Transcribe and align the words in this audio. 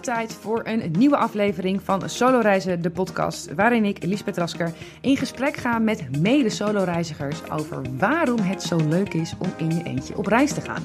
tijd 0.00 0.34
voor 0.34 0.60
een 0.64 0.90
nieuwe 0.98 1.16
aflevering 1.16 1.82
van 1.82 2.08
Solo 2.08 2.38
Reizen, 2.38 2.82
de 2.82 2.90
podcast. 2.90 3.54
Waarin 3.54 3.84
ik, 3.84 4.04
Lisbeth 4.04 4.36
Rasker, 4.36 4.72
in 5.00 5.16
gesprek 5.16 5.56
ga 5.56 5.78
met 5.78 6.20
mede-solo-reizigers 6.20 7.50
over 7.50 7.82
waarom 7.98 8.38
het 8.38 8.62
zo 8.62 8.76
leuk 8.76 9.14
is 9.14 9.34
om 9.38 9.52
in 9.56 9.76
je 9.76 9.82
eentje 9.82 10.16
op 10.16 10.26
reis 10.26 10.52
te 10.52 10.60
gaan. 10.60 10.82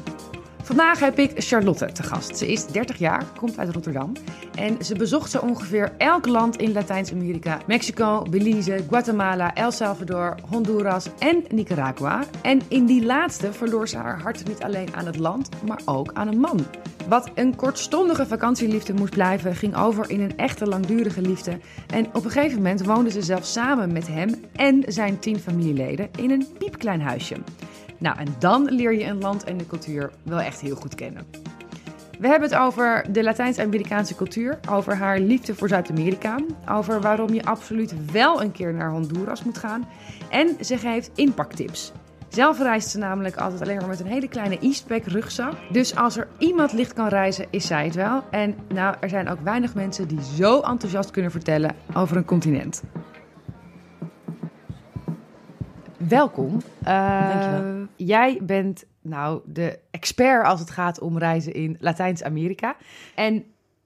Vandaag 0.65 0.99
heb 0.99 1.19
ik 1.19 1.31
Charlotte 1.35 1.91
te 1.91 2.03
gast. 2.03 2.37
Ze 2.37 2.51
is 2.51 2.65
30 2.65 2.97
jaar, 2.97 3.23
komt 3.37 3.57
uit 3.57 3.69
Rotterdam. 3.69 4.11
En 4.55 4.85
ze 4.85 4.95
bezocht 4.95 5.31
zo 5.31 5.39
ongeveer 5.39 5.93
elk 5.97 6.27
land 6.27 6.57
in 6.57 6.71
Latijns-Amerika. 6.71 7.59
Mexico, 7.67 8.25
Belize, 8.29 8.83
Guatemala, 8.89 9.53
El 9.53 9.71
Salvador, 9.71 10.35
Honduras 10.49 11.09
en 11.19 11.43
Nicaragua. 11.49 12.23
En 12.41 12.61
in 12.67 12.85
die 12.85 13.05
laatste 13.05 13.53
verloor 13.53 13.87
ze 13.87 13.97
haar 13.97 14.21
hart 14.21 14.47
niet 14.47 14.63
alleen 14.63 14.95
aan 14.95 15.05
het 15.05 15.17
land, 15.17 15.49
maar 15.65 15.81
ook 15.85 16.13
aan 16.13 16.27
een 16.27 16.39
man. 16.39 16.65
Wat 17.07 17.31
een 17.35 17.55
kortstondige 17.55 18.25
vakantieliefde 18.25 18.93
moest 18.93 19.13
blijven, 19.13 19.55
ging 19.55 19.75
over 19.75 20.09
in 20.09 20.21
een 20.21 20.37
echte 20.37 20.65
langdurige 20.67 21.21
liefde. 21.21 21.59
En 21.87 22.05
op 22.13 22.25
een 22.25 22.31
gegeven 22.31 22.57
moment 22.57 22.85
woonde 22.85 23.09
ze 23.09 23.21
zelfs 23.21 23.51
samen 23.51 23.93
met 23.93 24.07
hem 24.07 24.43
en 24.55 24.83
zijn 24.87 25.19
tien 25.19 25.39
familieleden 25.39 26.09
in 26.17 26.31
een 26.31 26.47
piepklein 26.57 27.01
huisje. 27.01 27.35
Nou, 27.97 28.17
en 28.17 28.35
dan 28.39 28.65
leer 28.65 28.93
je 28.93 29.03
een 29.03 29.19
land 29.19 29.43
en 29.43 29.57
de 29.57 29.67
cultuur 29.67 30.11
wel 30.23 30.39
echt 30.39 30.61
heel 30.61 30.75
goed 30.75 30.95
kennen. 30.95 31.25
We 32.19 32.27
hebben 32.27 32.49
het 32.49 32.59
over 32.59 33.05
de 33.11 33.23
Latijns-Amerikaanse 33.23 34.15
cultuur, 34.15 34.59
over 34.69 34.95
haar 34.95 35.19
liefde 35.19 35.55
voor 35.55 35.67
Zuid-Amerika, 35.67 36.39
over 36.69 37.01
waarom 37.01 37.33
je 37.33 37.45
absoluut 37.45 38.11
wel 38.11 38.41
een 38.41 38.51
keer 38.51 38.73
naar 38.73 38.91
Honduras 38.91 39.43
moet 39.43 39.57
gaan. 39.57 39.87
En 40.29 40.65
ze 40.65 40.77
geeft 40.77 41.11
inpaktips. 41.15 41.91
Zelf 42.29 42.59
reist 42.59 42.89
ze 42.89 42.97
namelijk 42.97 43.35
altijd 43.35 43.61
alleen 43.61 43.77
maar 43.77 43.87
met 43.87 43.99
een 43.99 44.05
hele 44.05 44.27
kleine 44.27 44.59
Eastpack 44.59 45.05
rugzak. 45.05 45.53
Dus 45.71 45.95
als 45.95 46.17
er 46.17 46.27
iemand 46.37 46.73
licht 46.73 46.93
kan 46.93 47.07
reizen, 47.07 47.45
is 47.49 47.67
zij 47.67 47.85
het 47.85 47.95
wel. 47.95 48.23
En 48.31 48.55
nou, 48.73 48.95
er 48.99 49.09
zijn 49.09 49.29
ook 49.29 49.39
weinig 49.43 49.75
mensen 49.75 50.07
die 50.07 50.23
zo 50.35 50.61
enthousiast 50.61 51.11
kunnen 51.11 51.31
vertellen 51.31 51.75
over 51.93 52.17
een 52.17 52.25
continent. 52.25 52.83
Welkom. 56.07 56.61
Uh, 56.87 57.29
Dankjewel. 57.29 57.87
Jij 57.95 58.39
bent 58.43 58.85
nou 59.01 59.41
de 59.45 59.79
expert 59.91 60.45
als 60.45 60.59
het 60.59 60.69
gaat 60.69 60.99
om 60.99 61.17
reizen 61.17 61.53
in 61.53 61.77
Latijns-Amerika. 61.79 62.75
En 63.15 63.43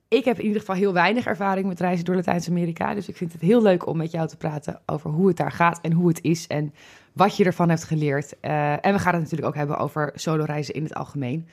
ik 0.08 0.26
heb 0.26 0.38
in 0.38 0.46
ieder 0.46 0.60
geval 0.60 0.76
heel 0.76 0.94
weinig 0.94 1.26
ervaring 1.26 1.68
met 1.68 1.80
reizen 1.80 2.06
door 2.06 2.16
Latijns-Amerika. 2.16 2.94
Dus 2.94 3.08
ik 3.08 3.18
vind 3.18 3.32
het 3.32 3.42
heel 3.42 3.62
leuk 3.62 3.88
om 3.88 3.98
met 3.98 4.12
jou 4.12 4.28
te 4.28 4.38
praten 4.38 4.82
over 4.86 5.10
hoe 5.10 5.28
het 5.28 5.38
daar 5.38 5.52
gaat 5.52 5.82
en 5.82 5.92
hoe 5.92 6.08
het 6.08 6.22
is 6.22 6.48
en 6.48 6.74
wat 7.14 7.38
je 7.38 7.44
ervan 7.44 7.70
hebt 7.70 7.84
geleerd. 7.84 8.34
Uh, 8.42 8.72
en 8.72 8.94
we 8.94 9.00
gaan 9.00 9.14
het 9.14 9.22
natuurlijk 9.22 9.48
ook 9.48 9.56
hebben 9.56 9.78
over 9.78 10.12
solo 10.16 10.44
reizen 10.44 10.74
in 10.74 10.84
het 10.84 10.94
algemeen. 10.94 11.48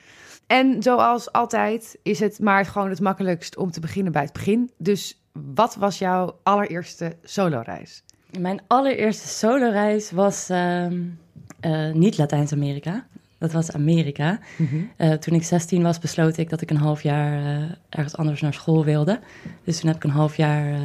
En 0.47 0.83
zoals 0.83 1.31
altijd 1.31 1.99
is 2.03 2.19
het 2.19 2.39
maar 2.39 2.65
gewoon 2.65 2.89
het 2.89 3.01
makkelijkst 3.01 3.57
om 3.57 3.71
te 3.71 3.79
beginnen 3.79 4.11
bij 4.11 4.23
het 4.23 4.33
begin. 4.33 4.71
Dus 4.77 5.21
wat 5.53 5.75
was 5.75 5.99
jouw 5.99 6.39
allereerste 6.43 7.15
solo 7.23 7.61
reis? 7.65 8.03
Mijn 8.39 8.61
allereerste 8.67 9.27
solo-reis 9.27 10.11
was 10.11 10.49
uh, 10.49 10.91
uh, 10.91 11.93
niet 11.93 12.17
Latijns-Amerika. 12.17 13.05
Dat 13.37 13.51
was 13.51 13.71
Amerika. 13.71 14.39
Mm 14.57 14.67
-hmm. 14.67 14.91
uh, 14.97 15.13
toen 15.13 15.33
ik 15.33 15.43
16 15.43 15.83
was, 15.83 15.99
besloot 15.99 16.37
ik 16.37 16.49
dat 16.49 16.61
ik 16.61 16.69
een 16.69 16.77
half 16.77 17.03
jaar 17.03 17.33
eh, 17.33 17.63
ergens 17.89 18.17
anders 18.17 18.41
naar 18.41 18.53
school 18.53 18.85
wilde. 18.85 19.19
Dus 19.63 19.79
toen 19.79 19.87
heb 19.87 19.97
ik 19.97 20.03
een 20.03 20.09
half 20.09 20.37
jaar 20.37 20.73
eh, 20.73 20.79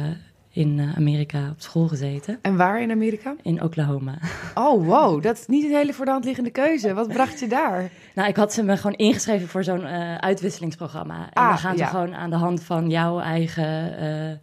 in 0.49 0.91
Amerika 0.95 1.49
op 1.49 1.61
school 1.61 1.87
gezeten. 1.87 2.39
En 2.41 2.57
waar 2.57 2.81
in 2.81 2.91
Amerika? 2.91 3.35
In 3.41 3.63
Oklahoma. 3.63 4.17
Oh, 4.55 4.85
wow. 4.91 5.23
Dat 5.23 5.37
is 5.37 5.45
niet 5.47 5.63
een 5.63 5.75
hele 5.75 5.93
voor 5.93 6.05
de 6.05 6.11
hand 6.11 6.25
liggende 6.25 6.51
keuze. 6.51 6.93
Wat 6.93 7.07
bracht 7.07 7.39
je 7.39 7.47
daar? 7.47 7.91
Nou, 8.15 8.29
ik 8.29 8.35
had 8.35 8.53
ze 8.53 8.63
me 8.63 8.77
gewoon 8.77 8.97
ingeschreven 8.97 9.47
voor 9.47 9.63
zo'n 9.63 9.85
uitwisselingsprogramma. 10.21 11.15
En 11.15 11.41
ah, 11.41 11.47
dan 11.47 11.57
gaan 11.57 11.77
ze 11.77 11.83
ja. 11.83 11.89
gewoon 11.89 12.15
aan 12.15 12.29
de 12.29 12.35
hand 12.35 12.63
van 12.63 12.89
jouw 12.89 13.19
eigen 13.19 14.39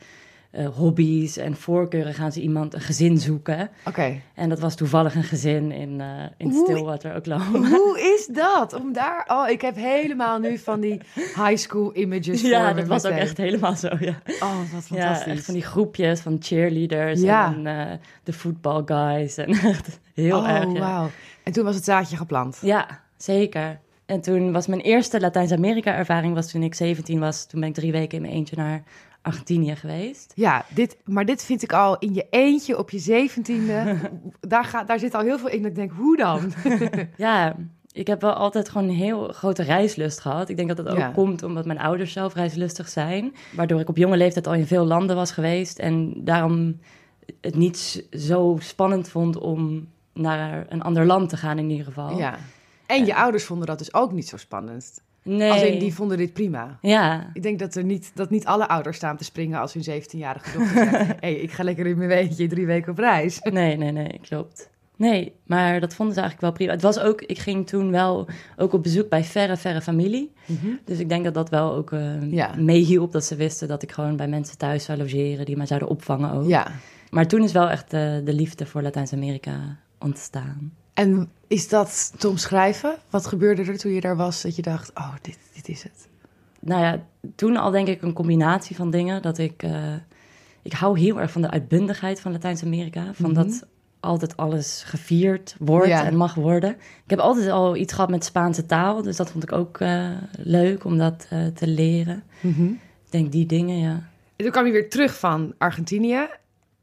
uh, 0.53 0.69
hobby's 0.69 1.37
en 1.37 1.57
voorkeuren 1.57 2.15
gaan 2.15 2.33
ze 2.33 2.41
iemand 2.41 2.75
een 2.75 2.81
gezin 2.81 3.19
zoeken. 3.19 3.61
Oké. 3.61 3.89
Okay. 3.89 4.23
En 4.35 4.49
dat 4.49 4.59
was 4.61 4.75
toevallig 4.75 5.15
een 5.15 5.23
gezin 5.23 5.73
in, 5.73 5.99
uh, 6.01 6.07
in 6.37 6.51
hoe, 6.51 6.65
Stillwater, 6.65 7.17
Oklahoma. 7.17 7.69
Hoe 7.77 8.01
is 8.17 8.27
dat? 8.27 8.73
Om 8.73 8.93
daar... 8.93 9.25
Oh, 9.29 9.49
ik 9.49 9.61
heb 9.61 9.77
helemaal 9.77 10.39
nu 10.39 10.59
van 10.59 10.81
die 10.81 11.01
high 11.15 11.57
school 11.57 11.97
images 11.97 12.41
Ja, 12.41 12.73
dat 12.73 12.87
was 12.87 13.05
ook 13.05 13.13
echt 13.13 13.37
helemaal 13.37 13.77
zo, 13.77 13.89
ja. 14.01 14.23
Oh, 14.41 14.59
wat 14.73 14.85
fantastisch. 14.85 15.25
Ja, 15.25 15.27
echt 15.27 15.45
van 15.45 15.55
die 15.55 15.63
groepjes 15.63 16.21
van 16.21 16.37
cheerleaders 16.41 17.21
ja. 17.21 17.55
en 17.55 17.67
uh, 17.67 17.93
de 18.25 18.33
football 18.33 18.83
guys. 18.85 19.37
En 19.37 19.49
echt 19.73 20.01
heel 20.15 20.39
oh, 20.39 20.49
erg, 20.49 20.73
ja. 20.73 20.79
wauw. 20.79 21.11
En 21.43 21.53
toen 21.53 21.65
was 21.65 21.75
het 21.75 21.85
zaadje 21.85 22.17
geplant? 22.17 22.59
Ja, 22.63 23.03
zeker. 23.17 23.81
En 24.07 24.21
toen 24.21 24.53
was 24.53 24.67
mijn 24.67 24.81
eerste 24.81 25.21
Latijns-Amerika-ervaring 25.21 26.35
was 26.35 26.51
toen 26.51 26.63
ik 26.63 26.75
17 26.75 27.21
was. 27.21 27.47
Toen 27.47 27.61
ben 27.61 27.69
ik 27.69 27.75
drie 27.75 27.93
weken 27.93 28.17
in 28.17 28.23
mijn 28.23 28.35
eentje 28.35 28.57
naar 28.57 28.83
Argentinië 29.23 29.77
geweest. 29.77 30.33
Ja, 30.35 30.65
dit, 30.75 30.97
maar 31.05 31.25
dit 31.25 31.45
vind 31.45 31.63
ik 31.63 31.73
al 31.73 31.99
in 31.99 32.15
je 32.15 32.27
eentje 32.31 32.79
op 32.79 32.91
je 32.91 32.99
zeventiende. 32.99 33.97
daar, 34.41 34.65
gaat, 34.65 34.87
daar 34.87 34.99
zit 34.99 35.15
al 35.15 35.23
heel 35.23 35.39
veel 35.39 35.49
in 35.49 35.65
ik 35.65 35.75
denk, 35.75 35.93
hoe 35.93 36.17
dan? 36.17 36.53
ja, 37.17 37.57
ik 37.93 38.07
heb 38.07 38.21
wel 38.21 38.33
altijd 38.33 38.69
gewoon 38.69 38.89
een 38.89 38.95
heel 38.95 39.29
grote 39.29 39.63
reislust 39.63 40.21
gehad. 40.21 40.49
Ik 40.49 40.57
denk 40.57 40.69
dat 40.69 40.77
dat 40.77 40.89
ook 40.89 40.99
ja. 40.99 41.11
komt 41.11 41.43
omdat 41.43 41.65
mijn 41.65 41.79
ouders 41.79 42.13
zelf 42.13 42.35
reislustig 42.35 42.89
zijn. 42.89 43.35
Waardoor 43.53 43.81
ik 43.81 43.89
op 43.89 43.97
jonge 43.97 44.17
leeftijd 44.17 44.47
al 44.47 44.55
in 44.55 44.67
veel 44.67 44.85
landen 44.85 45.17
was 45.17 45.31
geweest. 45.31 45.79
En 45.79 46.25
daarom 46.25 46.81
het 47.41 47.57
niet 47.57 48.07
zo 48.11 48.57
spannend 48.61 49.09
vond 49.09 49.37
om 49.37 49.89
naar 50.13 50.67
een 50.69 50.83
ander 50.83 51.07
land 51.07 51.29
te 51.29 51.37
gaan 51.37 51.59
in 51.59 51.71
ieder 51.71 51.87
geval. 51.87 52.19
Ja. 52.19 52.39
En 52.87 53.05
je 53.05 53.13
uh, 53.13 53.23
ouders 53.23 53.45
vonden 53.45 53.67
dat 53.67 53.79
dus 53.79 53.95
ook 53.95 54.13
niet 54.13 54.29
zo 54.29 54.37
spannend. 54.37 55.03
Nee. 55.23 55.51
Als 55.51 55.63
in, 55.63 55.79
die 55.79 55.95
vonden 55.95 56.17
dit 56.17 56.33
prima. 56.33 56.79
Ja. 56.81 57.31
Ik 57.33 57.43
denk 57.43 57.59
dat, 57.59 57.75
er 57.75 57.85
niet, 57.85 58.11
dat 58.15 58.31
niet 58.31 58.47
alle 58.47 58.69
ouders 58.69 58.97
staan 58.97 59.17
te 59.17 59.25
springen 59.25 59.61
als 59.61 59.73
hun 59.73 60.03
17-jarige 60.03 60.59
dochter 60.59 60.89
zegt... 60.89 61.07
hé, 61.07 61.15
hey, 61.27 61.35
ik 61.35 61.51
ga 61.51 61.65
lekker 61.65 61.87
in 61.87 61.97
mijn 61.97 62.09
weetje 62.09 62.47
drie 62.47 62.67
weken 62.67 62.93
op 62.93 62.99
reis. 62.99 63.41
Nee, 63.41 63.77
nee, 63.77 63.93
nee, 63.93 64.19
klopt. 64.23 64.71
Nee, 65.01 65.33
maar 65.47 65.81
dat 65.81 65.95
vonden 65.95 66.15
ze 66.15 66.21
eigenlijk 66.21 66.41
wel 66.41 66.53
prima. 66.53 66.73
Het 66.73 66.83
was 66.83 66.99
ook, 66.99 67.23
ik 67.23 67.39
ging 67.39 67.67
toen 67.67 67.91
wel 67.91 68.29
ook 68.57 68.73
op 68.73 68.83
bezoek 68.83 69.09
bij 69.09 69.25
verre, 69.25 69.57
verre 69.57 69.81
familie. 69.81 70.33
Mm 70.47 70.59
-hmm. 70.63 70.79
Dus 70.85 70.99
ik 70.99 71.09
denk 71.09 71.25
dat 71.25 71.35
dat 71.35 71.49
wel 71.49 71.75
ook 71.75 71.91
uh, 71.91 72.33
ja. 72.33 72.55
meehielp. 72.57 73.13
Dat 73.13 73.25
ze 73.25 73.37
wisten 73.37 73.69
dat 73.69 73.83
ik 73.83 73.93
gewoon 73.93 74.17
bij 74.17 74.29
mensen 74.29 74.59
thuis 74.59 74.85
zou 74.85 74.99
logeren 74.99 75.45
die 75.45 75.57
mij 75.57 75.67
zouden 75.67 75.89
opvangen 75.89 76.33
ook. 76.33 76.49
Ja. 76.49 76.73
Maar 77.11 77.27
toen 77.27 77.43
is 77.43 77.53
wel 77.53 77.71
echt 77.71 77.95
uh, 77.95 78.01
de 78.25 78.33
liefde 78.33 78.67
voor 78.67 78.83
Latijns-Amerika 78.83 79.77
ontstaan. 79.99 80.73
En 81.01 81.29
is 81.47 81.69
dat 81.69 82.13
te 82.19 82.29
omschrijven? 82.29 82.97
Wat 83.11 83.27
gebeurde 83.27 83.65
er 83.65 83.79
toen 83.79 83.93
je 83.93 84.01
daar 84.01 84.17
was 84.17 84.43
dat 84.43 84.57
je 84.57 84.63
dacht, 84.63 84.91
oh, 84.95 85.15
dit, 85.23 85.39
dit 85.55 85.69
is 85.69 85.83
het? 85.83 86.09
Nou 86.61 86.83
ja, 86.83 87.03
toen 87.35 87.57
al 87.57 87.71
denk 87.71 87.89
ik 87.89 88.03
een 88.03 88.13
combinatie 88.13 88.77
van 88.77 88.91
dingen. 88.91 89.23
Dat 89.23 89.39
ik, 89.39 89.63
uh, 89.63 89.95
ik 90.63 90.73
hou 90.73 90.99
heel 90.99 91.21
erg 91.21 91.31
van 91.31 91.43
de 91.43 91.51
uitbundigheid 91.51 92.21
van 92.21 92.33
Latijns-Amerika. 92.33 93.05
Van 93.15 93.31
mm 93.31 93.37
-hmm. 93.37 93.45
dat 93.45 93.67
altijd 94.01 94.37
alles 94.37 94.83
gevierd 94.87 95.57
wordt 95.59 95.89
ja. 95.89 96.05
en 96.05 96.17
mag 96.17 96.35
worden. 96.35 96.71
Ik 97.05 97.11
heb 97.11 97.19
altijd 97.19 97.51
al 97.51 97.77
iets 97.77 97.93
gehad 97.93 98.11
met 98.11 98.25
Spaanse 98.25 98.67
taal. 98.67 99.03
Dus 99.03 99.17
dat 99.17 99.31
vond 99.31 99.43
ik 99.43 99.53
ook 99.53 99.81
uh, 99.81 100.11
leuk 100.37 100.85
om 100.85 100.99
dat 100.99 101.29
uh, 101.33 101.47
te 101.47 101.67
leren. 101.67 102.23
Mm 102.41 102.53
-hmm. 102.53 102.81
Ik 103.05 103.11
denk 103.11 103.33
die 103.33 103.47
dingen, 103.47 103.79
ja. 103.79 104.09
En 104.37 104.45
toen 104.45 104.51
kwam 104.51 104.67
je 104.67 104.73
weer 104.73 104.91
terug 104.91 105.19
van 105.19 105.55
Argentinië. 105.59 106.29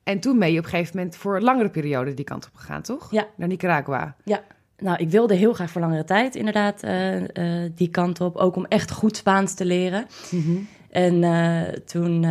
En 0.07 0.19
toen 0.19 0.39
ben 0.39 0.51
je 0.51 0.57
op 0.57 0.63
een 0.63 0.69
gegeven 0.69 0.97
moment 0.97 1.15
voor 1.15 1.35
een 1.35 1.43
langere 1.43 1.69
periode 1.69 2.13
die 2.13 2.25
kant 2.25 2.45
op 2.45 2.55
gegaan, 2.55 2.81
toch? 2.81 3.11
Ja. 3.11 3.27
Naar 3.35 3.47
Nicaragua. 3.47 4.15
Ja. 4.23 4.43
Nou, 4.77 4.97
ik 4.97 5.09
wilde 5.09 5.35
heel 5.35 5.53
graag 5.53 5.71
voor 5.71 5.81
langere 5.81 6.03
tijd 6.03 6.35
inderdaad 6.35 6.83
uh, 6.83 7.21
uh, 7.21 7.71
die 7.75 7.89
kant 7.89 8.21
op. 8.21 8.35
Ook 8.35 8.55
om 8.55 8.65
echt 8.65 8.91
goed 8.91 9.17
Spaans 9.17 9.53
te 9.53 9.65
leren. 9.65 10.07
Mm 10.31 10.41
-hmm. 10.41 10.67
En 10.89 11.23
uh, 11.23 11.61
toen 11.85 12.25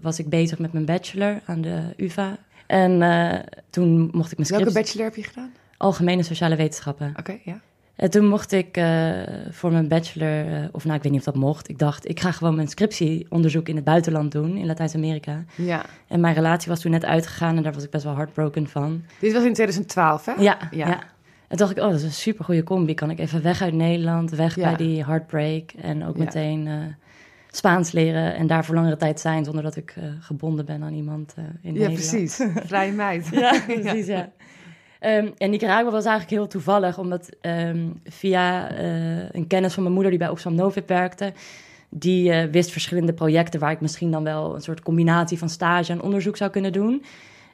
was 0.00 0.18
ik 0.18 0.28
bezig 0.28 0.58
met 0.58 0.72
mijn 0.72 0.84
bachelor 0.84 1.40
aan 1.44 1.60
de 1.60 1.80
UvA. 1.96 2.36
En 2.66 3.00
toen 3.70 4.10
mocht 4.12 4.32
ik 4.32 4.38
mijn 4.38 4.50
Welke 4.50 4.72
bachelor 4.72 5.04
heb 5.04 5.16
je 5.16 5.22
gedaan? 5.22 5.52
Algemene 5.76 6.22
sociale 6.22 6.56
wetenschappen. 6.56 7.08
Oké, 7.08 7.20
okay, 7.20 7.40
ja. 7.44 7.60
En 7.98 8.10
toen 8.10 8.26
mocht 8.26 8.52
ik 8.52 8.76
uh, 8.76 9.10
voor 9.50 9.72
mijn 9.72 9.88
bachelor, 9.88 10.46
uh, 10.46 10.64
of 10.72 10.84
nou, 10.84 10.96
ik 10.96 11.02
weet 11.02 11.12
niet 11.12 11.20
of 11.20 11.26
dat 11.26 11.42
mocht. 11.42 11.68
Ik 11.68 11.78
dacht, 11.78 12.08
ik 12.08 12.20
ga 12.20 12.32
gewoon 12.32 12.54
mijn 12.54 12.68
scriptieonderzoek 12.68 13.68
in 13.68 13.76
het 13.76 13.84
buitenland 13.84 14.32
doen, 14.32 14.56
in 14.56 14.66
Latijns-Amerika. 14.66 15.44
Ja. 15.54 15.84
En 16.08 16.20
mijn 16.20 16.34
relatie 16.34 16.68
was 16.68 16.80
toen 16.80 16.90
net 16.90 17.04
uitgegaan 17.04 17.56
en 17.56 17.62
daar 17.62 17.72
was 17.72 17.84
ik 17.84 17.90
best 17.90 18.04
wel 18.04 18.14
heartbroken 18.14 18.68
van. 18.68 19.02
Dit 19.18 19.32
was 19.32 19.44
in 19.44 19.52
2012, 19.52 20.24
hè? 20.24 20.32
Ja, 20.32 20.58
ja. 20.70 20.88
ja. 20.88 21.00
En 21.48 21.56
dacht 21.56 21.70
ik, 21.70 21.78
oh, 21.78 21.84
dat 21.84 21.94
is 21.94 22.02
een 22.02 22.12
super 22.12 22.44
goede 22.44 22.62
combi. 22.62 22.94
Kan 22.94 23.10
ik 23.10 23.18
even 23.18 23.42
weg 23.42 23.62
uit 23.62 23.74
Nederland, 23.74 24.30
weg 24.30 24.56
ja. 24.56 24.62
bij 24.62 24.76
die 24.76 25.04
heartbreak 25.04 25.70
en 25.70 26.06
ook 26.06 26.16
ja. 26.16 26.24
meteen 26.24 26.66
uh, 26.66 26.74
Spaans 27.50 27.92
leren 27.92 28.34
en 28.34 28.46
daar 28.46 28.64
voor 28.64 28.74
langere 28.74 28.96
tijd 28.96 29.20
zijn 29.20 29.44
zonder 29.44 29.62
dat 29.62 29.76
ik 29.76 29.94
gebonden 30.20 30.64
ben 30.64 30.82
aan 30.82 30.94
iemand 30.94 31.34
in 31.36 31.44
ja, 31.62 31.70
Nederland. 31.70 32.00
Ja, 32.02 32.08
precies. 32.08 32.40
Vrije 32.54 32.92
meid. 32.92 33.28
ja, 33.30 33.60
precies, 33.66 34.06
ja. 34.06 34.32
Um, 35.00 35.32
en 35.36 35.50
Nicaragua 35.50 35.90
was 35.90 36.04
eigenlijk 36.04 36.36
heel 36.36 36.46
toevallig, 36.46 36.98
omdat 36.98 37.28
um, 37.40 38.00
via 38.04 38.72
uh, 38.72 39.30
een 39.30 39.46
kennis 39.46 39.74
van 39.74 39.82
mijn 39.82 39.94
moeder 39.94 40.10
die 40.10 40.20
bij 40.20 40.28
Oxfam 40.28 40.54
Novib 40.54 40.88
werkte, 40.88 41.32
die 41.88 42.30
uh, 42.30 42.44
wist 42.50 42.70
verschillende 42.70 43.12
projecten 43.12 43.60
waar 43.60 43.70
ik 43.70 43.80
misschien 43.80 44.10
dan 44.10 44.24
wel 44.24 44.54
een 44.54 44.60
soort 44.60 44.82
combinatie 44.82 45.38
van 45.38 45.48
stage 45.48 45.92
en 45.92 46.02
onderzoek 46.02 46.36
zou 46.36 46.50
kunnen 46.50 46.72
doen. 46.72 47.02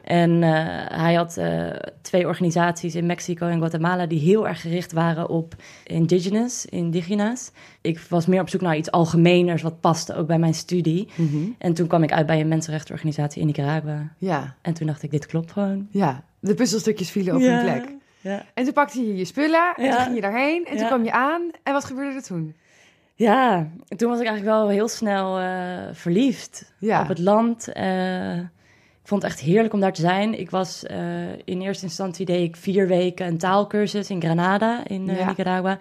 En 0.05 0.31
uh, 0.31 0.51
hij 0.89 1.15
had 1.15 1.37
uh, 1.39 1.67
twee 2.03 2.27
organisaties 2.27 2.95
in 2.95 3.07
Mexico 3.07 3.47
en 3.47 3.59
Guatemala 3.59 4.07
die 4.07 4.21
heel 4.21 4.49
erg 4.49 4.61
gericht 4.61 4.93
waren 4.93 5.29
op 5.29 5.55
indigenous, 5.85 6.67
indigena's. 6.67 7.51
Ik 7.81 7.99
was 7.99 8.27
meer 8.27 8.41
op 8.41 8.49
zoek 8.49 8.61
naar 8.61 8.77
iets 8.77 8.91
algemeners 8.91 9.63
wat 9.63 9.81
paste 9.81 10.15
ook 10.15 10.27
bij 10.27 10.39
mijn 10.39 10.55
studie. 10.55 11.09
Mm 11.15 11.29
-hmm. 11.29 11.55
En 11.59 11.75
toen 11.75 11.87
kwam 11.87 12.03
ik 12.03 12.13
uit 12.13 12.27
bij 12.27 12.41
een 12.41 12.49
mensenrechtenorganisatie 12.49 13.41
in 13.41 13.47
Nicaragua. 13.47 14.13
Ja. 14.19 14.55
En 14.63 14.75
toen 14.75 14.87
dacht 14.87 15.03
ik, 15.03 15.11
dit 15.11 15.27
klopt 15.27 15.53
gewoon. 15.53 15.87
Ja, 15.91 16.25
de 16.45 16.55
puzzelstukjes 16.55 17.11
vielen 17.11 17.35
op 17.35 17.41
ja. 17.41 17.49
hun 17.49 17.63
plek. 17.63 17.95
Ja. 18.21 18.45
En 18.55 18.65
toen 18.65 18.73
pakte 18.73 19.07
je 19.07 19.17
je 19.17 19.25
spullen 19.25 19.75
en 19.77 19.91
toen 19.91 20.01
ging 20.01 20.15
je 20.15 20.21
daarheen 20.21 20.67
en 20.67 20.77
toen 20.77 20.87
kwam 20.87 21.05
je 21.05 21.13
aan. 21.13 21.51
En 21.63 21.73
wat 21.73 21.85
gebeurde 21.85 22.17
er 22.17 22.23
toen? 22.23 22.55
Ja, 23.15 23.69
toen 23.97 24.09
was 24.09 24.21
ik 24.21 24.27
eigenlijk 24.27 24.57
wel 24.57 24.69
heel 24.69 24.89
snel 24.89 25.41
uh, 25.41 25.47
verliefd 25.93 26.73
op 26.81 27.09
het 27.09 27.19
land. 27.19 27.69
Uh, 27.77 28.39
ik 28.39 29.11
vond 29.11 29.23
het 29.23 29.31
echt 29.31 29.41
heerlijk 29.41 29.75
om 29.75 29.81
daar 29.81 29.93
te 29.93 30.01
zijn. 30.01 30.39
Ik 30.39 30.51
was 30.51 30.85
uh, 30.91 31.33
in 31.45 31.61
eerste 31.61 31.85
instantie 31.85 32.27
deed 32.27 32.49
ik 32.49 32.57
vier 32.57 32.87
weken 32.87 33.27
een 33.27 33.39
taalkursus 33.39 34.11
in 34.11 34.21
Granada 34.21 34.87
in. 34.87 35.05
Nicaragua. 35.05 35.79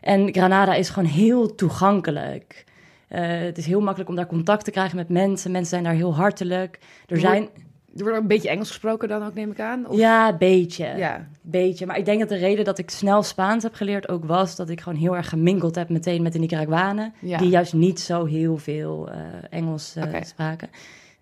En 0.00 0.32
Granada 0.32 0.74
is 0.74 0.88
gewoon 0.88 1.08
heel 1.08 1.54
toegankelijk. 1.54 2.64
het 3.08 3.58
is 3.58 3.66
heel 3.66 3.80
makkelijk 3.80 4.10
om 4.10 4.16
daar 4.16 4.26
contact 4.26 4.64
te 4.64 4.70
krijgen 4.70 4.96
met 4.96 5.08
mensen. 5.08 5.50
Mensen 5.50 5.70
zijn 5.70 5.84
daar 5.84 5.92
heel 5.92 6.14
hartelijk. 6.14 6.78
Er 7.06 7.20
zijn 7.20 7.48
er 7.96 8.02
wordt 8.02 8.18
een 8.18 8.26
beetje 8.26 8.48
Engels 8.48 8.68
gesproken 8.68 9.08
dan 9.08 9.22
ook, 9.22 9.34
neem 9.34 9.50
ik 9.50 9.60
aan? 9.60 9.88
Of? 9.88 9.96
Ja, 9.96 10.36
beetje. 10.36 10.86
Ja. 10.96 11.26
beetje. 11.40 11.86
Maar 11.86 11.98
ik 11.98 12.04
denk 12.04 12.20
dat 12.20 12.28
de 12.28 12.36
reden 12.36 12.64
dat 12.64 12.78
ik 12.78 12.90
snel 12.90 13.22
Spaans 13.22 13.62
heb 13.62 13.74
geleerd 13.74 14.08
ook 14.08 14.24
was... 14.24 14.56
dat 14.56 14.68
ik 14.68 14.80
gewoon 14.80 14.98
heel 14.98 15.16
erg 15.16 15.28
gemingeld 15.28 15.74
heb 15.74 15.88
meteen 15.88 16.22
met 16.22 16.32
de 16.32 16.38
Nicaraguanen... 16.38 17.14
Ja. 17.18 17.38
die 17.38 17.48
juist 17.48 17.72
niet 17.72 18.00
zo 18.00 18.24
heel 18.24 18.56
veel 18.56 19.08
uh, 19.08 19.16
Engels 19.50 19.96
uh, 19.96 20.04
okay. 20.04 20.24
spraken. 20.24 20.68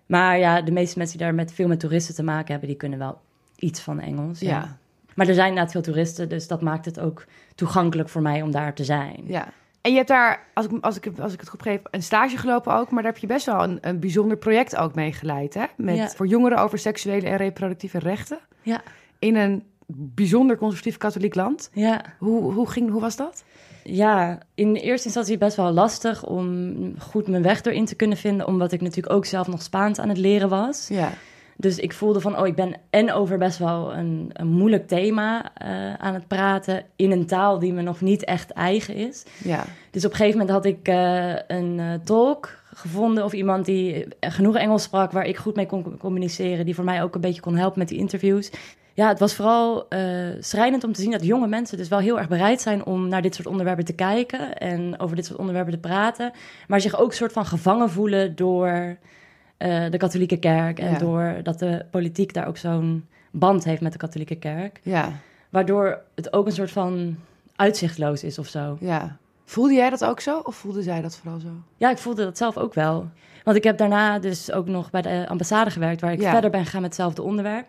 Maar 0.07 0.39
ja, 0.39 0.63
de 0.63 0.73
meeste 0.73 0.99
mensen 0.99 1.19
die 1.19 1.27
daar 1.27 1.35
met 1.35 1.53
veel 1.53 1.69
met 1.69 1.81
toeristen 1.81 2.15
te 2.15 2.23
maken 2.23 2.51
hebben... 2.51 2.69
die 2.69 2.79
kunnen 2.79 2.99
wel 2.99 3.21
iets 3.57 3.81
van 3.81 4.01
Engels. 4.01 4.41
Ja. 4.41 4.49
ja. 4.49 4.79
Maar 5.15 5.29
er 5.29 5.35
zijn 5.35 5.49
inderdaad 5.49 5.73
veel 5.73 5.83
toeristen... 5.83 6.29
dus 6.29 6.47
dat 6.47 6.61
maakt 6.61 6.85
het 6.85 7.01
ook 7.01 7.25
toegankelijk 7.55 8.09
voor 8.09 8.23
mij 8.23 8.43
om 8.43 8.51
daar 8.51 8.75
te 8.75 8.85
zijn. 8.85 9.25
Ja. 9.27 9.49
En 9.81 9.91
je 9.91 9.97
hebt 9.97 10.09
daar, 10.09 10.47
als 10.55 10.67
ik, 10.67 10.73
als, 10.81 10.97
ik, 10.97 11.19
als 11.19 11.33
ik 11.33 11.41
het 11.41 11.49
goed 11.49 11.59
begreep, 11.59 11.89
een 11.91 12.03
stage 12.03 12.37
gelopen 12.37 12.75
ook. 12.75 12.91
Maar 12.91 13.03
daar 13.03 13.13
heb 13.13 13.21
je 13.21 13.27
best 13.27 13.47
wel 13.47 13.63
een, 13.63 13.79
een 13.81 14.01
bijzonder 14.01 14.37
project 14.37 14.77
ook 14.77 14.95
mee 14.95 15.13
geleid. 15.13 15.55
Hè? 15.55 15.65
Met, 15.77 15.97
Ja. 15.97 16.09
Voor 16.09 16.27
jongeren 16.27 16.59
over 16.59 16.79
seksuele 16.79 17.27
en 17.29 17.37
reproductieve 17.37 17.99
rechten. 17.99 18.39
Ja, 18.63 18.83
In 19.19 19.37
een 19.37 19.63
bijzonder 19.87 20.57
conservatief 20.57 20.97
katholiek 20.97 21.35
land. 21.35 21.71
ja. 21.73 22.03
Hoe, 22.19 22.53
hoe, 22.53 22.71
ging, 22.71 22.91
hoe 22.91 23.01
was 23.01 23.17
dat? 23.17 23.45
Ja, 23.85 24.39
in 24.55 24.75
eerste 24.75 25.07
instantie 25.07 25.39
best 25.39 25.57
wel 25.57 25.71
lastig 25.73 26.25
om 26.27 26.77
goed 26.99 27.29
mijn 27.29 27.43
weg 27.43 27.63
erin 27.63 27.85
te 27.85 27.95
kunnen 27.95 28.17
vinden, 28.17 28.47
omdat 28.47 28.73
ik 28.73 28.81
natuurlijk 28.81 29.15
ook 29.15 29.25
zelf 29.25 29.47
nog 29.49 29.63
Spaans 29.63 29.99
aan 29.99 30.09
het 30.09 30.19
leren 30.19 30.49
was. 30.49 30.89
Ja. 30.89 31.11
Dus 31.61 31.79
ik 31.79 31.93
voelde 31.93 32.21
van, 32.21 32.39
oh, 32.39 32.47
ik 32.47 32.55
ben 32.55 32.75
en 32.91 33.13
over 33.13 33.39
best 33.39 33.59
wel 33.59 33.95
een, 33.95 34.31
een 34.33 34.47
moeilijk 34.47 34.89
thema 34.89 35.55
eh, 35.55 35.95
aan 35.95 36.15
het 36.15 36.27
praten 36.27 36.85
in 36.97 37.11
een 37.11 37.27
taal 37.27 37.59
die 37.59 37.73
me 37.73 37.83
nog 37.83 38.01
niet 38.01 38.25
echt 38.25 38.51
eigen 38.51 38.95
is. 38.95 39.25
Ja. 39.45 39.65
Dus 39.91 40.05
op 40.05 40.11
een 40.11 40.17
gegeven 40.17 40.39
moment 40.39 40.57
had 40.57 40.65
ik 40.65 40.89
eh, 40.89 41.35
een 41.47 41.79
uh, 41.79 41.95
tolk 42.05 42.63
gevonden 42.75 43.25
of 43.25 43.33
iemand 43.33 43.65
die 43.65 44.07
genoeg 44.21 44.57
Engels 44.57 44.83
sprak 44.83 45.13
waar 45.13 45.27
ik 45.27 45.37
goed 45.37 45.57
mee 45.57 45.67
kon 45.67 45.99
communiceren, 45.99 46.65
die 46.65 46.75
voor 46.75 46.85
mij 46.85 47.03
ook 47.03 47.15
een 47.15 47.21
beetje 47.21 47.41
kon 47.41 47.57
helpen 47.57 47.79
met 47.79 47.89
die 47.89 47.99
interviews. 47.99 48.51
Ja, 48.95 49.09
het 49.09 49.19
was 49.19 49.35
vooral 49.35 49.87
schrijnend 50.41 50.85
om 50.85 50.93
te 50.93 51.01
zien 51.01 51.11
dat 51.11 51.25
jonge 51.25 51.47
mensen 51.47 51.77
dus 51.77 51.89
wel 51.89 51.99
heel 51.99 52.19
erg 52.19 52.29
bereid 52.29 52.61
zijn 52.61 52.85
om 52.85 53.09
naar 53.09 53.23
dit 53.23 53.35
soort 53.35 53.49
onderwerpen 53.49 53.85
te 53.85 53.93
kijken 53.93 54.59
en 54.59 55.01
over 55.01 55.17
dit 55.17 55.27
soort 55.27 55.39
onderwerpen 55.39 55.73
te 55.73 55.79
praten, 55.79 56.33
maar 56.69 56.81
zich 56.81 56.99
ook 56.99 57.13
soort 57.13 57.33
van 57.33 57.47
gevangen 57.47 57.91
voelen 57.91 58.37
door 58.37 58.99
uh, 59.59 59.91
de 59.91 59.97
katholieke 59.97 60.37
kerk 60.39 60.79
en 60.79 60.91
Ja. 60.91 60.99
door 60.99 61.35
dat 61.43 61.59
de 61.59 61.85
politiek 61.91 62.35
daar 62.35 62.47
ook 62.47 62.57
zo'n 62.57 63.07
band 63.31 63.65
heeft 63.65 63.81
met 63.81 63.93
de 63.93 63.99
katholieke 63.99 64.35
kerk, 64.37 64.81
Ja. 64.83 65.13
waardoor 65.49 65.99
het 66.15 66.33
ook 66.33 66.47
een 66.47 66.53
soort 66.53 66.71
van 66.71 67.17
uitzichtloos 67.57 68.25
is 68.25 68.39
of 68.39 68.47
zo. 68.47 68.77
Ja. 68.81 69.17
Voelde 69.45 69.75
jij 69.75 69.91
dat 69.91 70.05
ook 70.05 70.21
zo? 70.21 70.39
Of 70.39 70.57
voelde 70.57 70.83
zij 70.83 71.01
dat 71.01 71.17
vooral 71.17 71.41
zo? 71.41 71.49
Ja, 71.77 71.91
ik 71.91 71.99
voelde 71.99 72.25
dat 72.25 72.37
zelf 72.39 72.57
ook 72.57 72.75
wel. 72.75 73.09
Want 73.45 73.57
ik 73.57 73.65
heb 73.65 73.79
daarna 73.79 74.19
dus 74.19 74.53
ook 74.53 74.67
nog 74.67 74.91
bij 74.91 75.03
de 75.03 75.25
ambassade 75.29 75.71
gewerkt, 75.71 76.01
waar 76.01 76.13
ik 76.13 76.21
Ja. 76.21 76.31
verder 76.31 76.51
ben 76.51 76.65
gegaan 76.65 76.81
met 76.81 76.91
hetzelfde 76.91 77.23
onderwerp. 77.23 77.67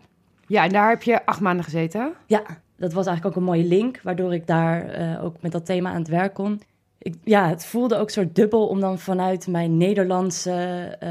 Ja, 0.47 0.63
en 0.63 0.69
daar 0.69 0.89
heb 0.89 1.03
je 1.03 1.25
acht 1.25 1.39
maanden 1.39 1.63
gezeten. 1.63 2.13
Ja, 2.25 2.41
dat 2.77 2.93
was 2.93 3.05
eigenlijk 3.05 3.25
ook 3.25 3.41
een 3.41 3.47
mooie 3.49 3.63
link, 3.67 3.99
waardoor 4.03 4.33
ik 4.33 4.47
daar 4.47 4.85
eh, 4.89 5.23
ook 5.23 5.35
met 5.41 5.51
dat 5.51 5.65
thema 5.65 5.89
aan 5.89 5.99
het 5.99 6.07
werk 6.07 6.33
kon. 6.33 6.61
Ik, 7.01 7.15
ja, 7.23 7.49
het 7.49 7.65
voelde 7.65 7.95
ook 7.97 8.09
zo 8.09 8.29
dubbel 8.33 8.67
om 8.67 8.79
dan 8.79 8.99
vanuit 8.99 9.47
mijn 9.47 9.77
Nederlandse 9.77 10.51
eh, 10.99 11.09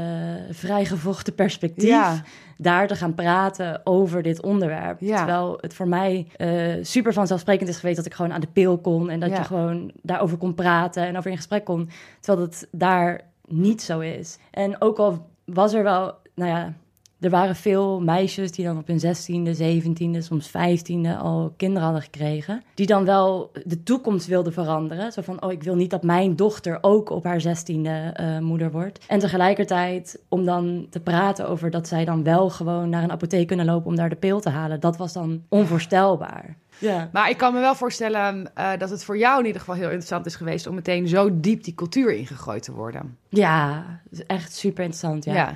vrijgevochten 0.49 1.35
perspectief 1.35 1.89
Ja. 1.89 2.21
daar 2.57 2.87
te 2.87 2.95
gaan 2.95 3.13
praten 3.13 3.81
over 3.83 4.21
dit 4.21 4.41
onderwerp. 4.41 4.99
Ja. 4.99 5.17
Terwijl 5.17 5.57
het 5.61 5.73
voor 5.73 5.87
mij 5.87 6.27
eh, 6.35 6.49
super 6.81 7.13
vanzelfsprekend 7.13 7.69
is 7.69 7.77
geweest 7.77 7.97
dat 7.97 8.05
ik 8.05 8.13
gewoon 8.13 8.33
aan 8.33 8.41
de 8.41 8.47
pil 8.53 8.77
kon 8.77 9.09
en 9.09 9.19
dat 9.19 9.29
Ja. 9.29 9.37
je 9.37 9.43
gewoon 9.43 9.91
daarover 10.01 10.37
kon 10.37 10.53
praten 10.55 11.03
en 11.03 11.17
over 11.17 11.29
in 11.31 11.37
gesprek 11.37 11.65
kon. 11.65 11.89
Terwijl 12.19 12.47
dat 12.47 12.67
daar 12.71 13.21
niet 13.47 13.81
zo 13.81 13.99
is. 13.99 14.37
En 14.51 14.81
ook 14.81 14.97
al 14.97 15.27
was 15.45 15.73
er 15.73 15.83
wel, 15.83 16.13
nou 16.35 16.49
ja, 16.51 16.73
er 17.19 17.29
waren 17.29 17.55
veel 17.55 18.01
meisjes 18.01 18.51
die 18.51 18.65
dan 18.65 18.77
op 18.77 18.87
hun 18.87 18.99
zestiende, 18.99 19.53
zeventiende, 19.53 20.21
soms 20.21 20.47
vijftiende 20.47 21.15
al 21.15 21.53
kinderen 21.57 21.83
hadden 21.83 22.01
gekregen. 22.03 22.63
Die 22.73 22.85
dan 22.85 23.05
wel 23.05 23.51
de 23.65 23.83
toekomst 23.83 24.27
wilden 24.27 24.53
veranderen. 24.53 25.11
Zo 25.11 25.21
van, 25.21 25.43
oh, 25.43 25.51
ik 25.51 25.63
wil 25.63 25.75
niet 25.75 25.89
dat 25.89 26.03
mijn 26.03 26.35
dochter 26.35 26.77
ook 26.81 27.09
op 27.09 27.23
haar 27.23 27.41
zestiende 27.41 28.11
eh, 28.13 28.39
moeder 28.39 28.71
wordt. 28.71 29.05
En 29.07 29.19
tegelijkertijd 29.19 30.19
om 30.27 30.45
dan 30.45 30.87
te 30.89 30.99
praten 30.99 31.49
over 31.49 31.69
dat 31.69 31.87
zij 31.87 32.05
dan 32.05 32.23
wel 32.23 32.49
gewoon 32.49 32.89
naar 32.89 33.03
een 33.03 33.11
apotheek 33.11 33.47
kunnen 33.47 33.65
lopen 33.65 33.89
om 33.89 33.95
daar 33.95 34.09
de 34.09 34.15
pil 34.15 34.39
te 34.39 34.49
halen. 34.49 34.79
Dat 34.79 34.97
was 34.97 35.13
dan 35.13 35.43
onvoorstelbaar. 35.49 36.57
Ja. 36.77 37.09
Maar 37.11 37.29
ik 37.29 37.37
kan 37.37 37.53
me 37.53 37.59
wel 37.59 37.75
voorstellen 37.75 38.55
eh, 38.55 38.71
dat 38.77 38.89
het 38.89 39.03
voor 39.03 39.17
jou 39.17 39.39
in 39.39 39.45
ieder 39.45 39.59
geval 39.59 39.75
heel 39.75 39.83
interessant 39.83 40.25
is 40.25 40.35
geweest... 40.35 40.67
om 40.67 40.75
meteen 40.75 41.07
zo 41.07 41.39
diep 41.39 41.63
die 41.63 41.75
cultuur 41.75 42.13
ingegooid 42.13 42.63
te 42.63 42.71
worden. 42.71 43.17
Ja, 43.29 43.85
echt 44.27 44.55
super 44.55 44.83
interessant. 44.83 45.25
Ja. 45.25 45.33
Ja. 45.33 45.53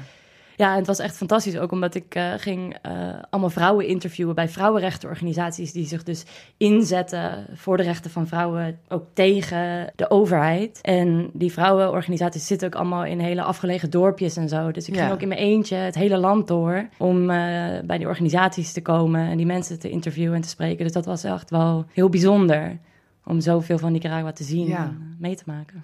Ja, 0.56 0.72
en 0.72 0.78
het 0.78 0.88
was 0.88 1.00
echt 1.00 1.18
fantastisch 1.18 1.58
ook 1.58 1.72
omdat 1.72 1.96
ik 1.96 2.16
eh, 2.16 2.34
ging 2.38 2.78
eh, 2.82 2.94
allemaal 3.30 3.50
vrouwen 3.50 3.88
interviewen 3.88 4.36
bij 4.36 4.50
vrouwenrechtenorganisaties 4.50 5.72
die 5.72 5.86
zich 5.86 6.04
dus 6.04 6.24
inzetten 6.58 7.46
voor 7.54 7.78
de 7.78 7.84
rechten 7.84 8.12
van 8.12 8.28
vrouwen, 8.28 8.80
ook 8.88 9.06
tegen 9.14 9.92
de 9.96 10.10
overheid. 10.10 10.80
En 10.82 11.30
die 11.34 11.52
vrouwenorganisaties 11.52 12.48
zitten 12.48 12.68
ook 12.68 12.76
allemaal 12.76 13.06
in 13.06 13.20
hele 13.20 13.42
afgelegen 13.44 13.90
dorpjes 13.90 14.36
en 14.38 14.50
zo. 14.50 14.72
Dus 14.72 14.88
ik 14.88 14.96
Ja. 14.96 15.02
ging 15.02 15.14
ook 15.14 15.22
in 15.22 15.28
mijn 15.28 15.40
eentje 15.40 15.76
het 15.76 15.96
hele 15.96 16.18
land 16.18 16.48
door 16.48 16.88
om 16.98 17.30
eh, 17.30 17.38
bij 17.84 17.98
die 17.98 18.08
organisaties 18.08 18.74
te 18.74 18.82
komen 18.82 19.30
en 19.30 19.38
die 19.38 19.46
mensen 19.46 19.80
te 19.80 19.90
interviewen 19.90 20.36
en 20.36 20.42
te 20.42 20.50
spreken. 20.50 20.84
Dus 20.84 20.94
dat 20.94 21.06
was 21.06 21.24
echt 21.24 21.50
wel 21.50 21.86
heel 21.94 22.10
bijzonder 22.10 22.78
om 23.26 23.40
zoveel 23.42 23.78
van 23.78 23.92
Nicaragua 23.92 24.32
te 24.32 24.44
zien 24.44 24.68
Ja. 24.68 24.78
en 24.84 25.16
mee 25.20 25.36
te 25.36 25.44
maken. 25.46 25.84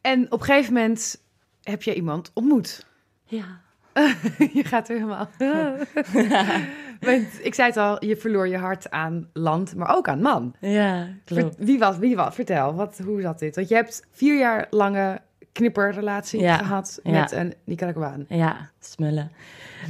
En 0.00 0.24
op 0.32 0.40
een 0.40 0.46
gegeven 0.46 0.72
moment 0.72 1.20
heb 1.62 1.82
je 1.82 1.94
iemand 1.94 2.30
ontmoet. 2.34 2.86
Ja. 3.24 3.62
je 4.58 4.64
gaat 4.64 4.88
er 4.88 4.94
helemaal... 4.94 5.28
Want 7.00 7.26
ik 7.42 7.54
zei 7.54 7.68
het 7.68 7.76
al, 7.76 8.04
je 8.04 8.16
verloor 8.16 8.48
je 8.48 8.56
hart 8.56 8.90
aan 8.90 9.28
land, 9.32 9.74
maar 9.74 9.96
ook 9.96 10.08
aan 10.08 10.20
man. 10.20 10.54
Ja, 10.60 11.08
klopt. 11.24 11.56
Wie 11.58 11.78
was, 11.78 11.98
wie 11.98 12.16
was? 12.16 12.34
Vertel, 12.34 12.74
wat, 12.74 13.00
hoe 13.04 13.20
zat 13.20 13.38
dit? 13.38 13.54
Want 13.54 13.68
je 13.68 13.74
hebt 13.74 14.06
vier 14.10 14.38
jaar 14.38 14.66
lange 14.70 15.20
knipperrelatie 15.52 16.40
Ja, 16.40 16.56
gehad 16.56 17.00
ja. 17.02 17.10
met 17.10 17.32
een 17.32 17.54
Nicaraguaan. 17.64 18.24
Ja, 18.28 18.70
smullen. 18.80 19.30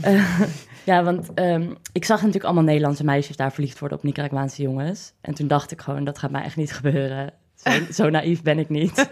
Eh, 0.02 0.40
ja, 0.84 1.04
want 1.04 1.34
ehm, 1.34 1.70
ik 1.92 2.04
zag 2.04 2.18
natuurlijk 2.18 2.44
allemaal 2.44 2.64
Nederlandse 2.64 3.04
meisjes 3.04 3.36
daar 3.36 3.52
verliefd 3.52 3.78
worden 3.78 3.98
op 3.98 4.04
Nicaraguaanse 4.04 4.62
jongens. 4.62 5.12
En 5.20 5.34
toen 5.34 5.48
dacht 5.48 5.70
ik 5.70 5.80
gewoon, 5.80 6.04
dat 6.04 6.18
gaat 6.18 6.30
mij 6.30 6.42
echt 6.42 6.56
niet 6.56 6.72
gebeuren. 6.72 7.32
Zo, 7.64 7.92
zo 7.92 8.10
naïef 8.10 8.42
ben 8.42 8.58
ik 8.58 8.68
niet. 8.68 9.08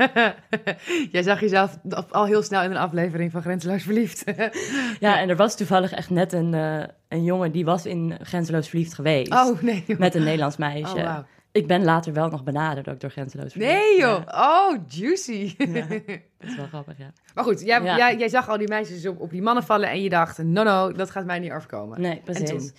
Jij 1.12 1.22
zag 1.22 1.40
jezelf 1.40 1.78
al 2.10 2.24
heel 2.24 2.42
snel 2.42 2.62
in 2.62 2.70
een 2.70 2.76
aflevering 2.76 3.30
van 3.32 3.42
Grenzeloos 3.42 3.82
Verliefd. 3.82 4.24
Ja, 5.00 5.18
en 5.20 5.28
er 5.28 5.36
was 5.36 5.56
toevallig 5.56 5.92
echt 5.92 6.10
net 6.10 6.32
een, 6.32 6.54
eh, 6.54 6.82
een 7.08 7.24
jongen 7.24 7.52
die 7.52 7.64
was 7.64 7.86
in 7.86 8.14
Grenzeloos 8.22 8.68
Verliefd 8.68 8.94
geweest. 8.94 9.32
oh, 9.32 9.62
nee 9.62 9.84
joh. 9.86 9.98
Met 9.98 10.14
een 10.14 10.22
Nederlands 10.24 10.56
meisje. 10.56 10.96
Oh, 10.96 11.02
wauw. 11.02 11.24
Ik 11.52 11.66
ben 11.66 11.84
later 11.84 12.12
wel 12.12 12.28
nog 12.28 12.44
benaderd 12.44 12.88
ook 12.88 13.00
door 13.00 13.10
Grenzeloos 13.10 13.52
Verliefd. 13.52 13.72
Nee 13.72 13.98
joh. 13.98 14.22
Ja, 14.26 14.66
Oh, 14.68 14.76
juicy. 14.88 15.54
dat 16.38 16.48
is 16.50 16.56
wel 16.56 16.66
grappig, 16.66 16.98
ja. 16.98 17.12
Maar 17.34 17.44
goed, 17.44 17.60
jij, 17.60 17.82
Ja. 17.82 17.96
jij, 17.96 18.16
jij 18.16 18.28
zag 18.28 18.48
al 18.48 18.58
die 18.58 18.68
meisjes 18.68 19.06
op, 19.06 19.20
op 19.20 19.30
die 19.30 19.42
mannen 19.42 19.64
vallen 19.64 19.88
en 19.90 20.02
je 20.02 20.08
dacht, 20.08 20.38
no, 20.38 20.62
no, 20.62 20.92
dat 20.92 21.10
gaat 21.10 21.24
mij 21.24 21.38
niet 21.38 21.52
overkomen. 21.52 22.00
Nee, 22.00 22.20
precies. 22.24 22.48
toen? 22.50 22.70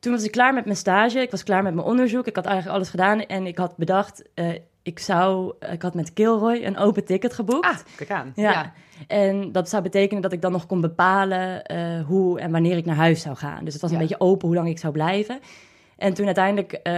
toen? 0.00 0.12
was 0.12 0.24
ik 0.24 0.30
klaar 0.30 0.54
met 0.54 0.64
mijn 0.64 0.76
stage. 0.76 1.18
Ik 1.20 1.30
was 1.30 1.42
klaar 1.42 1.62
met 1.62 1.74
mijn 1.74 1.86
onderzoek. 1.86 2.26
Ik 2.26 2.36
had 2.36 2.44
eigenlijk 2.44 2.76
alles 2.76 2.88
gedaan. 2.90 3.20
En 3.20 3.46
ik 3.46 3.58
had 3.58 3.76
bedacht, 3.76 4.22
eh, 4.34 4.48
ik 4.88 4.98
zou... 4.98 5.52
Ik 5.72 5.82
had 5.82 5.94
met 5.94 6.12
Kilroy 6.12 6.64
een 6.64 6.76
open 6.78 7.04
ticket 7.04 7.34
geboekt. 7.34 7.66
Ah, 7.66 7.76
kijk 7.96 8.10
aan. 8.10 8.32
Ja. 8.34 8.72
En 9.06 9.52
dat 9.52 9.68
zou 9.68 9.82
betekenen 9.82 10.22
dat 10.22 10.32
ik 10.32 10.42
dan 10.42 10.52
nog 10.52 10.66
kon 10.66 10.80
bepalen 10.80 11.64
eh, 11.64 12.04
hoe 12.06 12.40
en 12.40 12.50
wanneer 12.50 12.76
ik 12.76 12.84
naar 12.84 12.96
huis 12.96 13.20
zou 13.22 13.36
gaan. 13.36 13.64
Dus 13.64 13.72
het 13.72 13.82
was 13.82 13.90
Ja. 13.90 13.96
een 13.96 14.02
beetje 14.02 14.20
open 14.20 14.46
hoe 14.48 14.56
lang 14.56 14.68
ik 14.68 14.78
zou 14.78 14.92
blijven. 14.92 15.38
En 15.96 16.14
toen 16.14 16.26
uiteindelijk 16.26 16.72
eh, 16.72 16.94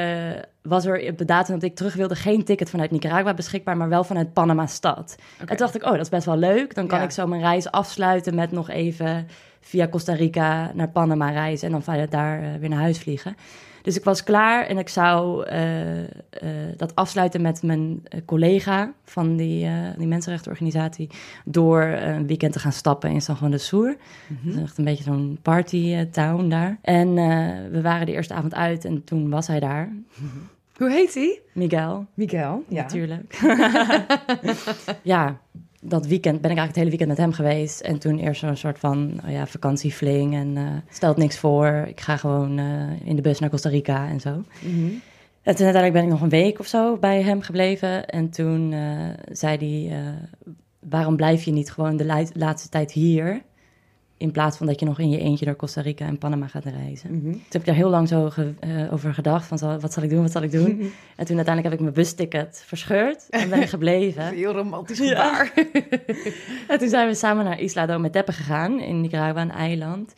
was 0.62 0.84
er 0.86 1.10
op 1.10 1.18
de 1.18 1.24
datum 1.24 1.54
dat 1.54 1.62
ik 1.62 1.74
terug 1.76 1.94
wilde 1.94 2.14
geen 2.14 2.44
ticket 2.44 2.70
vanuit 2.70 2.90
Nicaragua 2.90 3.34
beschikbaar, 3.34 3.76
maar 3.76 3.88
wel 3.88 4.04
vanuit 4.04 4.32
Panama-stad. 4.32 5.16
En 5.38 5.46
toen 5.46 5.56
dacht 5.56 5.74
ik, 5.74 5.84
oh, 5.84 5.90
dat 5.90 6.00
is 6.00 6.08
best 6.08 6.26
wel 6.26 6.36
leuk. 6.36 6.74
Dan 6.74 6.86
kan 6.86 6.98
Ja. 6.98 7.04
ik 7.04 7.10
zo 7.10 7.26
mijn 7.26 7.40
reis 7.40 7.70
afsluiten 7.70 8.34
met 8.34 8.50
nog 8.52 8.68
even 8.70 9.28
via 9.60 9.88
Costa 9.88 10.12
Rica 10.12 10.70
naar 10.74 10.88
Panama 10.88 11.30
reizen 11.30 11.66
en 11.66 11.72
dan 11.72 11.82
vanuit 11.82 12.10
daar 12.10 12.58
weer 12.60 12.68
naar 12.68 12.80
huis 12.80 12.98
vliegen. 12.98 13.36
Dus 13.82 13.96
ik 13.96 14.04
was 14.04 14.24
klaar 14.24 14.66
en 14.66 14.78
ik 14.78 14.88
zou 14.88 15.50
uh, 15.50 15.98
uh, 15.98 16.06
dat 16.76 16.94
afsluiten 16.94 17.42
met 17.42 17.62
mijn 17.62 18.02
collega 18.24 18.92
van 19.04 19.36
die, 19.36 19.64
uh, 19.64 19.72
die 19.96 20.06
mensenrechtenorganisatie. 20.06 21.10
Door 21.44 21.82
een 21.82 22.26
weekend 22.26 22.52
te 22.52 22.58
gaan 22.58 22.72
stappen 22.72 23.10
in 23.10 23.20
San 23.20 23.36
Juan 23.38 23.50
de 23.50 23.58
Sur. 23.58 23.96
Mm 24.26 24.38
-hmm. 24.42 24.50
Dat 24.50 24.56
is 24.56 24.62
echt 24.68 24.78
een 24.78 24.84
beetje 24.84 25.04
zo'n 25.04 25.38
party 25.42 26.06
town 26.10 26.48
daar. 26.48 26.78
En 26.82 27.14
we 27.70 27.80
waren 27.82 28.06
de 28.06 28.12
eerste 28.12 28.34
avond 28.34 28.54
uit 28.54 28.84
en 28.84 29.04
toen 29.04 29.30
was 29.30 29.46
hij 29.46 29.60
daar. 29.60 29.92
Hoe 30.80 30.90
heet 30.90 31.14
hij? 31.14 31.40
Miguel. 31.52 32.06
Miguel, 32.14 32.64
ja. 32.68 32.82
Natuurlijk. 32.82 33.38
ja, 35.02 35.40
dat 35.80 36.06
weekend 36.06 36.40
ben 36.40 36.50
ik 36.50 36.56
eigenlijk 36.56 36.68
het 36.68 36.76
hele 36.76 36.88
weekend 36.88 37.08
met 37.08 37.18
hem 37.18 37.32
geweest. 37.32 37.80
En 37.80 37.98
toen 37.98 38.18
eerst 38.18 38.40
zo'n 38.40 38.56
soort 38.56 38.78
van 38.78 39.20
oh 39.24 39.30
ja, 39.30 39.46
vakantiefling. 39.46 40.34
En 40.34 40.56
uh, 40.56 40.68
stelt 40.88 41.16
niks 41.16 41.38
voor. 41.38 41.84
Ik 41.88 42.00
ga 42.00 42.16
gewoon 42.16 42.58
uh, 42.58 43.06
in 43.06 43.16
de 43.16 43.22
bus 43.22 43.38
naar 43.38 43.50
Costa 43.50 43.68
Rica 43.68 44.08
en 44.08 44.20
zo. 44.20 44.30
Mm 44.30 44.44
-hmm. 44.60 45.00
En 45.42 45.56
toen 45.56 45.64
uiteindelijk 45.64 45.92
ben 45.92 46.02
ik 46.02 46.08
nog 46.08 46.20
een 46.20 46.28
week 46.28 46.58
of 46.58 46.66
zo 46.66 46.96
bij 46.96 47.22
hem 47.22 47.40
gebleven. 47.40 48.06
En 48.06 48.30
toen 48.30 48.72
uh, 48.72 49.08
zei 49.30 49.56
hij: 49.56 50.14
Waarom 50.78 51.16
blijf 51.16 51.42
je 51.42 51.52
niet 51.52 51.70
gewoon 51.70 51.96
de 51.96 52.28
laatste 52.34 52.68
tijd 52.68 52.92
hier? 52.92 53.42
In 54.20 54.30
plaats 54.30 54.56
van 54.56 54.66
dat 54.66 54.80
je 54.80 54.86
nog 54.86 54.98
in 54.98 55.10
je 55.10 55.18
eentje 55.18 55.44
door 55.44 55.56
Costa 55.56 55.80
Rica 55.80 56.06
en 56.06 56.18
Panama 56.18 56.46
gaat 56.46 56.64
reizen. 56.64 57.12
Mm 57.12 57.20
-hmm. 57.20 57.32
Toen 57.32 57.42
heb 57.48 57.60
ik 57.60 57.66
daar 57.66 57.74
heel 57.74 57.88
lang 57.88 58.08
zo 58.08 58.30
ge, 58.30 58.54
uh, 58.64 58.92
over 58.92 59.14
gedacht. 59.14 59.46
Van 59.46 59.80
wat 59.80 59.92
zal 59.92 60.02
ik 60.02 60.10
doen, 60.10 60.22
wat 60.22 60.30
zal 60.30 60.42
ik 60.42 60.50
doen? 60.50 60.92
en 61.16 61.26
toen 61.26 61.36
uiteindelijk 61.36 61.62
heb 61.62 61.72
ik 61.72 61.80
mijn 61.80 61.92
busticket 61.92 62.62
verscheurd 62.66 63.26
en 63.30 63.48
ben 63.48 63.60
ik 63.60 63.68
gebleven. 63.76 64.24
heel 64.24 64.52
romantisch 64.52 64.98
gebaar. 64.98 65.52
Ja. 65.54 65.64
en 66.68 66.78
toen 66.78 66.88
zijn 66.88 67.08
we 67.08 67.14
samen 67.14 67.44
naar 67.44 67.60
Isla 67.60 67.86
do 67.86 67.98
Metepe 67.98 68.32
gegaan. 68.32 68.80
In 68.80 69.00
Nicaragua, 69.00 69.40
een 69.40 69.50
eiland. 69.50 70.14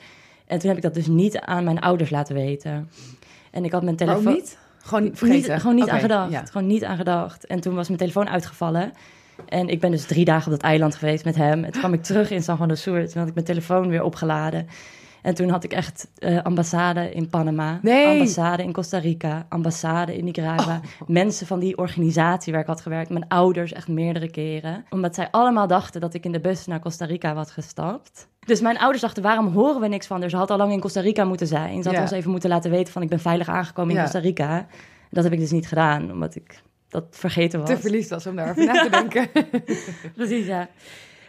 En 0.47 0.59
toen 0.59 0.69
heb 0.69 0.77
ik 0.77 0.83
dat 0.83 0.95
dus 0.95 1.07
niet 1.07 1.39
aan 1.39 1.65
mijn 1.65 1.81
ouders 1.81 2.11
laten 2.11 2.35
weten. 2.35 2.91
En 3.51 3.65
ik 3.65 3.73
had 3.73 3.83
mijn 3.83 3.97
telefoon... 3.97 4.33
Niet? 4.33 4.59
Gewoon 4.79 5.11
vergeten? 5.15 5.51
Niet, 5.51 5.61
gewoon 5.61 5.75
niet 5.75 5.85
okay, 5.85 5.95
aan 5.95 6.01
gedacht. 6.01 6.31
Ja. 6.31 6.45
Gewoon 6.45 6.67
niet 6.67 6.85
aan 6.85 6.97
gedacht. 6.97 7.47
En 7.47 7.61
toen 7.61 7.75
was 7.75 7.87
mijn 7.87 7.99
telefoon 7.99 8.29
uitgevallen. 8.29 8.93
En 9.49 9.69
ik 9.69 9.81
ben 9.81 9.91
dus 9.91 10.05
drie 10.07 10.25
dagen 10.25 10.45
op 10.45 10.59
dat 10.61 10.69
eiland 10.71 10.95
geweest 10.95 11.25
met 11.25 11.37
hem. 11.37 11.65
En 11.65 11.73
toen 11.73 11.81
kwam 11.81 11.93
ik 11.93 12.03
terug 12.03 12.31
in 12.31 12.43
San 12.43 12.57
Juan 12.57 12.69
de 12.69 12.75
Sur. 12.75 13.09
Toen 13.09 13.19
had 13.21 13.29
ik 13.29 13.35
mijn 13.35 13.47
telefoon 13.47 13.89
weer 13.89 14.03
opgeladen. 14.03 14.67
En 15.23 15.35
toen 15.35 15.49
had 15.49 15.65
ik 15.65 15.73
echt 15.73 16.11
uh, 16.19 16.43
ambassade 16.43 17.12
in 17.12 17.29
Panama, 17.29 17.79
nee. 17.83 18.07
ambassade 18.07 18.62
in 18.62 18.73
Costa 18.73 18.99
Rica, 18.99 19.47
ambassade 19.49 20.17
in 20.17 20.25
Nicaragua. 20.25 20.81
Oh. 21.01 21.09
Mensen 21.09 21.47
van 21.47 21.59
die 21.59 21.79
organisatie 21.79 22.53
waar 22.53 22.61
ik 22.61 22.67
had 22.67 22.81
gewerkt, 22.81 23.11
mijn 23.11 23.29
ouders 23.29 23.73
echt 23.73 23.89
meerdere 23.89 24.31
keren. 24.31 24.85
Omdat 24.91 25.15
zij 25.15 25.29
allemaal 25.31 25.67
dachten 25.67 26.01
dat 26.01 26.15
ik 26.15 26.25
in 26.25 26.33
de 26.33 26.41
bus 26.41 26.67
naar 26.67 26.81
Costa 26.81 27.05
Rica 27.05 27.35
was 27.35 27.51
gestapt. 27.51 28.29
Dus 28.47 28.61
mijn 28.61 28.79
ouders 28.79 29.03
dachten, 29.03 29.23
waarom 29.23 29.47
horen 29.47 29.81
we 29.81 29.89
niks 29.89 30.07
van 30.07 30.21
haar? 30.21 30.31
Ze 30.31 30.37
had 30.37 30.51
al 30.51 30.57
lang 30.57 30.73
in 30.73 30.81
Costa 30.81 31.01
Rica 31.01 31.25
moeten 31.25 31.47
zijn. 31.47 31.83
Ze 31.83 31.89
had 31.89 31.97
Ja. 31.97 32.03
ons 32.03 32.11
even 32.11 32.31
moeten 32.31 32.51
laten 32.51 32.71
weten 32.71 32.93
van 32.93 33.03
ik 33.03 33.09
ben 33.09 33.21
veilig 33.21 33.49
aangekomen 33.49 33.91
in 33.91 33.97
Ja. 33.97 34.03
Costa 34.03 34.19
Rica. 34.19 34.67
Dat 35.11 35.25
heb 35.25 35.33
ik 35.33 35.39
dus 35.39 35.51
niet 35.51 35.69
gedaan, 35.69 36.11
omdat 36.11 36.35
ik 36.35 36.62
dat 36.93 37.05
vergeten 37.11 37.61
was. 37.61 37.69
Te 37.69 37.79
verliefd 37.79 38.09
was 38.11 38.27
om 38.27 38.37
daarover 38.37 38.65
na 38.65 38.73
te 38.83 38.91
denken. 39.01 39.29
Precies, 40.17 40.47
ja. 40.47 40.69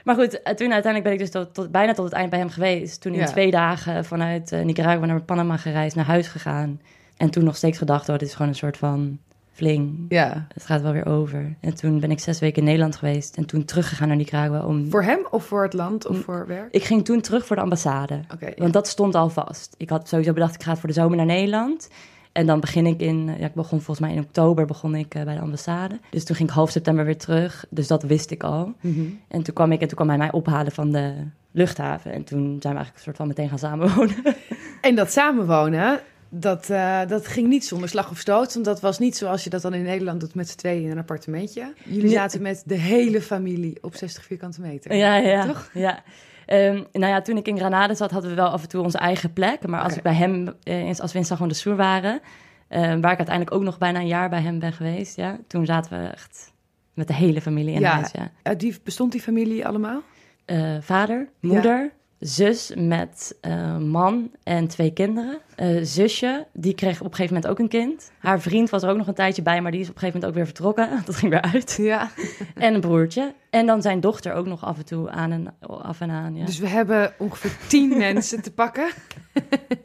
Maar 0.03 0.15
goed, 0.15 0.41
eh, 0.41 0.53
toen 0.53 0.71
uiteindelijk 0.73 1.03
ben 1.03 1.13
ik 1.13 1.19
dus 1.19 1.29
tot, 1.29 1.53
tot- 1.53 1.71
bijna 1.71 1.93
tot 1.93 2.05
het 2.05 2.13
eind 2.13 2.29
bij 2.29 2.39
hem 2.39 2.49
geweest. 2.49 3.01
Toen 3.01 3.13
in 3.13 3.19
Ja. 3.19 3.25
twee 3.25 3.51
dagen 3.51 4.05
vanuit 4.05 4.51
eh, 4.51 4.61
Nicaragua 4.63 5.05
naar 5.05 5.21
Panama 5.21 5.57
gereisd, 5.57 5.95
naar 5.95 6.05
huis 6.05 6.27
gegaan. 6.27 6.81
En 7.17 7.29
toen 7.29 7.43
nog 7.43 7.55
steeds 7.55 7.77
gedacht, 7.77 8.09
oh, 8.09 8.17
dit 8.17 8.27
is 8.27 8.33
gewoon 8.33 8.47
een 8.47 8.55
soort 8.57 8.77
van 8.77 9.17
fling. 9.53 10.05
ja. 10.09 10.47
Het 10.53 10.65
gaat 10.65 10.81
wel 10.81 10.91
weer 10.91 11.05
over. 11.05 11.55
En 11.59 11.75
toen 11.75 11.99
ben 11.99 12.11
ik 12.11 12.19
zes 12.19 12.39
weken 12.39 12.57
in 12.57 12.63
Nederland 12.63 12.95
geweest. 12.95 13.37
En 13.37 13.45
toen 13.45 13.65
teruggegaan 13.65 14.07
naar 14.07 14.17
Nicaragua 14.17 14.65
om... 14.65 14.89
Voor 14.89 15.03
hem 15.03 15.27
of 15.31 15.45
voor 15.45 15.63
het 15.63 15.73
land 15.73 16.07
of 16.07 16.17
voor 16.23 16.47
werk? 16.47 16.73
Ik 16.73 16.83
ging 16.83 17.05
toen 17.05 17.21
terug 17.21 17.45
voor 17.45 17.55
de 17.55 17.61
ambassade. 17.61 18.19
Oké. 18.33 18.45
ja. 18.45 18.53
Want 18.57 18.73
dat 18.73 18.87
stond 18.87 19.15
al 19.15 19.29
vast. 19.29 19.75
Ik 19.77 19.89
had 19.89 20.07
sowieso 20.07 20.33
bedacht, 20.33 20.55
ik 20.55 20.63
ga 20.63 20.75
voor 20.75 20.87
de 20.87 20.95
zomer 20.95 21.17
naar 21.17 21.25
Nederland. 21.25 21.89
En 22.33 22.45
dan 22.45 22.59
begin 22.59 22.85
ik 22.85 22.99
in, 22.99 23.25
ja, 23.25 23.45
ik 23.45 23.53
begon 23.53 23.81
volgens 23.81 24.07
mij 24.07 24.15
in 24.15 24.23
oktober 24.23 24.65
begon 24.65 24.95
ik 24.95 25.15
eh, 25.15 25.23
bij 25.23 25.35
de 25.35 25.41
ambassade. 25.41 25.99
Dus 26.09 26.23
toen 26.23 26.35
ging 26.35 26.49
ik 26.49 26.55
half 26.55 26.69
september 26.69 27.05
weer 27.05 27.17
terug. 27.17 27.65
Dus 27.69 27.87
dat 27.87 28.03
wist 28.03 28.31
ik 28.31 28.43
al. 28.43 28.73
Mhm. 28.81 29.01
En 29.27 29.43
toen 29.43 29.53
kwam 29.53 29.71
ik 29.71 29.81
en 29.81 29.87
toen 29.87 29.95
kwam 29.95 30.09
hij 30.09 30.17
mij 30.17 30.31
ophalen 30.31 30.71
van 30.71 30.91
de 30.91 31.13
luchthaven. 31.51 32.11
En 32.11 32.23
toen 32.23 32.43
zijn 32.43 32.73
we 32.73 32.79
eigenlijk 32.79 32.95
een 32.95 33.03
soort 33.03 33.15
van 33.15 33.27
meteen 33.27 33.49
gaan 33.49 33.59
samenwonen. 33.59 34.15
En 34.81 34.95
dat 34.95 35.11
samenwonen, 35.11 35.99
dat, 36.29 36.69
eh, 36.69 36.99
dat 37.07 37.27
ging 37.27 37.47
niet 37.47 37.65
zonder 37.65 37.89
slag 37.89 38.11
of 38.11 38.17
stoot. 38.17 38.53
Want 38.53 38.65
dat 38.65 38.81
was 38.81 38.99
niet 38.99 39.17
zoals 39.17 39.43
je 39.43 39.49
dat 39.49 39.61
dan 39.61 39.73
in 39.73 39.83
Nederland 39.83 40.19
doet 40.19 40.35
met 40.35 40.49
z'n 40.49 40.57
tweeën 40.57 40.83
in 40.83 40.91
een 40.91 40.97
appartementje. 40.97 41.73
Jullie 41.83 42.09
zaten 42.09 42.41
met 42.41 42.63
de 42.65 42.75
hele 42.75 43.21
familie 43.21 43.77
op 43.81 43.95
60 43.95 44.23
vierkante 44.23 44.61
meter. 44.61 44.95
ja, 44.95 45.15
ja. 45.15 45.45
Toch? 45.45 45.69
Ja. 45.73 46.03
Ehm, 46.45 46.83
nou 46.91 47.05
ja, 47.13 47.21
toen 47.21 47.37
ik 47.37 47.47
in 47.47 47.57
Granada 47.57 47.93
zat, 47.93 48.11
hadden 48.11 48.29
we 48.29 48.35
wel 48.35 48.47
af 48.49 48.61
en 48.61 48.69
toe 48.69 48.83
onze 48.83 48.97
eigen 48.97 49.33
plek. 49.33 49.67
Maar 49.67 49.81
als 49.81 49.95
ik 49.95 50.03
bij 50.03 50.13
hem, 50.13 50.53
eh, 50.63 50.99
als 50.99 51.11
we 51.11 51.17
in 51.19 51.25
San 51.25 51.37
Juan 51.37 51.49
de 51.49 51.55
Sur 51.55 51.75
waren, 51.75 52.19
eh, 52.67 52.79
waar 52.81 53.11
ik 53.11 53.17
uiteindelijk 53.17 53.51
ook 53.55 53.61
nog 53.63 53.77
bijna 53.77 53.99
een 53.99 54.07
jaar 54.07 54.29
bij 54.29 54.41
hem 54.41 54.59
ben 54.59 54.73
geweest, 54.73 55.15
ja, 55.15 55.37
toen 55.47 55.65
zaten 55.65 56.01
we 56.01 56.07
echt 56.07 56.51
met 56.93 57.07
de 57.07 57.13
hele 57.13 57.41
familie 57.41 57.73
in 57.73 57.79
Ja. 57.79 57.91
huis. 57.93 58.11
Ja. 58.11 58.31
Uit 58.41 58.59
die, 58.59 58.75
bestond 58.83 59.11
die 59.11 59.21
familie 59.21 59.67
allemaal? 59.67 60.01
Eh, 60.45 60.75
vader, 60.81 61.27
moeder, 61.39 61.91
zus 62.25 62.71
met 62.77 63.35
eh, 63.41 63.77
man 63.77 64.31
en 64.43 64.67
twee 64.67 64.91
kinderen. 64.93 65.37
Eh, 65.55 65.77
zusje, 65.81 66.45
die 66.53 66.73
kreeg 66.75 66.99
op 66.99 67.05
een 67.05 67.15
gegeven 67.15 67.33
moment 67.33 67.51
ook 67.51 67.59
een 67.59 67.67
kind. 67.67 68.11
Haar 68.19 68.39
vriend 68.39 68.69
was 68.69 68.83
er 68.83 68.89
ook 68.89 68.97
nog 68.97 69.07
een 69.07 69.13
tijdje 69.13 69.41
bij, 69.41 69.61
maar 69.61 69.71
die 69.71 69.79
is 69.81 69.89
op 69.89 69.93
een 69.93 69.99
gegeven 69.99 70.19
moment 70.19 70.39
ook 70.39 70.45
weer 70.45 70.53
vertrokken. 70.55 70.89
Dat 71.05 71.15
ging 71.15 71.31
weer 71.31 71.41
uit. 71.41 71.75
Ja. 71.81 72.09
En 72.55 72.73
een 72.73 72.79
broertje. 72.81 73.33
En 73.49 73.65
dan 73.65 73.81
zijn 73.81 73.99
dochter 73.99 74.33
ook 74.33 74.45
nog 74.45 74.65
af 74.65 74.77
en 74.77 74.85
toe 74.85 75.09
aan 75.09 75.31
en 75.31 75.53
af 75.67 76.01
en 76.01 76.09
aan. 76.11 76.35
Ja, 76.35 76.45
Dus 76.45 76.59
we 76.59 76.67
hebben 76.67 77.13
ongeveer 77.17 77.51
tien 77.67 77.97
mensen 78.07 78.41
te 78.41 78.51
pakken. 78.51 78.89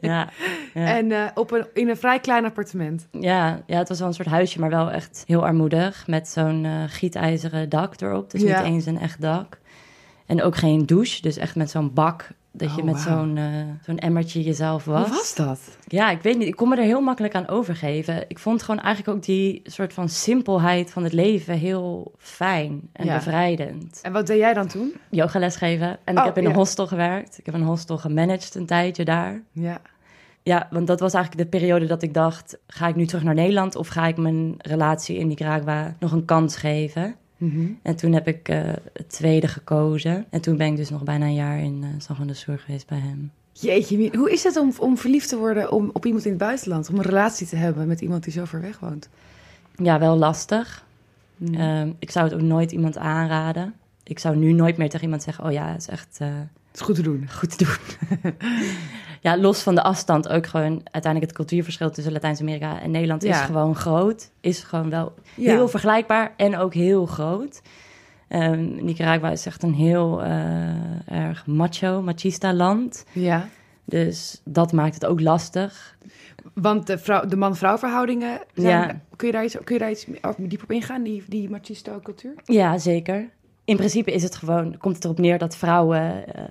ja, 0.01 0.29
ja. 0.73 0.95
En 0.97 1.11
eh, 1.11 1.23
op 1.33 1.51
een, 1.51 1.65
in 1.73 1.89
een 1.89 1.97
vrij 1.97 2.19
klein 2.19 2.45
appartement. 2.45 3.07
ja, 3.11 3.61
ja, 3.65 3.77
het 3.77 3.89
was 3.89 3.99
wel 3.99 4.07
een 4.07 4.13
soort 4.13 4.27
huisje, 4.27 4.59
maar 4.59 4.69
wel 4.69 4.91
echt 4.91 5.23
heel 5.27 5.45
armoedig. 5.45 6.07
Met 6.07 6.27
zo'n 6.27 6.67
gietijzeren 6.87 7.69
dak 7.69 8.01
erop. 8.01 8.31
Dus 8.31 8.41
Ja. 8.41 8.61
niet 8.61 8.71
eens 8.73 8.85
een 8.85 8.99
echt 8.99 9.21
dak. 9.21 9.57
En 10.29 10.41
ook 10.43 10.55
geen 10.55 10.85
douche, 10.85 11.21
dus 11.21 11.37
echt 11.37 11.55
met 11.55 11.69
zo'n 11.69 11.93
bak. 11.93 12.27
Dat 12.51 12.75
je 12.75 12.81
Oh, 12.81 12.85
met 12.85 12.99
zo'n 12.99 13.37
eh, 13.37 13.45
zo'n 13.85 13.97
emmertje 13.97 14.41
jezelf 14.41 14.85
was. 14.85 15.07
Hoe 15.07 15.15
was 15.15 15.35
dat? 15.35 15.59
Ja, 15.87 16.09
ik 16.11 16.21
weet 16.21 16.37
niet. 16.37 16.47
Ik 16.47 16.55
kon 16.55 16.69
me 16.69 16.75
er 16.75 16.83
heel 16.83 17.01
makkelijk 17.01 17.35
aan 17.35 17.47
overgeven. 17.47 18.25
Ik 18.27 18.39
vond 18.39 18.63
gewoon 18.63 18.79
eigenlijk 18.81 19.17
ook 19.17 19.23
die 19.23 19.61
soort 19.63 19.93
van 19.93 20.09
simpelheid 20.09 20.91
van 20.91 21.03
het 21.03 21.13
leven 21.13 21.57
heel 21.57 22.11
fijn 22.17 22.81
en 22.93 23.05
Ja. 23.05 23.15
bevrijdend. 23.15 23.99
En 24.01 24.11
wat 24.11 24.27
deed 24.27 24.37
jij 24.37 24.53
dan 24.53 24.67
toen? 24.67 24.93
Yogales 25.09 25.55
geven. 25.55 25.87
En 26.03 26.13
ik 26.13 26.19
Oh, 26.19 26.25
heb 26.25 26.37
in 26.37 26.43
ja. 26.43 26.49
een 26.49 26.55
hostel 26.55 26.87
gewerkt. 26.87 27.37
Ik 27.37 27.45
heb 27.45 27.55
een 27.55 27.63
hostel 27.63 27.97
gemanaged 27.97 28.55
een 28.55 28.65
tijdje 28.65 29.05
daar. 29.05 29.41
Ja. 29.51 29.81
Ja, 30.43 30.67
want 30.71 30.87
dat 30.87 30.99
was 30.99 31.13
eigenlijk 31.13 31.43
de 31.51 31.57
periode 31.57 31.85
dat 31.85 32.01
ik 32.01 32.13
dacht... 32.13 32.57
ga 32.67 32.87
ik 32.87 32.95
nu 32.95 33.05
terug 33.05 33.23
naar 33.23 33.33
Nederland 33.33 33.75
of 33.75 33.87
ga 33.87 34.07
ik 34.07 34.17
mijn 34.17 34.55
relatie 34.57 35.17
in 35.17 35.27
Nicaragua 35.27 35.95
nog 35.99 36.11
een 36.11 36.25
kans 36.25 36.55
geven? 36.55 37.15
Mhm. 37.39 37.65
En 37.81 37.95
toen 37.95 38.13
heb 38.13 38.27
ik 38.27 38.49
eh, 38.49 38.61
het 38.93 39.09
tweede 39.09 39.47
gekozen. 39.47 40.25
En 40.29 40.41
toen 40.41 40.57
ben 40.57 40.67
ik 40.67 40.75
dus 40.75 40.89
nog 40.89 41.03
bijna 41.03 41.25
een 41.25 41.33
jaar 41.33 41.59
in 41.59 41.83
eh 41.83 41.89
San 41.97 42.15
Juan 42.15 42.27
de 42.27 42.33
Sur 42.33 42.59
geweest 42.59 42.87
bij 42.87 42.99
hem. 42.99 43.31
Jeetje, 43.51 44.17
hoe 44.17 44.31
is 44.31 44.43
het 44.43 44.57
om, 44.57 44.73
om 44.77 44.97
verliefd 44.97 45.29
te 45.29 45.37
worden 45.37 45.71
om, 45.71 45.89
op 45.93 46.05
iemand 46.05 46.25
in 46.25 46.31
het 46.31 46.39
buitenland? 46.39 46.89
Om 46.89 46.95
een 46.95 47.01
relatie 47.01 47.47
te 47.47 47.55
hebben 47.55 47.87
met 47.87 48.01
iemand 48.01 48.23
die 48.23 48.33
zo 48.33 48.45
ver 48.45 48.61
weg 48.61 48.79
woont? 48.79 49.09
Ja, 49.75 49.99
wel 49.99 50.17
lastig. 50.17 50.85
Mm. 51.37 51.53
Ehm, 51.53 51.91
ik 51.99 52.11
zou 52.11 52.25
het 52.25 52.33
ook 52.33 52.41
nooit 52.41 52.71
iemand 52.71 52.97
aanraden. 52.97 53.73
Ik 54.03 54.19
zou 54.19 54.35
nu 54.35 54.51
nooit 54.51 54.77
meer 54.77 54.89
tegen 54.89 55.03
iemand 55.03 55.23
zeggen: 55.23 55.45
Oh 55.45 55.51
ja, 55.51 55.67
het 55.71 55.81
is 55.81 55.87
echt 55.87 56.17
eh, 56.19 56.27
is 56.79 56.85
goed 56.85 56.95
te 56.95 57.01
doen. 57.01 57.27
goed 57.31 57.57
te 57.57 57.63
doen. 57.65 58.33
ja, 59.21 59.37
los 59.37 59.61
van 59.61 59.75
de 59.75 59.83
afstand 59.83 60.27
ook 60.29 60.47
gewoon 60.47 60.71
uiteindelijk 60.83 61.31
het 61.31 61.33
cultuurverschil 61.33 61.89
tussen 61.91 62.13
Latijns-Amerika 62.13 62.81
en 62.81 62.91
Nederland 62.91 63.23
is 63.23 63.37
gewoon 63.37 63.75
groot. 63.75 64.31
Is 64.41 64.63
gewoon 64.63 64.89
wel 64.89 65.13
Ja. 65.35 65.51
heel 65.51 65.67
vergelijkbaar 65.67 66.33
en 66.37 66.57
ook 66.57 66.73
heel 66.73 67.05
groot. 67.05 67.61
Ehm, 68.27 68.85
Nicaragua 68.85 69.29
is 69.31 69.45
echt 69.45 69.63
een 69.63 69.73
heel 69.73 70.23
eh, 70.23 71.11
erg 71.27 71.45
macho, 71.45 72.01
machista 72.01 72.53
land. 72.53 73.05
Ja. 73.11 73.47
Dus 73.85 74.41
dat 74.43 74.71
maakt 74.71 74.93
het 74.93 75.05
ook 75.05 75.21
lastig. 75.21 75.97
Want 76.53 76.87
de, 76.87 76.97
vrouw, 76.97 77.25
de 77.25 77.35
man-vrouw 77.35 77.77
verhoudingen, 77.77 78.39
zijn, 78.53 78.87
Ja. 78.87 79.01
kun, 79.15 79.27
je 79.27 79.33
daar 79.33 79.43
iets, 79.43 79.57
kun 79.63 79.73
je 79.75 79.79
daar 79.81 79.91
iets 79.91 80.05
dieper 80.37 80.63
op 80.63 80.71
ingaan, 80.71 81.03
die, 81.03 81.23
die 81.27 81.49
machisto 81.49 81.99
cultuur? 82.03 82.33
Ja, 82.45 82.77
zeker. 82.77 83.29
In 83.69 83.77
principe 83.77 84.11
is 84.11 84.23
het 84.23 84.35
gewoon, 84.35 84.77
komt 84.77 84.95
het 84.95 85.03
erop 85.03 85.19
neer 85.19 85.37
dat 85.37 85.55
vrouwen 85.55 86.27
eh, 86.35 86.43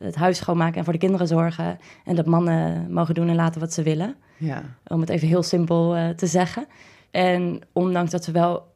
het 0.00 0.14
huis 0.14 0.36
schoonmaken 0.36 0.78
en 0.78 0.84
voor 0.84 0.92
de 0.92 0.98
kinderen 0.98 1.26
zorgen. 1.26 1.78
En 2.04 2.16
dat 2.16 2.26
mannen 2.26 2.92
mogen 2.92 3.14
doen 3.14 3.28
en 3.28 3.34
laten 3.34 3.60
wat 3.60 3.72
ze 3.72 3.82
willen. 3.82 4.16
Ja. 4.36 4.62
Om 4.86 5.00
het 5.00 5.08
even 5.08 5.28
heel 5.28 5.42
simpel 5.42 5.96
eh, 5.96 6.08
te 6.08 6.26
zeggen. 6.26 6.66
En 7.10 7.60
ondanks 7.72 8.10
dat 8.10 8.24
ze 8.24 8.32
wel 8.32 8.66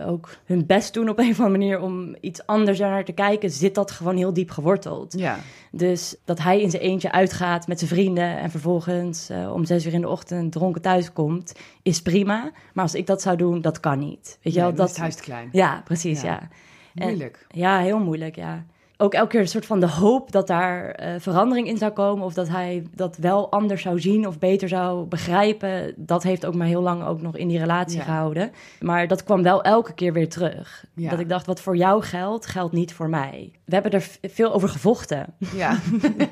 ook 0.00 0.36
hun 0.44 0.66
best 0.66 0.94
doen 0.94 1.08
op 1.08 1.18
een 1.18 1.30
of 1.30 1.40
andere 1.40 1.58
manier 1.58 1.80
om 1.80 2.16
iets 2.20 2.46
anders 2.46 2.78
naar 2.78 3.04
te 3.04 3.12
kijken, 3.12 3.50
zit 3.50 3.74
dat 3.74 3.90
gewoon 3.90 4.16
heel 4.16 4.32
diep 4.32 4.50
geworteld. 4.50 5.14
Ja. 5.18 5.38
Dus 5.70 6.16
dat 6.24 6.38
hij 6.38 6.60
in 6.60 6.70
zijn 6.70 6.82
eentje 6.82 7.12
uitgaat 7.12 7.66
met 7.66 7.78
zijn 7.78 7.90
vrienden 7.90 8.38
en 8.38 8.50
vervolgens 8.50 9.28
eh, 9.28 9.52
om 9.52 9.64
zes 9.64 9.86
uur 9.86 9.92
in 9.92 10.00
de 10.00 10.08
ochtend 10.08 10.52
dronken 10.52 10.82
thuis 10.82 11.12
komt, 11.12 11.52
is 11.82 12.02
prima. 12.02 12.50
Maar 12.72 12.84
als 12.84 12.94
ik 12.94 13.06
dat 13.06 13.22
zou 13.22 13.36
doen, 13.36 13.60
dat 13.60 13.80
kan 13.80 13.98
niet. 13.98 14.38
Weet 14.42 14.54
je 14.54 14.60
Nee, 14.60 14.68
wel, 14.68 14.74
dat 14.74 14.86
is 14.86 14.92
het 14.92 15.00
huis 15.00 15.14
te 15.14 15.22
klein. 15.22 15.48
Ja, 15.52 15.80
precies, 15.84 16.20
Ja. 16.20 16.28
ja. 16.28 16.48
En- 16.94 17.06
Moeilijk. 17.06 17.46
Ja, 17.48 17.78
heel 17.78 17.98
moeilijk, 17.98 18.36
ja. 18.36 18.64
ook 18.96 19.14
elke 19.14 19.28
keer 19.28 19.40
een 19.40 19.48
soort 19.48 19.66
van 19.66 19.80
de 19.80 19.88
hoop 19.88 20.32
dat 20.32 20.46
daar 20.46 21.00
uh, 21.02 21.14
verandering 21.18 21.66
in 21.68 21.76
zou 21.76 21.92
komen. 21.92 22.24
Of 22.24 22.34
dat 22.34 22.48
hij 22.48 22.82
dat 22.94 23.16
wel 23.16 23.50
anders 23.50 23.82
zou 23.82 24.00
zien 24.00 24.26
of 24.26 24.38
beter 24.38 24.68
zou 24.68 25.06
begrijpen. 25.06 25.94
Dat 25.96 26.22
heeft 26.22 26.46
ook 26.46 26.54
maar 26.54 26.66
heel 26.66 26.82
lang 26.82 27.04
ook 27.04 27.22
nog 27.22 27.36
in 27.36 27.48
die 27.48 27.58
relatie 27.58 28.00
gehouden. 28.00 28.50
Maar 28.80 29.08
dat 29.08 29.24
kwam 29.24 29.42
wel 29.42 29.62
elke 29.62 29.94
keer 29.94 30.12
weer 30.12 30.28
terug. 30.28 30.84
Dat 30.94 31.18
ik 31.18 31.28
dacht, 31.28 31.46
wat 31.46 31.60
voor 31.60 31.76
jou 31.76 32.02
geldt, 32.02 32.46
geldt 32.46 32.72
niet 32.72 32.92
voor 32.92 33.08
mij. 33.08 33.52
We 33.64 33.74
hebben 33.74 33.92
er 33.92 34.06
veel 34.22 34.52
over 34.52 34.68
gevochten. 34.68 35.26
Ja, 35.54 35.78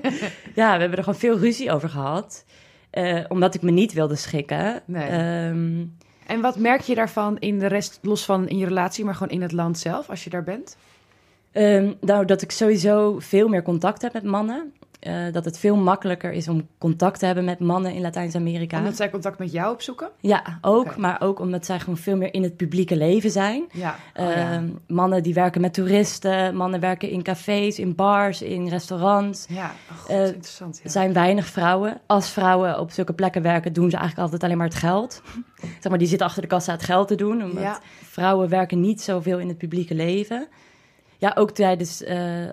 ja 0.55 0.73
we 0.75 0.81
hebben 0.81 0.99
er 0.99 1.05
gewoon 1.05 1.19
veel 1.19 1.39
ruzie 1.39 1.73
over 1.73 1.89
gehad. 1.89 2.45
Uh, 2.93 3.21
omdat 3.29 3.55
ik 3.55 3.63
me 3.63 3.71
niet 3.71 3.93
wilde 3.93 4.17
schikken. 4.17 4.83
Nee. 4.87 5.09
Ehm, 5.09 5.85
en 6.29 6.41
wat 6.41 6.57
merk 6.57 6.81
je 6.81 6.95
daarvan 6.95 7.39
in 7.39 7.59
de 7.59 7.67
rest, 7.67 7.99
los 8.03 8.25
van 8.25 8.49
in 8.49 8.59
je 8.59 8.67
relatie, 8.67 9.05
maar 9.05 9.15
gewoon 9.15 9.33
in 9.33 9.43
het 9.43 9.53
land 9.53 9.79
zelf, 9.79 10.11
als 10.11 10.25
je 10.25 10.31
daar 10.31 10.45
bent? 10.45 10.77
Um, 11.53 11.97
nou, 12.01 12.25
dat 12.25 12.43
ik 12.43 12.51
sowieso 12.51 13.17
veel 13.19 13.49
meer 13.49 13.63
contact 13.63 14.03
heb 14.03 14.13
met 14.13 14.25
mannen. 14.25 14.73
Uh, 15.01 15.33
dat 15.33 15.45
het 15.45 15.59
veel 15.59 15.77
makkelijker 15.77 16.33
is 16.33 16.49
om 16.49 16.69
contact 16.79 17.19
te 17.19 17.27
hebben 17.27 17.45
met 17.45 17.59
mannen 17.59 17.95
in 17.95 18.01
Latijns-Amerika. 18.01 18.79
Omdat 18.79 18.97
zij 18.97 19.11
contact 19.11 19.39
met 19.39 19.53
jou 19.53 19.73
opzoeken? 19.73 20.11
Ja, 20.21 20.59
ook. 20.61 20.97
Maar 20.97 21.21
ook 21.21 21.41
omdat 21.41 21.67
zij 21.67 21.81
gewoon 21.81 21.97
veel 21.97 22.17
meer 22.17 22.35
in 22.35 22.43
het 22.43 22.57
publieke 22.57 22.97
leven 22.97 23.31
zijn. 23.31 23.65
Ja. 23.73 23.97
Oh, 24.17 24.27
ja. 24.27 24.35
Ehm, 24.35 24.69
mannen 24.87 25.23
die 25.23 25.35
werken 25.35 25.61
met 25.61 25.75
toeristen. 25.75 26.57
Mannen 26.57 26.81
werken 26.81 27.11
in 27.11 27.23
cafés, 27.23 27.79
in 27.79 27.95
bars, 27.95 28.43
in 28.43 28.69
restaurants. 28.69 29.47
Ja, 29.49 29.75
oh, 29.91 29.99
God, 29.99 30.11
uh, 30.11 30.27
interessant. 30.27 30.81
Er 30.85 30.91
zijn 30.91 31.13
weinig 31.13 31.47
vrouwen. 31.47 32.01
Als 32.07 32.31
vrouwen 32.31 32.81
op 32.81 32.91
zulke 32.91 33.13
plekken 33.13 33.43
werken, 33.43 33.73
doen 33.73 33.91
ze 33.91 33.97
eigenlijk 33.97 34.25
altijd 34.25 34.43
alleen 34.45 34.59
maar 34.59 34.69
het 34.69 34.77
geld. 34.77 35.23
zeg 35.81 35.89
maar, 35.89 35.99
die 35.99 36.09
zitten 36.09 36.27
achter 36.27 36.43
de 36.43 36.49
kassa 36.49 36.73
het 36.73 36.83
geld 36.83 37.09
te 37.09 37.15
doen. 37.15 37.43
Omdat 37.43 37.63
ja. 37.63 37.81
vrouwen 38.03 38.49
werken 38.49 38.81
niet 38.81 39.01
zoveel 39.01 39.39
in 39.39 39.49
het 39.49 39.59
publieke 39.59 39.95
leven 39.95 40.49
ja, 41.19 41.33
ook 41.35 41.51
tijdens 41.51 42.05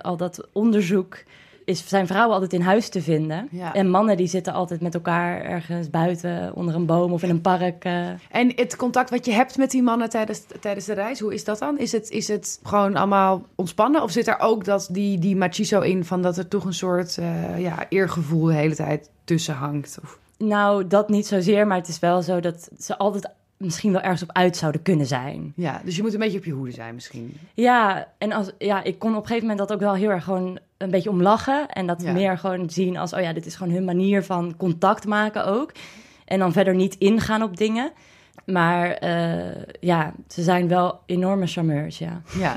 al 0.01 0.17
dat 0.17 0.47
onderzoek 0.51 1.23
is, 1.65 1.87
zijn 1.87 2.07
vrouwen 2.07 2.33
altijd 2.33 2.53
in 2.53 2.61
huis 2.61 2.89
te 2.89 3.01
vinden. 3.01 3.47
Ja. 3.51 3.73
En 3.73 3.89
mannen 3.89 4.17
die 4.17 4.27
zitten 4.27 4.53
altijd 4.53 4.81
met 4.81 4.93
elkaar 4.93 5.41
ergens 5.41 5.89
buiten 5.89 6.55
onder 6.55 6.75
een 6.75 6.85
boom 6.85 7.11
of 7.11 7.23
in 7.23 7.29
een 7.29 7.41
park. 7.41 7.85
Uh. 7.85 8.07
En 8.31 8.51
het 8.55 8.75
contact 8.75 9.09
wat 9.09 9.25
je 9.25 9.31
hebt 9.31 9.57
met 9.57 9.71
die 9.71 9.83
mannen 9.83 10.09
tijdens, 10.09 10.43
tijdens 10.59 10.85
de 10.85 10.93
reis, 10.93 11.19
hoe 11.19 11.33
is 11.33 11.43
dat 11.43 11.59
dan? 11.59 11.79
Is 11.79 11.91
het, 11.91 12.09
is 12.09 12.27
het 12.27 12.59
gewoon 12.63 12.95
allemaal 12.95 13.45
ontspannen? 13.55 14.01
Of 14.01 14.11
zit 14.11 14.27
er 14.27 14.39
ook 14.39 14.65
dat 14.65 14.87
die, 14.91 15.19
die 15.19 15.35
machizo 15.35 15.79
in 15.79 16.05
van 16.05 16.21
dat 16.21 16.37
er 16.37 16.47
toch 16.47 16.65
een 16.65 16.73
soort 16.73 17.17
uh, 17.17 17.59
ja, 17.59 17.85
eergevoel 17.89 18.45
de 18.45 18.53
hele 18.53 18.75
tijd 18.75 19.09
tussen 19.23 19.53
hangt? 19.53 19.97
Of? 20.03 20.19
Nou, 20.37 20.87
dat 20.87 21.09
niet 21.09 21.27
zozeer, 21.27 21.67
maar 21.67 21.77
het 21.77 21.87
is 21.87 21.99
wel 21.99 22.21
zo 22.21 22.39
dat 22.39 22.69
ze 22.77 22.97
altijd 22.97 23.29
misschien 23.57 23.91
wel 23.91 24.01
ergens 24.01 24.23
op 24.23 24.31
uit 24.31 24.57
zouden 24.57 24.81
kunnen 24.81 25.05
zijn. 25.05 25.53
Ja, 25.55 25.81
dus 25.83 25.95
je 25.95 26.01
moet 26.01 26.13
een 26.13 26.19
beetje 26.19 26.37
op 26.37 26.45
je 26.45 26.51
hoede 26.51 26.71
zijn 26.71 26.93
misschien. 26.93 27.37
Ja, 27.53 28.07
en 28.17 28.31
als, 28.31 28.51
ja, 28.57 28.83
ik 28.83 28.99
kon 28.99 29.11
op 29.11 29.21
een 29.21 29.27
gegeven 29.27 29.47
moment 29.47 29.67
dat 29.67 29.73
ook 29.73 29.83
wel 29.83 29.93
heel 29.93 30.09
erg 30.09 30.23
gewoon 30.23 30.59
een 30.77 30.91
beetje 30.91 31.09
omlachen. 31.09 31.69
En 31.69 31.87
dat 31.87 32.03
meer 32.03 32.37
gewoon 32.37 32.69
zien 32.69 32.97
als, 32.97 33.13
oh 33.13 33.21
ja, 33.21 33.33
dit 33.33 33.45
is 33.45 33.55
gewoon 33.55 33.73
hun 33.73 33.85
manier 33.85 34.23
van 34.23 34.57
contact 34.57 35.05
maken 35.05 35.45
ook. 35.45 35.71
En 36.25 36.39
dan 36.39 36.53
verder 36.53 36.75
niet 36.75 36.95
ingaan 36.95 37.43
op 37.43 37.57
dingen. 37.57 37.91
Maar 38.45 39.03
uh, 39.03 39.61
ja, 39.79 40.13
ze 40.27 40.43
zijn 40.43 40.67
wel 40.67 40.99
enorme 41.05 41.47
charmeurs, 41.47 41.97
ja. 41.97 42.21
ja. 42.37 42.55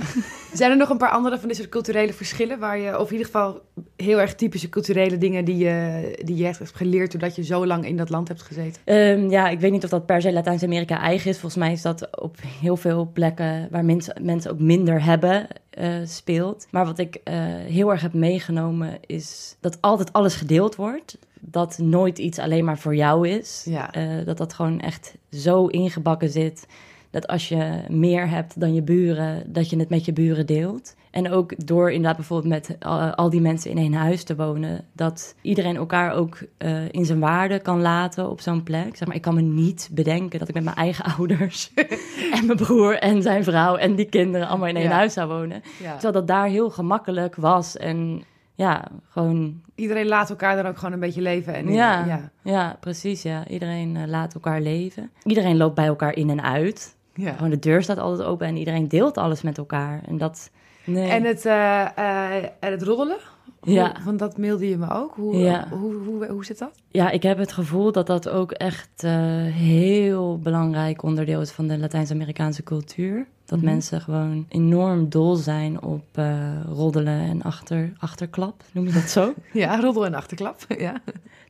Zijn 0.53 0.71
er 0.71 0.77
nog 0.77 0.89
een 0.91 0.97
paar 0.99 1.11
andere 1.11 1.39
van 1.39 1.49
dit 1.49 1.57
soort 1.57 1.69
culturele 1.69 2.13
verschillen... 2.13 2.59
waar 2.59 2.79
je, 2.79 2.99
of 2.99 3.07
in 3.07 3.13
ieder 3.13 3.27
geval 3.27 3.61
heel 3.97 4.21
erg 4.21 4.35
typische 4.35 4.69
culturele 4.69 5.19
dingen... 5.19 5.45
die 5.45 5.57
je, 5.57 6.19
die 6.25 6.37
je 6.37 6.45
hebt 6.45 6.71
geleerd 6.75 7.11
doordat 7.11 7.37
je 7.37 7.45
zo 7.45 7.67
lang 7.67 7.87
in 7.87 7.97
dat 7.97 8.11
land 8.11 8.29
hebt 8.29 8.43
gezeten? 8.43 8.83
Um, 8.95 9.31
ja, 9.31 9.49
ik 9.49 9.61
weet 9.61 9.73
niet 9.73 9.85
of 9.85 9.91
dat 9.91 10.07
per 10.07 10.21
se 10.21 10.33
Latijns-Amerika 10.33 11.01
eigen 11.01 11.31
is. 11.31 11.39
Volgens 11.39 11.63
mij 11.63 11.73
is 11.73 11.83
dat 11.83 12.21
op 12.21 12.37
heel 12.61 12.77
veel 12.77 13.11
plekken... 13.13 13.69
waar 13.71 13.85
mensen, 13.85 14.17
mensen 14.23 14.51
ook 14.51 14.61
minder 14.61 15.05
hebben, 15.05 15.47
uh, 15.79 15.95
speelt. 16.05 16.67
Maar 16.71 16.85
wat 16.85 16.99
ik 16.99 17.21
uh, 17.25 17.35
heel 17.67 17.91
erg 17.91 18.01
heb 18.01 18.12
meegenomen 18.12 18.99
is 19.07 19.57
dat 19.61 19.79
altijd 19.81 20.12
alles 20.12 20.35
gedeeld 20.35 20.77
wordt 20.77 21.19
dat 21.40 21.79
nooit 21.79 22.18
iets 22.18 22.38
alleen 22.38 22.64
maar 22.64 22.79
voor 22.79 22.96
jou 22.96 23.29
is. 23.29 23.66
Ja. 23.68 23.96
Uh, 23.96 24.24
dat 24.24 24.37
dat 24.37 24.53
gewoon 24.53 24.81
echt 24.81 25.16
zo 25.31 25.66
ingebakken 25.66 26.31
zit. 26.31 26.66
Dat 27.11 27.27
als 27.27 27.48
je 27.48 27.81
meer 27.88 28.29
hebt 28.29 28.61
dan 28.61 28.74
je 28.74 28.83
buren, 28.83 29.53
dat 29.53 29.70
je 29.70 29.79
het 29.79 29.88
met 29.88 30.05
je 30.05 30.12
buren 30.12 30.46
deelt. 30.46 30.94
En 31.11 31.31
ook 31.31 31.66
door 31.66 31.90
inderdaad 31.90 32.16
bijvoorbeeld 32.16 32.53
met 32.53 32.77
al, 33.14 33.31
die 33.31 33.40
mensen 33.40 33.70
in 33.70 33.79
één 33.79 33.92
huis 33.92 34.24
te 34.24 34.37
wonen, 34.37 34.85
dat 34.92 35.35
iedereen 35.42 35.77
elkaar 35.77 36.12
ook 36.12 36.38
uh, 36.59 36.88
in 36.90 37.05
zijn 37.05 37.18
waarde 37.18 37.59
kan 37.59 37.81
laten 37.81 38.31
op 38.31 38.40
zo'n 38.40 38.62
plek. 38.62 38.96
Zeg 38.96 39.07
maar, 39.07 39.16
ik 39.16 39.22
kan 39.22 39.35
me 39.35 39.40
niet 39.40 39.88
bedenken 39.92 40.38
dat 40.38 40.48
ik 40.48 40.55
met 40.55 40.64
mijn 40.64 40.77
eigen 40.77 41.05
ouders 41.16 41.70
en 42.37 42.46
mijn 42.46 42.59
broer 42.59 42.98
en 42.98 43.22
zijn 43.22 43.44
vrouw 43.44 43.77
en 43.77 43.94
die 43.94 44.09
kinderen 44.09 44.48
allemaal 44.48 44.68
in 44.68 44.77
één 44.77 44.88
ja. 44.88 44.94
huis 44.94 45.12
zou 45.12 45.29
wonen. 45.29 45.62
Ja. 45.83 45.92
Terwijl 45.92 46.12
dat 46.12 46.27
daar 46.27 46.46
heel 46.46 46.70
gemakkelijk 46.70 47.37
was 47.37 47.77
en 47.77 48.22
ja, 48.59 48.85
gewoon... 49.09 49.61
Iedereen 49.75 50.07
laat 50.07 50.31
elkaar 50.31 50.57
dan 50.57 50.66
ook 50.66 50.77
gewoon 50.77 50.92
een 50.92 51.01
beetje 51.01 51.21
leven. 51.21 51.55
En 51.55 51.73
ja, 51.73 52.05
ja. 52.05 52.31
ja, 52.42 52.77
precies. 52.81 53.23
Ja. 53.23 53.47
Iedereen 53.47 53.94
uh, 53.94 54.03
laat 54.07 54.35
elkaar 54.35 54.61
leven. 54.61 55.11
Iedereen 55.25 55.57
loopt 55.57 55.75
bij 55.75 55.87
elkaar 55.87 56.16
in 56.16 56.31
en 56.31 56.42
uit. 56.42 56.97
Ja. 57.14 57.33
Gewoon 57.33 57.51
de 57.51 57.59
deur 57.59 57.83
staat 57.83 57.99
altijd 57.99 58.29
open 58.29 58.47
en 58.47 58.57
iedereen 58.57 58.88
deelt 58.88 59.16
alles 59.16 59.42
met 59.42 59.59
elkaar. 59.59 60.01
En 60.07 60.18
dat... 60.18 60.51
Nee. 60.85 61.11
En 61.11 61.25
het, 61.25 61.44
uh, 61.44 61.53
uh, 61.99 62.37
en 62.37 62.71
het 62.71 62.83
roddelen? 62.83 63.18
Ja. 63.62 63.92
Want 64.05 64.18
dat 64.18 64.38
mailde 64.38 64.68
je 64.68 64.77
me 64.77 64.90
ook. 64.90 65.14
Hoe, 65.14 65.37
ja. 65.37 65.68
hoe, 65.71 65.94
hoe, 65.94 66.27
hoe, 66.27 66.44
zit 66.44 66.59
dat? 66.59 66.81
Ja, 66.88 67.11
ik 67.11 67.23
heb 67.23 67.38
het 67.38 67.53
gevoel 67.53 67.92
dat 67.92 68.07
dat 68.07 68.29
ook 68.29 68.53
echt 68.53 69.03
heel 69.53 70.38
belangrijk 70.38 71.03
onderdeel 71.03 71.40
is 71.40 71.51
van 71.51 71.66
de 71.66 71.79
Latijns-Amerikaanse 71.79 72.62
cultuur. 72.62 73.27
Dat 73.49 73.59
mm 73.59 73.65
-hmm. 73.65 73.73
mensen 73.73 74.01
gewoon 74.01 74.47
enorm 74.49 75.09
dol 75.09 75.37
zijn 75.37 75.83
op 75.83 76.05
uh, 76.19 76.63
roddelen 76.67 77.21
en 77.21 77.43
achter, 77.43 77.93
achterklap, 77.99 78.63
noem 78.73 78.87
je 78.87 78.93
dat 78.93 79.11
zo? 79.11 79.35
ja, 79.53 79.81
roddel 79.81 80.07
en 80.07 80.15
achterklap, 80.15 80.65
ja. 80.79 81.01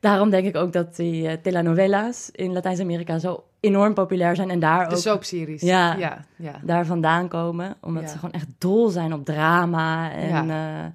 Daarom 0.00 0.30
denk 0.30 0.46
ik 0.46 0.56
ook 0.56 0.72
dat 0.72 0.96
die 0.96 1.22
uh, 1.22 1.32
telenovelas 1.32 2.30
in 2.32 2.52
Latijns-Amerika 2.52 3.18
zo 3.18 3.44
enorm 3.60 3.94
populair 3.94 4.36
zijn 4.36 4.50
en 4.50 4.60
daar 4.60 4.88
de 4.88 4.94
ook... 4.94 5.00
soapseries. 5.00 5.62
Ja, 5.62 5.96
ja, 5.96 6.24
ja, 6.36 6.60
daar 6.62 6.86
vandaan 6.86 7.28
komen. 7.28 7.76
Omdat 7.80 8.02
ja. 8.02 8.08
ze 8.08 8.14
gewoon 8.14 8.32
echt 8.32 8.48
dol 8.58 8.88
zijn 8.88 9.12
op 9.12 9.24
drama 9.24 10.12
en... 10.12 10.46
Ja. 10.46 10.84
Uh, 10.84 10.86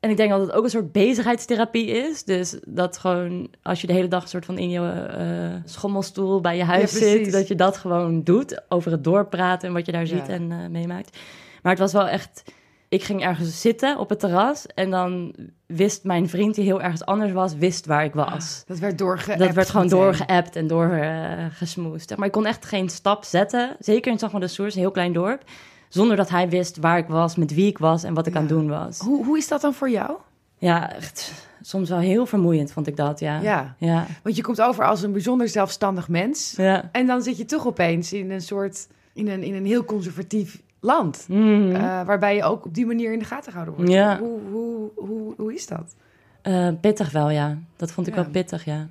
en 0.00 0.10
ik 0.10 0.16
denk 0.16 0.30
dat 0.30 0.40
het 0.40 0.52
ook 0.52 0.64
een 0.64 0.70
soort 0.70 0.92
bezigheidstherapie 0.92 1.86
is. 1.86 2.24
Dus 2.24 2.58
dat 2.66 2.98
gewoon 2.98 3.48
als 3.62 3.80
je 3.80 3.86
de 3.86 3.92
hele 3.92 4.08
dag 4.08 4.22
een 4.22 4.28
soort 4.28 4.44
van 4.44 4.58
in 4.58 4.70
je 4.70 4.80
uh, 5.18 5.70
schommelstoel 5.70 6.40
bij 6.40 6.56
je 6.56 6.64
huis 6.64 6.92
ja, 6.92 6.98
zit, 6.98 7.32
dat 7.32 7.48
je 7.48 7.54
dat 7.54 7.76
gewoon 7.76 8.22
doet. 8.22 8.62
Over 8.68 8.90
het 8.90 9.04
doorpraten 9.04 9.68
en 9.68 9.74
wat 9.74 9.86
je 9.86 9.92
daar 9.92 10.06
ziet 10.06 10.26
ja. 10.26 10.32
en 10.32 10.50
uh, 10.50 10.66
meemaakt. 10.68 11.18
Maar 11.62 11.72
het 11.72 11.80
was 11.80 11.92
wel 11.92 12.08
echt. 12.08 12.42
Ik 12.88 13.02
ging 13.02 13.22
ergens 13.22 13.60
zitten 13.60 13.98
op 13.98 14.08
het 14.08 14.20
terras 14.20 14.66
en 14.66 14.90
dan 14.90 15.34
wist 15.66 16.04
mijn 16.04 16.28
vriend 16.28 16.54
die 16.54 16.64
heel 16.64 16.82
ergens 16.82 17.04
anders 17.04 17.32
was, 17.32 17.54
wist 17.54 17.86
waar 17.86 18.04
ik 18.04 18.14
was. 18.14 18.60
Ah, 18.60 18.68
dat 18.68 18.78
werd 18.78 18.98
doorgeappt. 18.98 19.38
Dat 19.38 19.54
werd 19.54 19.70
gewoon 19.70 19.88
doorgeappt 19.88 20.56
en 20.56 20.66
doorgesmoest. 20.66 22.10
Uh, 22.10 22.16
maar 22.16 22.26
ik 22.26 22.32
kon 22.32 22.46
echt 22.46 22.66
geen 22.66 22.88
stap 22.88 23.24
zetten. 23.24 23.76
Zeker 23.78 24.12
in 24.12 24.18
San 24.18 24.28
Juan 24.28 24.40
de 24.40 24.48
Soers, 24.48 24.74
een 24.74 24.80
heel 24.80 24.90
klein 24.90 25.12
dorp 25.12 25.42
zonder 25.88 26.16
dat 26.16 26.28
hij 26.28 26.48
wist 26.48 26.76
waar 26.76 26.98
ik 26.98 27.06
was, 27.06 27.36
met 27.36 27.54
wie 27.54 27.66
ik 27.66 27.78
was 27.78 28.02
en 28.02 28.14
wat 28.14 28.26
ik 28.26 28.32
ja. 28.32 28.38
aan 28.38 28.46
het 28.46 28.54
doen 28.54 28.68
was. 28.68 28.98
Hoe, 28.98 29.24
hoe 29.24 29.38
is 29.38 29.48
dat 29.48 29.60
dan 29.60 29.74
voor 29.74 29.90
jou? 29.90 30.10
Ja, 30.58 30.92
echt, 30.92 31.32
soms 31.60 31.88
wel 31.88 31.98
heel 31.98 32.26
vermoeiend 32.26 32.72
vond 32.72 32.86
ik 32.86 32.96
dat, 32.96 33.20
ja. 33.20 33.40
ja. 33.40 33.74
ja. 33.78 34.06
Want 34.22 34.36
je 34.36 34.42
komt 34.42 34.60
over 34.60 34.84
als 34.84 35.02
een 35.02 35.12
bijzonder 35.12 35.48
zelfstandig 35.48 36.08
mens. 36.08 36.54
Ja. 36.56 36.88
En 36.92 37.06
dan 37.06 37.22
zit 37.22 37.36
je 37.36 37.44
toch 37.44 37.66
opeens 37.66 38.12
in 38.12 38.30
een 38.30 38.40
soort, 38.40 38.88
in 39.12 39.28
een, 39.28 39.42
in 39.42 39.54
een 39.54 39.66
heel 39.66 39.84
conservatief 39.84 40.62
land. 40.80 41.24
Mm 41.28 41.36
-hmm. 41.36 41.70
uh, 41.70 41.78
waarbij 42.02 42.34
je 42.34 42.44
ook 42.44 42.64
op 42.64 42.74
die 42.74 42.86
manier 42.86 43.12
in 43.12 43.18
de 43.18 43.24
gaten 43.24 43.52
gehouden 43.52 43.76
wordt. 43.76 43.92
Ja. 43.92 44.18
Hoe, 44.18 44.40
hoe, 44.50 44.90
hoe, 44.96 45.34
hoe 45.36 45.54
is 45.54 45.66
dat? 45.66 45.94
Uh, 46.42 46.68
pittig 46.80 47.10
wel, 47.10 47.30
ja. 47.30 47.58
Dat 47.76 47.92
vond 47.92 48.06
ik 48.06 48.14
ja. 48.14 48.22
wel 48.22 48.30
pittig, 48.30 48.64
ja. 48.64 48.88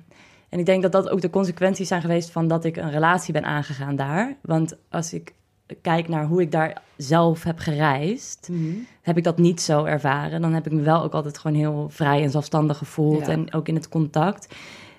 En 0.48 0.58
ik 0.58 0.66
denk 0.66 0.82
dat 0.82 0.92
dat 0.92 1.08
ook 1.08 1.20
de 1.20 1.30
consequenties 1.30 1.88
zijn 1.88 2.00
geweest 2.00 2.30
van 2.30 2.48
dat 2.48 2.64
ik 2.64 2.76
een 2.76 2.90
relatie 2.90 3.32
ben 3.32 3.44
aangegaan 3.44 3.96
daar. 3.96 4.36
Want 4.40 4.76
als 4.90 5.12
ik 5.12 5.34
kijk 5.82 6.08
naar 6.08 6.24
hoe 6.26 6.40
ik 6.40 6.52
daar 6.52 6.82
zelf 6.96 7.42
heb 7.42 7.58
gereisd, 7.58 8.48
mm 8.50 8.56
-hmm. 8.56 8.86
heb 9.02 9.16
ik 9.16 9.24
dat 9.24 9.38
niet 9.38 9.60
zo 9.60 9.84
ervaren. 9.84 10.40
Dan 10.40 10.52
heb 10.52 10.66
ik 10.66 10.72
me 10.72 10.80
wel 10.82 11.02
ook 11.02 11.12
altijd 11.12 11.38
gewoon 11.38 11.56
heel 11.56 11.86
vrij 11.90 12.22
en 12.22 12.30
zelfstandig 12.30 12.78
gevoeld 12.78 13.26
Ja. 13.26 13.32
en 13.32 13.52
ook 13.52 13.68
in 13.68 13.74
het 13.74 13.88
contact. 13.88 14.54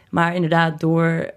Maar 0.10 0.36
inderdaad, 0.36 0.80
door 0.80 1.32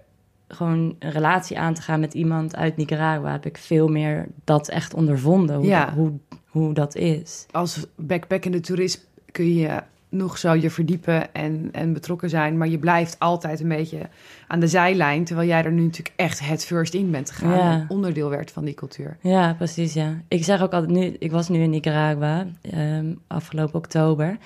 gewoon 0.47 0.95
een 0.99 1.11
relatie 1.11 1.59
aan 1.59 1.73
te 1.73 1.81
gaan 1.81 1.99
met 1.99 2.13
iemand 2.13 2.55
uit 2.55 2.77
Nicaragua, 2.77 3.31
heb 3.31 3.45
ik 3.45 3.57
veel 3.57 3.87
meer 3.87 4.27
dat 4.43 4.69
echt 4.69 4.93
ondervonden, 4.93 5.55
hoe, 5.55 5.65
Ja. 5.65 5.85
dat, 5.85 5.93
hoe, 5.93 6.11
hoe 6.47 6.73
dat 6.73 6.95
is. 6.95 7.45
Als 7.51 7.85
backpackende 7.95 8.59
toerist 8.59 9.07
kun 9.31 9.53
je 9.53 9.81
nog 10.11 10.37
zo 10.37 10.53
je 10.53 10.69
verdiepen 10.69 11.33
en, 11.33 11.69
en 11.71 11.93
betrokken 11.93 12.29
zijn, 12.29 12.57
maar 12.57 12.67
je 12.67 12.79
blijft 12.79 13.19
altijd 13.19 13.59
een 13.59 13.67
beetje 13.67 13.99
aan 14.47 14.59
de 14.59 14.67
zijlijn, 14.67 15.23
terwijl 15.23 15.47
jij 15.47 15.63
er 15.63 15.71
nu 15.71 15.81
natuurlijk 15.83 16.13
echt 16.15 16.39
het 16.47 16.65
first 16.65 16.93
in 16.93 17.11
bent 17.11 17.31
gegaan 17.31 17.57
Ja. 17.57 17.71
en 17.71 17.85
onderdeel 17.89 18.29
werd 18.29 18.51
van 18.51 18.65
die 18.65 18.73
cultuur. 18.73 19.17
Ja, 19.21 19.53
precies, 19.53 19.93
ja. 19.93 20.21
Ik 20.27 20.43
zeg 20.43 20.61
ook 20.61 20.73
altijd 20.73 20.91
nu, 20.91 21.15
ik 21.19 21.31
was 21.31 21.49
nu 21.49 21.59
in 21.61 21.69
Nicaragua 21.69 22.45
ehm, 22.61 23.13
afgelopen 23.27 23.75
oktober. 23.75 24.37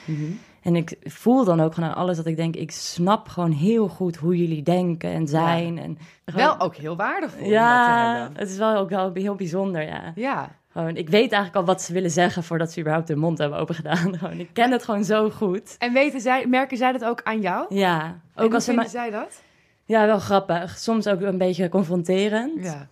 En 0.61 0.75
ik 0.75 0.95
voel 1.03 1.43
dan 1.45 1.61
ook 1.61 1.73
gewoon 1.73 1.89
aan 1.89 1.95
alles 1.95 2.17
dat 2.17 2.25
ik 2.25 2.35
denk, 2.35 2.55
ik 2.55 2.71
snap 2.71 3.27
gewoon 3.27 3.51
heel 3.51 3.87
goed 3.87 4.15
hoe 4.15 4.37
jullie 4.37 4.63
denken 4.63 5.11
en 5.11 5.27
zijn. 5.27 5.77
En 5.79 5.97
gewoon- 6.25 6.45
Wel 6.47 6.59
ook 6.59 6.75
heel 6.75 6.95
waardevol. 6.95 7.37
om 7.37 7.43
dat 7.43 7.51
te 7.51 7.55
ja, 7.55 8.29
het 8.33 8.49
is 8.49 8.57
wel 8.57 8.75
ook 8.77 8.89
wel 8.89 9.11
heel 9.13 9.35
bijzonder, 9.35 9.81
ja. 9.85 10.11
Ja. 10.15 10.49
Gewoon, 10.75 10.95
ik 10.95 11.09
weet 11.09 11.31
eigenlijk 11.31 11.55
al 11.55 11.65
wat 11.65 11.81
ze 11.81 11.93
willen 11.93 12.11
zeggen 12.11 12.43
voordat 12.43 12.71
ze 12.71 12.79
überhaupt 12.79 13.07
hun 13.07 13.19
mond 13.19 13.37
hebben 13.37 13.59
opengedaan. 13.59 14.17
Gewoon, 14.17 14.39
ik 14.39 14.49
ken 14.53 14.71
het 14.71 14.83
gewoon 14.83 15.03
zo 15.03 15.29
goed. 15.29 15.75
En 15.79 15.93
weten 15.93 16.21
zij, 16.21 16.47
merken 16.47 16.77
zij 16.77 16.91
dat 16.91 17.03
ook 17.03 17.21
aan 17.23 17.41
jou? 17.41 17.75
Ja. 17.75 18.19
Ook 18.35 18.53
als 18.53 18.65
ze 18.65 18.73
maar... 18.73 18.89
zij 18.89 19.09
dat? 19.09 19.41
Ja, 19.85 20.05
wel 20.05 20.19
grappig. 20.19 20.77
Soms 20.77 21.07
ook 21.07 21.21
een 21.21 21.37
beetje 21.37 21.69
confronterend. 21.69 22.63
Ja. 22.63 22.87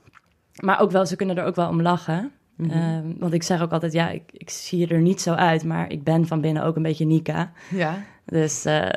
Maar 0.62 0.80
ook 0.80 0.92
wel, 0.92 1.06
ze 1.06 1.16
kunnen 1.16 1.38
er 1.38 1.46
ook 1.46 1.56
wel 1.56 1.70
om 1.70 1.82
lachen. 1.82 2.32
Mhm. 2.56 2.70
Ehm, 2.70 3.14
want 3.18 3.34
ik 3.34 3.44
zeg 3.44 3.62
ook 3.62 3.72
altijd, 3.72 3.94
ja, 3.94 4.10
ik, 4.10 4.24
ik, 4.32 4.50
zie 4.50 4.88
er 4.88 5.02
niet 5.02 5.22
zo 5.22 5.34
uit, 5.34 5.64
maar 5.64 5.92
ik 5.92 6.04
ben 6.04 6.28
van 6.28 6.42
binnen 6.42 6.64
ook 6.64 6.76
een 6.76 6.82
beetje 6.82 7.06
Nika. 7.06 7.52
Ja. 7.70 8.04
Dus 8.26 8.66
uh, 8.66 8.90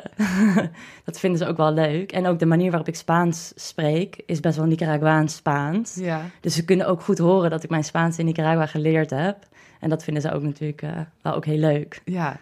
dat 1.05 1.19
vinden 1.19 1.39
ze 1.39 1.47
ook 1.47 1.57
wel 1.57 1.73
leuk. 1.73 2.11
En 2.11 2.27
ook 2.27 2.39
de 2.39 2.45
manier 2.45 2.69
waarop 2.69 2.87
ik 2.87 2.95
Spaans 2.95 3.51
spreek 3.55 4.21
is 4.25 4.39
best 4.39 4.57
wel 4.57 4.65
Nicaraguaans 4.65 5.35
Spaans. 5.35 5.95
Ja. 5.95 6.21
Dus 6.41 6.55
ze 6.55 6.65
kunnen 6.65 6.87
ook 6.87 7.01
goed 7.01 7.17
horen 7.17 7.49
dat 7.49 7.63
ik 7.63 7.69
mijn 7.69 7.83
Spaans 7.83 8.17
in 8.17 8.25
Nicaragua 8.25 8.65
geleerd 8.65 9.09
heb. 9.09 9.37
En 9.79 9.89
dat 9.89 10.03
vinden 10.03 10.21
ze 10.21 10.31
ook 10.31 10.41
natuurlijk 10.41 10.81
uh, 10.81 10.91
wel 11.21 11.33
ook 11.33 11.45
heel 11.45 11.57
leuk. 11.57 12.01
Ja, 12.05 12.37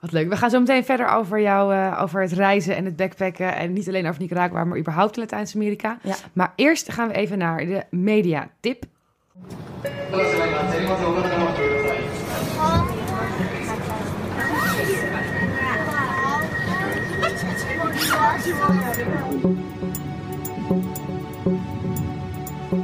wat 0.00 0.12
leuk. 0.12 0.28
We 0.28 0.36
gaan 0.36 0.50
zo 0.50 0.58
meteen 0.58 0.84
verder 0.84 1.08
over 1.08 1.40
jou, 1.40 1.74
uh, 1.74 1.98
over 2.02 2.20
het 2.20 2.32
reizen 2.32 2.76
en 2.76 2.84
het 2.84 2.96
backpacken. 2.96 3.56
En 3.56 3.72
niet 3.72 3.88
alleen 3.88 4.08
over 4.08 4.20
Nicaragua, 4.20 4.64
maar 4.64 4.78
überhaupt 4.78 5.16
Latijns-Amerika. 5.16 5.98
Ja. 6.02 6.14
Maar 6.32 6.52
eerst 6.56 6.92
gaan 6.92 7.08
we 7.08 7.14
even 7.14 7.38
naar 7.38 7.66
de 7.66 7.84
media 7.90 8.48
tip. 8.60 8.84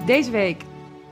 Deze 0.07 0.31
week 0.31 0.63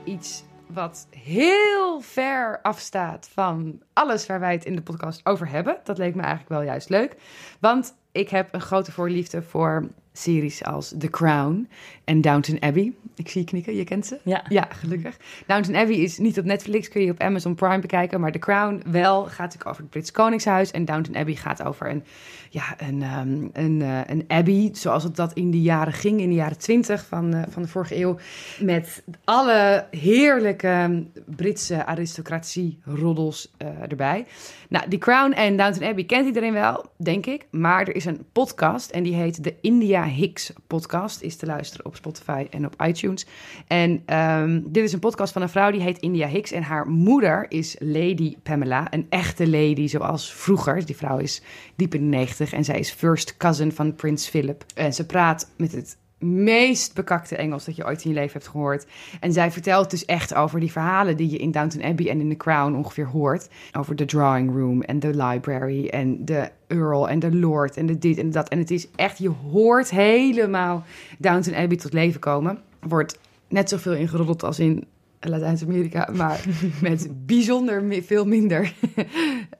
iets 0.03 0.43
wat 0.67 1.07
heel 1.09 2.01
ver 2.01 2.59
afstaat 2.61 3.29
van 3.33 3.81
alles 3.93 4.25
waar 4.25 4.39
wij 4.39 4.51
het 4.53 4.65
in 4.65 4.75
de 4.75 4.81
podcast 4.81 5.25
over 5.25 5.49
hebben. 5.49 5.77
Dat 5.83 5.97
leek 5.97 6.15
me 6.15 6.21
eigenlijk 6.21 6.49
wel 6.49 6.61
juist 6.61 6.89
leuk. 6.89 7.15
Want 7.59 7.95
ik 8.11 8.29
heb 8.29 8.53
een 8.53 8.61
grote 8.61 8.91
voorliefde 8.91 9.41
voor 9.41 9.87
series 10.13 10.63
als 10.63 10.93
The 10.97 11.09
Crown 11.09 11.67
en 12.03 12.21
Downton 12.21 12.61
Abbey. 12.61 12.93
Ik 13.15 13.29
zie 13.29 13.41
je 13.41 13.47
knikken, 13.47 13.75
je 13.75 13.83
kent 13.83 14.05
ze? 14.05 14.19
Ja. 14.23 14.45
Ja, 14.49 14.67
gelukkig. 14.69 15.17
Downton 15.47 15.75
Abbey 15.75 15.95
is 15.95 16.17
niet 16.17 16.39
op 16.39 16.45
Netflix, 16.45 16.87
kun 16.87 17.01
je 17.01 17.11
op 17.11 17.19
Amazon 17.19 17.55
Prime 17.55 17.79
bekijken. 17.79 18.19
Maar 18.19 18.31
The 18.31 18.39
Crown 18.39 18.81
wel, 18.91 19.23
gaat 19.23 19.37
natuurlijk 19.37 19.69
over 19.69 19.81
het 19.81 19.89
Brits 19.89 20.11
Koningshuis. 20.11 20.71
En 20.71 20.85
Downton 20.85 21.15
Abbey 21.15 21.35
gaat 21.35 21.63
over 21.63 21.89
een, 21.89 22.03
ja, 22.49 22.75
een, 22.77 23.01
um, 23.01 23.49
een, 23.53 23.79
uh, 23.79 23.99
een 24.05 24.23
abbey, 24.27 24.69
zoals 24.73 25.03
het 25.03 25.15
dat 25.15 25.33
in 25.33 25.51
de 25.51 25.61
jaren 25.61 25.93
ging, 25.93 26.19
in 26.19 26.29
de 26.29 26.35
jaren 26.35 26.57
twintig 26.57 27.05
van, 27.05 27.35
uh, 27.35 27.41
van 27.49 27.61
de 27.61 27.67
vorige 27.67 27.97
eeuw. 27.97 28.17
Met 28.59 29.03
alle 29.23 29.85
heerlijke 29.91 31.05
Britse 31.25 31.85
aristocratie-roddels 31.85 33.51
uh, 33.57 33.67
erbij. 33.89 34.25
Nou, 34.69 34.89
The 34.89 34.97
Crown 34.97 35.31
en 35.31 35.57
Downton 35.57 35.87
Abbey 35.87 36.03
kent 36.03 36.25
iedereen 36.25 36.53
wel, 36.53 36.85
denk 36.97 37.25
ik. 37.25 37.47
Maar 37.51 37.87
er 37.87 37.95
is 37.95 38.05
een 38.05 38.25
podcast 38.31 38.89
en 38.89 39.03
die 39.03 39.15
heet 39.15 39.43
de 39.43 39.55
India 39.61 40.00
Hicks 40.05 40.53
podcast. 40.67 41.21
Is 41.21 41.35
te 41.35 41.45
luisteren 41.45 41.85
op 41.85 41.95
Spotify 41.95 42.47
en 42.49 42.65
op 42.65 42.81
iTunes. 42.81 43.25
En 43.67 44.17
um, 44.17 44.71
dit 44.71 44.83
is 44.83 44.93
een 44.93 44.99
podcast 44.99 45.33
van 45.33 45.41
een 45.41 45.49
vrouw 45.49 45.71
die 45.71 45.81
heet 45.81 45.99
India 45.99 46.27
Hicks. 46.27 46.51
En 46.51 46.63
haar 46.63 46.87
moeder 46.87 47.45
is 47.49 47.75
Lady 47.79 48.37
Pamela. 48.43 48.93
Een 48.93 49.05
echte 49.09 49.49
lady 49.49 49.87
zoals 49.87 50.33
vroeger. 50.33 50.85
Die 50.85 50.95
vrouw 50.95 51.17
is 51.17 51.41
diep 51.75 51.93
in 51.93 52.09
de 52.09 52.17
negentig 52.17 52.53
en 52.53 52.63
zij 52.63 52.79
is 52.79 52.91
first 52.91 53.37
cousin 53.37 53.71
van 53.71 53.95
Prins 53.95 54.27
Philip. 54.27 54.65
En 54.75 54.93
ze 54.93 55.05
praat 55.05 55.51
met 55.57 55.71
het 55.71 55.97
meest 56.21 56.93
bekakte 56.93 57.35
Engels 57.35 57.65
dat 57.65 57.75
je 57.75 57.85
ooit 57.85 58.03
in 58.03 58.09
je 58.09 58.15
leven 58.15 58.33
hebt 58.33 58.47
gehoord. 58.47 58.85
En 59.19 59.33
zij 59.33 59.51
vertelt 59.51 59.89
dus 59.89 60.05
echt 60.05 60.33
over 60.33 60.59
die 60.59 60.71
verhalen 60.71 61.17
die 61.17 61.29
je 61.29 61.37
in 61.37 61.51
Downton 61.51 61.83
Abbey 61.83 62.09
en 62.09 62.19
in 62.19 62.29
The 62.29 62.35
Crown 62.35 62.75
ongeveer 62.75 63.07
hoort. 63.07 63.49
Over 63.71 63.95
de 63.95 64.05
drawing 64.05 64.51
room 64.51 64.81
en 64.81 64.99
de 64.99 65.23
library 65.23 65.87
en 65.87 66.25
de 66.25 66.49
Earl 66.67 67.09
en 67.09 67.19
de 67.19 67.35
Lord 67.35 67.77
en 67.77 67.85
de 67.85 67.97
dit 67.97 68.17
en 68.17 68.31
dat. 68.31 68.49
En 68.49 68.59
het 68.59 68.71
is 68.71 68.87
echt, 68.95 69.17
je 69.17 69.29
hoort 69.29 69.89
helemaal 69.89 70.83
Downton 71.17 71.55
Abbey 71.55 71.77
tot 71.77 71.93
leven 71.93 72.19
komen. 72.19 72.59
Wordt 72.79 73.19
net 73.47 73.69
zoveel 73.69 73.93
ingeroddeld 73.93 74.43
als 74.43 74.59
in 74.59 74.87
Latijns-Amerika, 75.19 76.09
maar 76.13 76.43
met 76.81 77.25
bijzonder 77.25 78.03
veel 78.03 78.25
minder 78.25 78.73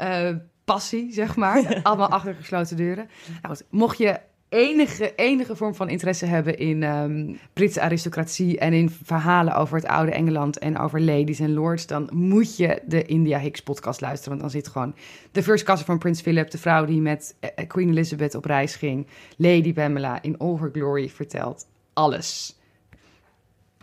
uh, 0.01 0.29
passie, 0.65 1.13
zeg 1.13 1.35
maar. 1.35 1.79
Allemaal 1.83 2.09
achter 2.09 2.35
gesloten 2.35 2.77
deuren. 2.77 3.09
Nou, 3.41 3.57
mocht 3.69 3.97
je 3.97 4.19
enige, 4.51 5.15
enige 5.15 5.55
vorm 5.55 5.75
van 5.75 5.89
interesse 5.89 6.25
hebben 6.25 6.57
in 6.57 6.83
um, 6.83 7.39
Britse 7.53 7.81
aristocratie 7.81 8.59
en 8.59 8.73
in 8.73 8.89
verhalen 8.89 9.55
over 9.55 9.75
het 9.75 9.85
oude 9.85 10.11
Engeland 10.11 10.57
en 10.57 10.77
over 10.77 11.01
ladies 11.01 11.39
en 11.39 11.53
lords, 11.53 11.87
dan 11.87 12.09
moet 12.13 12.57
je 12.57 12.81
de 12.85 13.05
India 13.05 13.39
Hicks 13.39 13.61
podcast 13.61 14.01
luisteren. 14.01 14.29
Want 14.29 14.41
dan 14.41 14.61
zit 14.61 14.71
gewoon 14.71 14.95
de 15.31 15.43
first 15.43 15.63
cousin 15.63 15.85
van 15.85 15.97
Prins 15.97 16.21
Philip, 16.21 16.51
de 16.51 16.57
vrouw 16.57 16.85
die 16.85 17.01
met 17.01 17.35
eh, 17.39 17.67
Queen 17.67 17.89
Elizabeth 17.89 18.35
op 18.35 18.45
reis 18.45 18.75
ging, 18.75 19.07
Lady 19.37 19.73
Pamela 19.73 20.21
in 20.21 20.37
all 20.37 20.57
her 20.59 20.69
glory 20.73 21.09
vertelt 21.09 21.67
alles. 21.93 22.59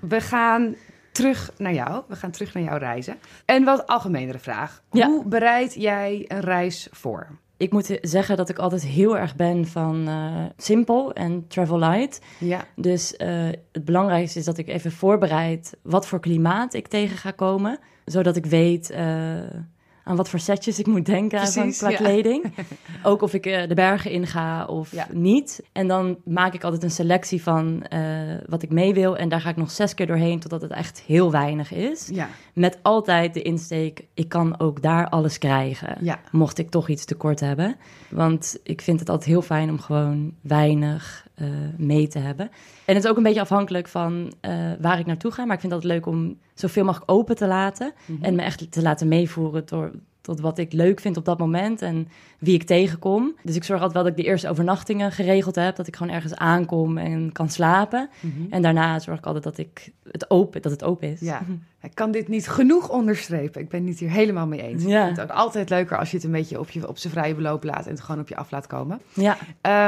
We 0.01 0.21
gaan 0.21 0.77
terug 1.13 1.51
naar 1.57 1.75
jou. 1.75 2.03
We 2.09 2.17
gaan 2.17 2.31
terug 2.31 2.55
naar 2.55 2.63
jouw 2.63 2.79
reizen. 2.79 3.19
En 3.45 3.65
wat 3.65 3.87
algemenere 3.87 4.39
vraag. 4.39 4.83
Hoe 4.89 5.25
bereid 5.25 5.75
jij 5.75 6.25
een 6.29 6.41
reis 6.41 6.89
voor? 6.91 7.39
Ik 7.59 7.73
moet 7.73 7.99
zeggen 8.01 8.37
dat 8.37 8.49
ik 8.49 8.59
altijd 8.59 8.85
heel 8.85 9.19
erg 9.19 9.37
ben 9.37 9.67
van 9.67 10.09
uh, 10.09 10.45
simpel 10.57 11.13
en 11.13 11.45
travel 11.49 11.79
light. 11.79 12.21
Ja. 12.39 12.65
Dus 12.77 13.15
uh, 13.19 13.29
het 13.73 13.85
belangrijkste 13.85 14.39
is 14.39 14.45
dat 14.45 14.59
ik 14.59 14.69
even 14.69 14.93
voorbereid 14.93 15.77
wat 15.83 16.07
voor 16.07 16.21
klimaat 16.21 16.75
ik 16.75 16.89
tegen 16.89 17.17
ga 17.17 17.31
komen. 17.31 17.79
Zodat 18.05 18.37
ik 18.37 18.47
weet 18.47 18.91
uh, 18.91 19.39
aan 20.09 20.17
wat 20.17 20.29
voor 20.29 20.39
setjes 20.39 20.79
ik 20.79 20.87
moet 20.87 21.07
denken 21.07 21.39
Precies, 21.41 21.79
qua 21.79 21.91
kleding. 21.91 22.45
Ook 23.03 23.23
of 23.23 23.35
ik 23.35 23.47
uh, 23.47 23.69
de 23.69 23.75
bergen 23.75 24.11
inga 24.11 24.65
of 24.65 24.93
ja. 24.93 25.07
niet. 25.13 25.63
En 25.73 25.89
dan 25.89 26.19
maak 26.25 26.55
ik 26.55 26.65
altijd 26.65 26.83
een 26.83 26.91
selectie 26.91 27.43
van 27.43 27.85
uh, 27.93 28.01
wat 28.47 28.63
ik 28.63 28.71
mee 28.71 28.95
wil. 28.95 29.17
En 29.17 29.29
daar 29.29 29.41
ga 29.41 29.51
ik 29.51 29.57
nog 29.57 29.71
zes 29.71 29.95
keer 29.95 30.07
doorheen 30.07 30.41
totdat 30.41 30.63
het 30.63 30.71
echt 30.71 31.03
heel 31.07 31.31
weinig 31.31 31.73
is. 31.73 32.09
Ja. 32.13 32.29
Met 32.55 32.79
altijd 32.83 33.35
de 33.35 33.43
insteek, 33.43 34.07
ik 34.15 34.29
kan 34.29 34.61
ook 34.61 34.83
daar 34.83 35.09
alles 35.09 35.39
krijgen. 35.39 35.99
Mocht 36.31 36.59
ik 36.59 36.71
toch 36.71 36.89
iets 36.89 37.05
tekort 37.05 37.41
hebben. 37.41 37.77
Want 38.11 38.59
ik 38.63 38.81
vind 38.81 39.01
het 39.01 39.09
altijd 39.09 39.29
heel 39.29 39.43
fijn 39.43 39.71
om 39.71 39.81
gewoon 39.81 40.35
weinig 40.43 41.28
uh, 41.43 41.49
mee 41.77 42.09
te 42.09 42.19
hebben. 42.19 42.47
En 42.85 42.95
het 42.95 43.05
is 43.05 43.11
ook 43.11 43.17
een 43.17 43.23
beetje 43.23 43.41
afhankelijk 43.41 43.89
van 43.89 44.33
waar 44.81 44.99
ik 44.99 45.07
naartoe 45.07 45.31
ga. 45.31 45.45
Maar 45.45 45.55
ik 45.55 45.61
vind 45.61 45.73
het 45.73 45.85
leuk 45.85 46.07
om 46.07 46.39
zoveel 46.55 46.85
mogelijk 46.85 47.11
open 47.11 47.37
te 47.37 47.47
laten. 47.47 47.93
Mm 48.07 48.17
-hmm. 48.17 48.25
En 48.25 48.35
me 48.35 48.43
echt 48.43 48.73
te 48.73 48.83
laten 48.83 49.09
meevoeren 49.09 49.63
door, 49.67 49.91
tot 50.29 50.41
wat 50.41 50.59
ik 50.59 50.73
leuk 50.73 51.01
vind 51.01 51.17
op 51.17 51.25
dat 51.25 51.39
moment 51.39 51.83
en 51.83 52.09
wie 52.39 52.55
ik 52.55 52.63
tegenkom. 52.63 53.35
Dus 53.43 53.57
ik 53.57 53.65
zorg 53.65 53.81
altijd 53.81 54.03
wel 54.03 54.09
dat 54.09 54.19
ik 54.19 54.25
de 54.25 54.31
eerste 54.31 54.49
overnachtingen 54.49 55.13
geregeld 55.13 55.55
heb, 55.55 55.77
dat 55.77 55.87
ik 55.87 55.97
gewoon 55.97 56.13
ergens 56.13 56.35
aankom 56.35 56.99
en 56.99 57.33
kan 57.33 57.51
slapen. 57.51 58.09
Mm 58.21 58.33
-hmm. 58.37 58.47
En 58.51 58.63
daarna 58.63 58.99
zorg 58.99 59.19
ik 59.19 59.27
altijd 59.27 59.45
dat, 59.45 59.59
ik 59.59 59.93
het 60.11 60.31
open, 60.31 60.63
dat 60.63 60.73
het 60.73 60.85
open 60.85 61.09
is. 61.09 61.21
Ja, 61.21 61.43
ik 61.83 61.95
kan 61.95 62.11
dit 62.11 62.29
niet 62.29 62.49
genoeg 62.49 62.91
onderstrepen. 62.91 63.61
Ik 63.61 63.69
ben 63.69 63.87
het 63.87 63.99
hier 63.99 64.11
helemaal 64.11 64.47
mee 64.47 64.63
eens. 64.63 64.85
Ja. 64.85 64.99
Ik 64.99 65.05
vind 65.05 65.17
het 65.17 65.31
ook 65.31 65.37
altijd 65.37 65.71
leuker 65.71 65.99
als 65.99 66.11
je 66.11 66.17
het 66.17 66.27
een 66.27 66.33
beetje 66.33 66.59
op, 66.61 66.71
je, 66.71 66.89
op 66.89 66.99
zijn 66.99 67.13
vrije 67.13 67.35
beloop 67.35 67.65
laat 67.65 67.85
en 67.85 67.91
het 67.91 68.01
gewoon 68.01 68.21
op 68.21 68.29
je 68.29 68.37
af 68.37 68.51
laat 68.51 68.67
komen. 68.67 69.01
Ja. 69.13 69.37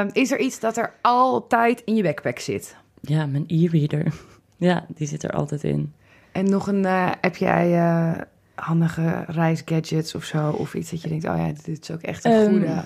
Um, 0.03 0.11
is 0.13 0.31
er 0.31 0.39
iets 0.39 0.61
dat 0.61 0.77
er 0.77 0.93
altijd 1.01 1.83
in 1.85 1.95
je 1.95 2.03
backpack 2.03 2.39
zit? 2.39 2.77
Ja, 3.01 3.27
mijn 3.27 3.45
e-reader. 3.47 4.13
Ja, 4.57 4.87
die 4.89 5.07
zit 5.07 5.23
er 5.23 5.31
altijd 5.31 5.65
in. 5.65 5.93
En 6.33 6.51
nog 6.51 6.67
een, 6.67 6.83
uh, 6.83 7.11
heb 7.21 7.37
jij 7.37 7.73
uh, 7.73 8.21
handige 8.61 9.25
reisgadgets 9.27 10.15
of 10.15 10.25
zo? 10.25 10.51
Of 10.51 10.75
iets 10.75 10.91
dat 10.91 11.03
je 11.03 11.09
denkt, 11.09 11.25
oh 11.25 11.37
ja, 11.37 11.53
dit 11.65 11.81
is 11.83 11.91
ook 11.91 12.03
echt 12.03 12.25
een 12.25 12.33
um, 12.33 12.51
goede... 12.51 12.83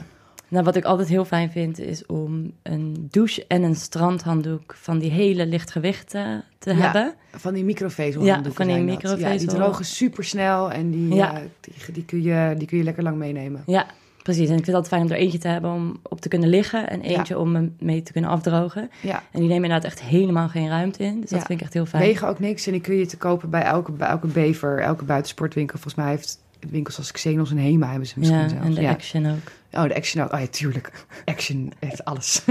Nou, 0.49 0.65
wat 0.65 0.77
ik 0.77 0.85
altijd 0.85 1.09
heel 1.09 1.25
fijn 1.25 1.51
vind, 1.51 1.79
is 1.79 2.07
om 2.07 2.53
een 2.63 3.09
douche 3.11 3.45
en 3.49 3.63
een 3.63 3.75
strandhanddoek 3.75 4.75
van 4.75 4.99
die 4.99 5.11
hele 5.11 5.47
lichtgewichten 5.47 6.45
te 6.59 6.71
ja, 6.71 6.77
hebben. 6.77 7.15
Van 7.33 7.55
die 7.55 7.65
microvezelhanddoeken. 7.65 8.51
Ja, 8.51 8.57
van 8.57 8.67
die 8.67 8.95
microvezel. 8.95 9.31
Ja, 9.31 9.39
die 9.39 9.49
drogen 9.49 9.85
super 9.85 10.25
snel 10.25 10.73
en 10.73 10.91
die, 10.91 11.15
ja. 11.15 11.35
uh, 11.35 11.39
die, 11.61 11.93
die, 11.93 12.05
kun 12.05 12.23
je, 12.23 12.55
die 12.59 12.67
kun 12.67 12.79
je 12.79 12.85
lekker 12.85 13.03
lang 13.03 13.17
meenemen. 13.17 13.63
Ja, 13.67 13.87
Precies, 14.25 14.49
en 14.49 14.57
ik 14.57 14.65
vind 14.65 14.67
het 14.67 14.75
altijd 14.75 14.95
fijn 14.95 15.03
om 15.03 15.11
er 15.11 15.19
eentje 15.19 15.39
te 15.39 15.49
hebben 15.49 15.73
om 15.73 16.01
op 16.03 16.21
te 16.21 16.29
kunnen 16.29 16.49
liggen 16.49 16.91
en 16.91 17.01
eentje 17.01 17.35
ja. 17.35 17.41
om 17.41 17.53
me 17.53 17.71
mee 17.79 18.03
te 18.03 18.13
kunnen 18.13 18.31
afdrogen. 18.31 18.91
Ja. 19.01 19.23
En 19.31 19.41
die 19.41 19.49
nemen 19.49 19.65
inderdaad 19.65 19.85
echt 19.85 20.03
helemaal 20.03 20.49
geen 20.49 20.69
ruimte 20.69 21.03
in, 21.05 21.21
dus 21.21 21.31
dat 21.31 21.39
vind 21.39 21.59
ik 21.59 21.61
echt 21.61 21.73
heel 21.73 21.87
fijn. 21.87 22.03
Wegen 22.03 22.29
ook 22.29 22.39
niks 22.39 22.67
en 22.67 22.73
die 22.73 22.81
kun 22.81 22.97
je 22.97 23.07
te 23.07 23.17
kopen 23.17 23.51
bij 23.51 23.63
elke, 23.63 23.93
bij 23.93 24.09
elke 24.09 24.27
bever, 24.27 24.81
elke 24.81 25.05
buitensportwinkel. 25.05 25.79
Volgens 25.79 26.05
mij 26.05 26.11
heeft 26.13 26.43
winkels 26.71 26.97
als 26.97 27.13
Xenos 27.13 27.51
en 27.51 27.57
Hema 27.57 27.89
hebben 27.89 28.09
ze 28.09 28.19
misschien 28.19 28.41
ja, 28.41 28.49
zelfs. 28.49 28.67
en 28.67 28.75
de 28.75 28.89
Action 28.89 29.27
ook. 29.27 29.81
Oh, 29.83 29.89
de 29.89 29.95
Action 29.95 30.25
ook. 30.25 30.33
Oh 30.33 30.41
ja, 30.41 30.47
tuurlijk. 30.47 31.07
Action 31.25 31.73
heeft 31.79 32.05
alles. 32.05 32.45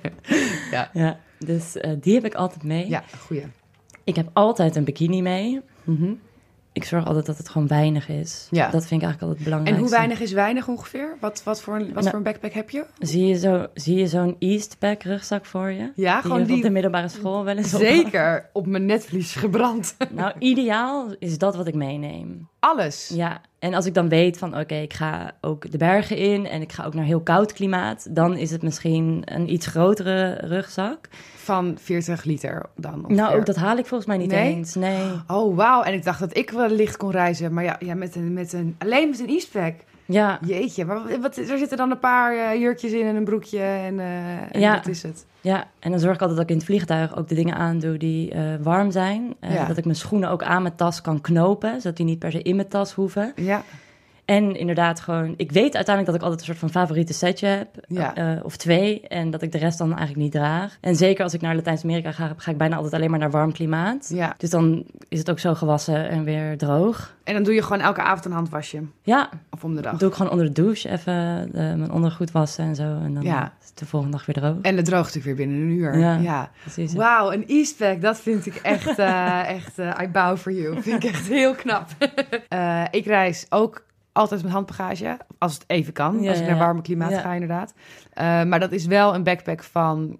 ja. 0.70 0.90
ja, 0.92 1.18
dus 1.38 1.76
uh, 1.76 1.92
die 2.00 2.14
heb 2.14 2.24
ik 2.24 2.34
altijd 2.34 2.62
mee. 2.62 2.88
Ja, 2.88 3.04
goeie. 3.18 3.46
Ik 4.04 4.16
heb 4.16 4.30
altijd 4.32 4.76
een 4.76 4.84
bikini 4.84 5.22
mee. 5.22 5.60
Mm 5.84 5.96
-hmm. 5.96 6.18
Ik 6.72 6.84
zorg 6.84 7.06
altijd 7.06 7.26
dat 7.26 7.38
het 7.38 7.48
gewoon 7.48 7.68
weinig 7.68 8.08
is. 8.08 8.48
Ja. 8.50 8.70
Dat 8.70 8.86
vind 8.86 9.02
ik 9.02 9.06
eigenlijk 9.06 9.22
altijd 9.22 9.44
belangrijk. 9.44 9.76
En 9.76 9.82
hoe 9.82 9.90
weinig 9.90 10.20
is 10.20 10.32
weinig 10.32 10.68
ongeveer? 10.68 11.16
Wat, 11.20 11.42
wat, 11.44 11.60
voor, 11.60 11.74
een, 11.74 11.84
wat 11.84 11.94
nou, 11.94 12.04
voor 12.04 12.14
een 12.14 12.22
backpack 12.22 12.52
heb 12.52 12.70
je? 12.70 12.84
Zie 12.98 13.26
je, 13.26 13.38
zo, 13.38 13.66
zie 13.74 13.96
je 13.96 14.06
zo'n 14.06 14.36
Eastpack 14.38 15.02
rugzak 15.02 15.44
voor 15.46 15.70
je? 15.70 15.92
Ja, 15.94 16.14
die 16.14 16.22
gewoon 16.22 16.44
die... 16.44 16.56
op 16.56 16.62
de 16.62 16.70
middelbare 16.70 17.08
school 17.08 17.44
wel 17.44 17.56
eens 17.56 17.70
Zeker, 17.70 18.50
op 18.52 18.66
mijn 18.66 18.86
netvlies 18.86 19.34
gebrand. 19.34 19.96
Nou, 20.10 20.32
ideaal 20.38 21.14
is 21.18 21.38
dat 21.38 21.56
wat 21.56 21.66
ik 21.66 21.74
meeneem. 21.74 22.48
Alles? 22.58 23.10
Ja, 23.14 23.40
en 23.60 23.74
als 23.74 23.86
ik 23.86 23.94
dan 23.94 24.08
weet 24.08 24.38
van 24.38 24.58
oké, 24.58 24.74
ik 24.74 24.92
ga 24.92 25.32
ook 25.40 25.70
de 25.70 25.78
bergen 25.78 26.16
in 26.16 26.46
en 26.46 26.60
ik 26.60 26.72
ga 26.72 26.84
ook 26.84 26.94
naar 26.94 27.04
heel 27.04 27.20
koud 27.20 27.52
klimaat, 27.52 28.14
dan 28.14 28.36
is 28.36 28.50
het 28.50 28.62
misschien 28.62 29.22
een 29.24 29.52
iets 29.52 29.66
grotere 29.66 30.32
rugzak. 30.32 31.08
Van 31.36 31.78
40 31.80 32.24
liter 32.24 32.62
dan? 32.76 32.94
Ongeveer. 32.94 33.16
Nou, 33.16 33.38
ook 33.38 33.46
dat 33.46 33.56
haal 33.56 33.76
ik 33.76 33.86
volgens 33.86 34.08
mij 34.08 34.18
niet 34.18 34.32
eens. 34.32 34.74
Nee. 34.74 35.10
Oh, 35.26 35.56
wauw. 35.56 35.82
En 35.82 35.94
ik 35.94 36.04
dacht 36.04 36.20
dat 36.20 36.36
ik 36.36 36.50
wel 36.50 36.68
licht 36.68 36.96
kon 36.96 37.10
reizen, 37.10 37.52
maar 37.52 37.64
ja, 37.64 37.76
ja 37.78 37.94
met 37.94 38.16
een, 38.16 38.32
met 38.32 38.52
een, 38.52 38.76
alleen 38.78 39.08
met 39.08 39.20
een 39.20 39.28
Eastpack. 39.28 39.74
Ja. 40.12 40.38
Jeetje, 40.46 40.84
maar 40.84 41.20
wat, 41.20 41.36
er 41.36 41.58
zitten 41.58 41.76
dan 41.76 41.90
een 41.90 41.98
paar 41.98 42.34
uh, 42.34 42.60
jurkjes 42.60 42.92
in 42.92 43.06
en 43.06 43.16
een 43.16 43.24
broekje 43.24 43.60
en, 43.60 43.94
uh, 43.94 44.54
en 44.54 44.60
ja. 44.60 44.74
dat 44.74 44.86
is 44.86 45.02
het. 45.02 45.26
Ja, 45.40 45.64
en 45.78 45.90
dan 45.90 46.00
zorg 46.00 46.14
ik 46.14 46.20
altijd 46.20 46.38
dat 46.38 46.48
ik 46.48 46.50
in 46.50 46.56
het 46.56 46.66
vliegtuig 46.66 47.16
ook 47.16 47.28
de 47.28 47.34
dingen 47.34 47.54
aandoe 47.54 47.96
die 47.96 48.34
uh, 48.34 48.54
warm 48.62 48.90
zijn. 48.90 49.34
Ja. 49.40 49.64
Dat 49.64 49.76
ik 49.76 49.84
mijn 49.84 49.96
schoenen 49.96 50.30
ook 50.30 50.42
aan 50.42 50.62
mijn 50.62 50.76
tas 50.76 51.00
kan 51.00 51.20
knopen, 51.20 51.80
zodat 51.80 51.96
die 51.96 52.06
niet 52.06 52.18
per 52.18 52.30
se 52.30 52.42
in 52.42 52.56
mijn 52.56 52.68
tas 52.68 52.92
hoeven. 52.92 53.32
Ja. 53.36 53.62
En 54.30 54.56
inderdaad 54.56 55.00
gewoon, 55.00 55.34
ik 55.36 55.52
weet 55.52 55.74
uiteindelijk 55.74 56.06
dat 56.06 56.14
ik 56.14 56.22
altijd 56.22 56.40
een 56.40 56.46
soort 56.46 56.58
van 56.58 56.70
favoriete 56.70 57.12
setje 57.12 57.46
heb. 57.46 57.68
Ja. 57.88 58.18
Uh, 58.18 58.44
of 58.44 58.56
twee. 58.56 59.00
En 59.08 59.30
dat 59.30 59.42
ik 59.42 59.52
de 59.52 59.58
rest 59.58 59.78
dan 59.78 59.88
eigenlijk 59.88 60.18
niet 60.18 60.32
draag. 60.32 60.78
En 60.80 60.96
zeker 60.96 61.24
als 61.24 61.34
ik 61.34 61.40
naar 61.40 61.54
Latijns-Amerika 61.54 62.12
ga, 62.12 62.34
ga 62.36 62.50
ik 62.50 62.56
bijna 62.56 62.76
altijd 62.76 62.94
alleen 62.94 63.10
maar 63.10 63.18
naar 63.18 63.30
warm 63.30 63.52
klimaat. 63.52 64.10
Ja. 64.14 64.34
Dus 64.38 64.50
dan 64.50 64.84
is 65.08 65.18
het 65.18 65.30
ook 65.30 65.38
zo 65.38 65.54
gewassen 65.54 66.08
en 66.08 66.24
weer 66.24 66.58
droog. 66.58 67.14
En 67.24 67.34
dan 67.34 67.42
doe 67.42 67.54
je 67.54 67.62
gewoon 67.62 67.80
elke 67.80 68.00
avond 68.00 68.24
een 68.24 68.32
handwasje? 68.32 68.82
Ja. 69.02 69.28
Of 69.50 69.64
om 69.64 69.74
de 69.74 69.80
dag? 69.82 69.96
doe 69.96 70.08
ik 70.08 70.14
gewoon 70.14 70.30
onder 70.30 70.46
de 70.46 70.62
douche 70.62 70.90
even 70.90 71.48
de, 71.52 71.74
mijn 71.76 71.90
ondergoed 71.90 72.30
wassen 72.30 72.64
en 72.64 72.74
zo. 72.74 72.82
En 72.82 73.14
dan 73.14 73.22
ja. 73.22 73.52
is 73.60 73.68
het 73.68 73.78
de 73.78 73.86
volgende 73.86 74.16
dag 74.16 74.26
weer 74.26 74.34
droog. 74.34 74.56
En 74.62 74.76
het 74.76 74.84
droogt 74.84 75.14
natuurlijk 75.14 75.36
weer 75.36 75.46
binnen 75.46 75.66
een 75.66 75.76
uur. 75.76 75.98
Ja, 75.98 76.16
ja. 76.16 76.50
precies. 76.60 76.94
Wauw, 76.94 77.32
een 77.32 77.46
Eastpack, 77.46 78.00
dat 78.00 78.20
vind 78.20 78.46
ik 78.46 78.54
echt, 78.54 78.98
uh, 78.98 79.48
echt 79.56 79.78
uh, 79.78 79.98
I 80.02 80.08
bow 80.08 80.36
for 80.36 80.52
you. 80.52 80.82
Vind 80.82 81.04
ik 81.04 81.10
echt 81.10 81.28
heel 81.28 81.54
knap. 81.54 81.88
ik 83.00 83.06
reis 83.06 83.46
ook 83.48 83.88
altijd 84.12 84.42
met 84.42 84.52
handbagage, 84.52 85.18
als 85.38 85.54
het 85.54 85.64
even 85.66 85.92
kan. 85.92 86.22
Ja, 86.22 86.30
als 86.30 86.40
ik 86.40 86.46
naar 86.46 86.58
warme 86.58 86.82
klimaat 86.82 87.14
ga, 87.18 87.32
inderdaad. 87.32 87.72
Uh, 88.18 88.42
maar 88.44 88.60
dat 88.60 88.72
is 88.72 88.86
wel 88.86 89.14
een 89.14 89.22
backpack 89.22 89.62
van 89.62 90.18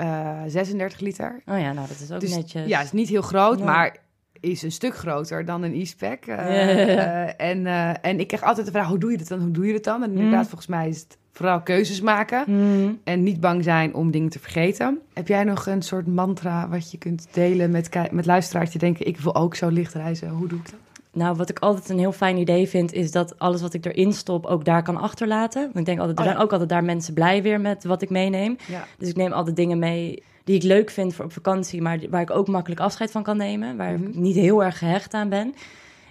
uh, 0.00 0.38
36 0.46 1.00
liter. 1.00 1.42
Oh 1.46 1.58
ja, 1.58 1.72
nou 1.72 1.88
dat 1.88 2.00
is 2.00 2.10
ook 2.12 2.20
dus, 2.20 2.34
netjes. 2.36 2.66
Ja, 2.68 2.76
het 2.76 2.86
is 2.86 2.92
niet 2.92 3.08
heel 3.08 3.22
groot, 3.22 3.58
Ja. 3.58 3.64
maar 3.64 3.96
is 4.40 4.62
een 4.62 4.72
stuk 4.72 4.96
groter 4.96 5.44
dan 5.44 5.62
een 5.62 5.72
Eastpack. 5.72 6.26
Uh, 6.26 6.36
Ja, 6.36 6.44
ja, 6.44 6.70
ja. 6.70 7.26
uh, 7.26 7.32
en, 7.50 7.66
en 8.02 8.20
ik 8.20 8.26
krijg 8.26 8.42
altijd 8.42 8.66
de 8.66 8.72
vraag, 8.72 8.86
hoe 8.86 8.98
doe 8.98 9.10
je 9.10 9.18
dat 9.18 9.28
dan? 9.28 9.40
Hoe 9.40 9.50
doe 9.50 9.66
je 9.66 9.72
dat 9.72 9.84
dan? 9.84 10.02
En 10.02 10.10
inderdaad, 10.10 10.42
Mm. 10.42 10.46
volgens 10.48 10.66
mij 10.66 10.88
is 10.88 11.00
het 11.00 11.18
vooral 11.32 11.60
keuzes 11.62 12.00
maken. 12.00 12.44
Mm. 12.46 13.00
En 13.04 13.22
niet 13.22 13.40
bang 13.40 13.64
zijn 13.64 13.94
om 13.94 14.10
dingen 14.10 14.30
te 14.30 14.38
vergeten. 14.38 14.98
Heb 15.12 15.28
jij 15.28 15.44
nog 15.44 15.66
een 15.66 15.82
soort 15.82 16.06
mantra 16.06 16.68
wat 16.68 16.90
je 16.90 16.98
kunt 16.98 17.26
delen 17.30 17.70
met, 17.70 17.90
met 18.10 18.26
luisteraars 18.26 18.70
die 18.70 18.80
denken... 18.80 19.06
ik 19.06 19.18
wil 19.20 19.34
ook 19.34 19.54
zo 19.54 19.68
licht 19.68 19.94
reizen, 19.94 20.28
hoe 20.28 20.48
doe 20.48 20.58
ik 20.58 20.70
dat? 20.70 20.78
Nou, 21.14 21.36
wat 21.36 21.48
ik 21.50 21.58
altijd 21.58 21.88
een 21.88 21.98
heel 21.98 22.12
fijn 22.12 22.36
idee 22.36 22.68
vind, 22.68 22.92
is 22.92 23.10
dat 23.10 23.38
alles 23.38 23.60
wat 23.60 23.74
ik 23.74 23.86
erin 23.86 24.12
stop 24.12 24.46
ook 24.46 24.64
daar 24.64 24.82
kan 24.82 24.96
achterlaten. 24.96 25.62
Want 25.62 25.76
ik 25.76 25.84
denk 25.84 25.98
altijd, 25.98 26.18
er 26.18 26.24
Oh 26.24 26.28
ja. 26.30 26.32
zijn 26.32 26.44
ook 26.46 26.52
altijd 26.52 26.70
daar 26.70 26.84
mensen 26.84 27.14
blij 27.14 27.42
weer 27.42 27.60
met 27.60 27.84
wat 27.84 28.02
ik 28.02 28.10
meeneem. 28.10 28.56
Ja. 28.68 28.84
Dus 28.98 29.08
ik 29.08 29.16
neem 29.16 29.32
altijd 29.32 29.56
dingen 29.56 29.78
mee 29.78 30.22
die 30.44 30.56
ik 30.56 30.62
leuk 30.62 30.90
vind 30.90 31.14
voor 31.14 31.24
op 31.24 31.32
vakantie, 31.32 31.82
maar 31.82 31.98
waar 32.10 32.20
ik 32.20 32.30
ook 32.30 32.48
makkelijk 32.48 32.80
afscheid 32.80 33.10
van 33.10 33.22
kan 33.22 33.36
nemen. 33.36 33.76
Waar 33.76 33.92
Mhm. 33.92 34.08
ik 34.08 34.14
niet 34.14 34.34
heel 34.36 34.64
erg 34.64 34.78
gehecht 34.78 35.14
aan 35.14 35.28
ben. 35.28 35.54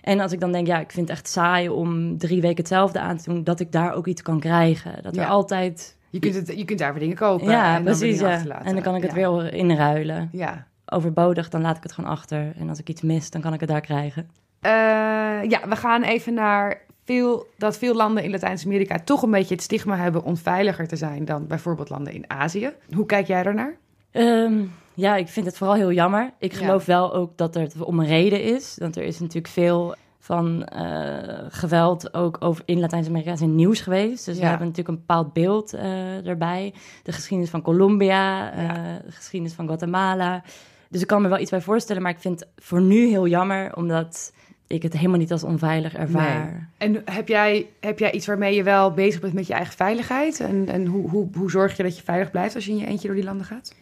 En 0.02 0.20
als 0.20 0.32
ik 0.32 0.40
dan 0.40 0.52
denk, 0.52 0.68
ja, 0.68 0.80
ik 0.80 0.92
vind 0.92 1.08
het 1.08 1.18
echt 1.18 1.28
saai 1.28 1.70
om 1.70 2.18
drie 2.18 2.42
weken 2.42 2.58
hetzelfde 2.58 3.00
aan 3.00 3.18
te 3.18 3.30
doen, 3.30 3.44
dat 3.44 3.60
ik 3.60 3.72
daar 3.72 3.94
ook 3.94 4.08
iets 4.08 4.22
kan 4.22 4.40
krijgen. 4.40 5.04
Dat 5.04 5.16
Ja. 5.16 5.22
er 5.22 5.28
altijd. 5.28 5.96
Je 6.10 6.20
kunt, 6.20 6.36
het, 6.36 6.48
je 6.58 6.66
kunt 6.66 6.80
daar 6.80 6.92
weer 6.92 7.02
dingen 7.02 7.16
kopen 7.16 7.50
ja, 7.50 7.68
en 7.68 7.74
dan 7.74 7.84
precies. 7.84 8.18
dingen 8.20 8.46
Ja. 8.48 8.64
En 8.66 8.74
dan 8.74 8.84
kan 8.84 8.96
ik 8.96 9.02
het 9.02 9.14
weer 9.14 9.54
inruilen. 9.54 10.30
Ja. 10.32 10.68
Overbodig, 10.86 11.50
dan 11.50 11.62
laat 11.62 11.78
ik 11.78 11.84
het 11.84 11.92
gewoon 11.92 12.10
achter. 12.10 12.54
En 12.58 12.70
als 12.70 12.80
ik 12.80 12.90
iets 12.90 13.02
mis, 13.02 13.30
dan 13.30 13.42
kan 13.42 13.54
ik 13.54 13.60
het 13.60 13.70
daar 13.70 13.82
krijgen. 13.82 14.30
Eh, 14.64 15.50
ja, 15.50 15.68
we 15.70 15.76
gaan 15.76 16.04
even 16.04 16.34
naar 16.34 16.82
veel, 17.06 17.48
dat 17.58 17.78
veel 17.78 17.96
landen 17.96 18.24
in 18.24 18.32
Latijns-Amerika 18.32 19.00
toch 19.06 19.22
een 19.22 19.32
beetje 19.32 19.54
het 19.56 19.64
stigma 19.64 19.96
hebben 19.98 20.24
onveiliger 20.24 20.88
te 20.88 20.96
zijn 20.96 21.26
dan 21.26 21.48
bijvoorbeeld 21.48 21.90
landen 21.90 22.14
in 22.14 22.24
Azië. 22.30 22.72
Hoe 22.94 23.06
kijk 23.06 23.28
jij 23.28 23.44
daarnaar? 23.44 23.76
Ehm, 24.12 24.54
ja, 24.94 25.16
ik 25.16 25.28
vind 25.28 25.46
het 25.46 25.58
vooral 25.58 25.76
heel 25.76 25.92
jammer. 25.92 26.32
Ik 26.40 26.52
Ja. 26.52 26.58
geloof 26.58 26.86
wel 26.86 27.14
ook 27.14 27.38
dat 27.38 27.54
het 27.54 27.82
om 27.82 28.00
een 28.00 28.08
reden 28.08 28.44
is. 28.44 28.76
Want 28.80 28.96
er 28.96 29.04
is 29.04 29.20
natuurlijk 29.20 29.54
veel 29.54 29.96
van 30.20 30.64
eh, 30.64 31.46
geweld 31.50 32.14
ook 32.14 32.38
over 32.40 32.64
in 32.66 32.80
Latijns-Amerika 32.80 33.36
in 33.40 33.56
nieuws 33.56 33.82
geweest. 33.82 34.26
Dus 34.26 34.38
we 34.40 34.46
hebben 34.46 34.68
natuurlijk 34.68 34.98
een 34.98 35.04
bepaald 35.06 35.34
beeld 35.34 35.74
eh, 35.74 36.28
erbij. 36.28 36.74
De 37.04 37.12
geschiedenis 37.12 37.50
van 37.52 37.62
Colombia, 37.62 38.54
Ja. 38.62 38.74
de 39.06 39.12
geschiedenis 39.12 39.54
van 39.56 39.66
Guatemala. 39.66 40.42
Dus 40.90 41.02
ik 41.02 41.08
kan 41.08 41.22
me 41.22 41.28
wel 41.28 41.40
iets 41.40 41.50
bij 41.52 41.62
voorstellen, 41.62 42.02
maar 42.02 42.12
ik 42.12 42.20
vind 42.20 42.40
het 42.40 42.50
voor 42.56 42.82
nu 42.82 43.08
heel 43.08 43.28
jammer, 43.28 43.76
omdat 43.76 44.34
ik 44.74 44.84
het 44.84 44.94
helemaal 44.94 45.18
niet 45.18 45.32
als 45.32 45.44
onveilig 45.44 45.94
ervaar. 45.94 46.70
En 46.78 47.02
heb 47.06 47.28
jij, 47.28 47.68
heb 47.80 48.00
jij 48.00 48.12
iets 48.12 48.26
waarmee 48.26 48.56
je 48.56 48.64
wel 48.64 48.92
bezig 48.92 49.22
bent 49.22 49.34
met 49.34 49.48
je 49.48 49.54
eigen 49.54 49.74
veiligheid? 49.76 50.40
En, 50.40 50.68
en 50.70 50.86
hoe, 50.86 51.10
hoe, 51.10 51.28
hoe 51.34 51.52
zorg 51.52 51.78
je 51.78 51.84
dat 51.84 51.98
je 51.98 52.04
veilig 52.04 52.32
blijft 52.32 52.56
als 52.56 52.66
je 52.66 52.72
in 52.72 52.78
je 52.78 52.86
eentje 52.86 53.08
door 53.08 53.16
die 53.16 53.26
landen 53.26 53.46
gaat? 53.46 53.76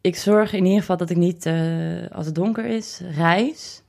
Ik 0.00 0.16
zorg 0.16 0.52
in 0.52 0.64
ieder 0.64 0.80
geval 0.80 0.96
dat 0.96 1.10
ik 1.10 1.16
niet, 1.16 1.46
eh, 1.46 1.54
als 2.12 2.26
het 2.26 2.34
donker 2.34 2.64
is, 2.64 3.00
reis. 3.16 3.82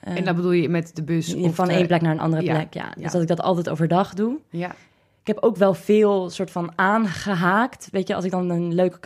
En 0.00 0.24
dan 0.24 0.36
bedoel 0.36 0.50
je 0.52 0.68
met 0.68 0.90
de 0.96 1.02
bus? 1.02 1.34
Of 1.34 1.54
van 1.54 1.68
de- 1.68 1.74
één 1.74 1.86
plek 1.86 2.00
naar 2.00 2.12
een 2.12 2.20
andere 2.20 2.42
Ja, 2.42 2.52
plek, 2.54 2.74
ja. 2.74 2.90
Dus 2.94 3.02
ja. 3.04 3.08
dat 3.10 3.22
ik 3.22 3.28
dat 3.28 3.40
altijd 3.40 3.68
overdag 3.68 4.14
doe. 4.14 4.36
Ja, 4.50 4.70
Ik 5.20 5.26
heb 5.26 5.38
ook 5.40 5.56
wel 5.56 5.74
veel 5.74 6.30
soort 6.30 6.50
van 6.50 6.72
aangehaakt. 6.76 7.88
Weet 7.92 8.08
je, 8.08 8.14
als 8.14 8.24
ik 8.24 8.30
dan 8.30 8.50
een 8.50 8.74
leuk 8.74 8.98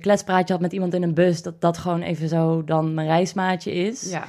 kletspraatje 0.00 0.52
had 0.52 0.62
met 0.62 0.72
iemand 0.72 0.94
in 0.94 1.02
een 1.02 1.14
bus... 1.14 1.42
dat 1.42 1.60
dat 1.60 1.78
gewoon 1.78 2.02
even 2.02 2.28
zo 2.28 2.64
dan 2.64 2.94
mijn 2.94 3.06
reismaatje 3.06 3.72
is. 3.72 4.10
ja, 4.10 4.24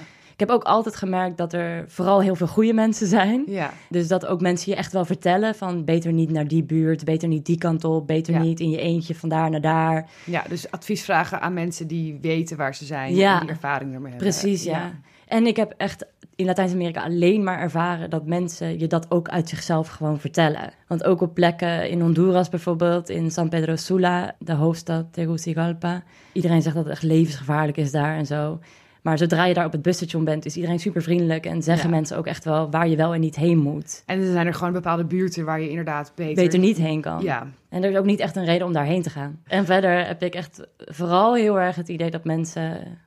heb 0.46 0.56
ook 0.56 0.64
altijd 0.64 0.96
gemerkt 0.96 1.38
dat 1.38 1.54
er 1.54 1.86
vooral 1.88 2.22
heel 2.22 2.36
veel 2.36 2.48
goede 2.48 2.74
mensen 2.74 3.08
zijn. 3.08 3.44
ja. 3.48 3.74
Dus 3.90 4.08
dat 4.08 4.26
ook 4.26 4.42
mensen 4.42 4.72
je 4.72 4.78
echt 4.78 4.94
wel 4.94 5.06
vertellen 5.06 5.56
van... 5.56 5.86
beter 5.86 6.14
niet 6.14 6.32
naar 6.32 6.48
die 6.48 6.64
buurt, 6.64 7.06
beter 7.06 7.28
niet 7.28 7.46
die 7.46 7.58
kant 7.58 7.84
op... 7.84 8.08
beter 8.08 8.34
Ja. 8.34 8.40
niet 8.42 8.60
in 8.60 8.70
je 8.70 8.80
eentje 8.80 9.16
van 9.16 9.30
daar 9.30 9.50
naar 9.50 9.62
daar. 9.62 10.10
Ja, 10.24 10.44
dus 10.50 10.72
advies 10.72 11.04
vragen 11.04 11.42
aan 11.42 11.54
mensen 11.54 11.88
die 11.88 12.18
weten 12.22 12.58
waar 12.58 12.76
ze 12.76 12.86
zijn 12.86 13.16
Ja. 13.16 13.34
en 13.34 13.40
die 13.40 13.50
ervaring 13.50 13.94
ermee 13.94 14.12
hebben. 14.12 14.30
Precies, 14.30 14.64
ja. 14.64 14.92
En 15.28 15.48
ik 15.48 15.56
heb 15.56 15.74
echt 15.78 16.06
in 16.36 16.46
Latijns-Amerika 16.46 17.02
alleen 17.02 17.44
maar 17.44 17.60
ervaren 17.60 18.10
dat 18.10 18.26
mensen 18.26 18.80
je 18.80 18.88
dat 18.88 19.12
ook 19.12 19.30
uit 19.30 19.50
zichzelf 19.50 19.88
gewoon 19.88 20.20
vertellen. 20.20 20.74
Want 20.88 21.04
ook 21.04 21.22
op 21.22 21.34
plekken 21.34 21.90
in 21.90 22.02
Honduras 22.02 22.50
bijvoorbeeld, 22.50 23.10
in 23.10 23.32
San 23.32 23.50
Pedro 23.50 23.76
Sula, 23.76 24.36
de 24.40 24.54
hoofdstad 24.54 25.06
Tegucigalpa. 25.12 26.04
Iedereen 26.32 26.62
zegt 26.62 26.76
dat 26.76 26.84
het 26.84 26.94
echt 26.94 27.04
levensgevaarlijk 27.04 27.78
is 27.78 27.92
daar 27.92 28.18
en 28.18 28.26
zo. 28.26 28.60
Maar 29.04 29.18
zodra 29.18 29.46
je 29.46 29.54
daar 29.54 29.66
op 29.66 29.72
het 29.72 29.82
busstation 29.82 30.24
bent, 30.24 30.46
is 30.46 30.56
iedereen 30.56 30.80
super 30.80 31.02
vriendelijk 31.02 31.46
en 31.46 31.64
zeggen 31.64 31.90
Ja. 31.90 31.96
mensen 31.96 32.18
ook 32.18 32.28
echt 32.28 32.46
wel 32.46 32.70
waar 32.72 32.88
je 32.88 32.96
wel 32.96 33.14
en 33.14 33.20
niet 33.20 33.36
heen 33.36 33.58
moet. 33.58 34.04
En 34.06 34.20
er 34.22 34.32
zijn 34.32 34.48
er 34.48 34.54
gewoon 34.54 34.74
bepaalde 34.74 35.04
buurten 35.06 35.46
waar 35.46 35.62
je 35.62 35.70
inderdaad 35.70 36.12
beter... 36.16 36.44
Beter 36.44 36.60
niet 36.60 36.78
heen 36.78 37.02
kan. 37.02 37.22
Ja, 37.24 37.48
En 37.70 37.84
er 37.84 37.92
is 37.92 37.98
ook 37.98 38.06
niet 38.06 38.20
echt 38.20 38.36
een 38.36 38.46
reden 38.46 38.68
om 38.68 38.74
daarheen 38.74 39.02
te 39.02 39.10
gaan. 39.10 39.40
En 39.48 39.66
verder 39.66 40.06
heb 40.08 40.24
ik 40.24 40.36
echt 40.36 40.68
vooral 40.78 41.36
heel 41.36 41.60
erg 41.60 41.76
het 41.76 41.90
idee 41.90 42.10
dat 42.12 42.24
mensen 42.24 42.98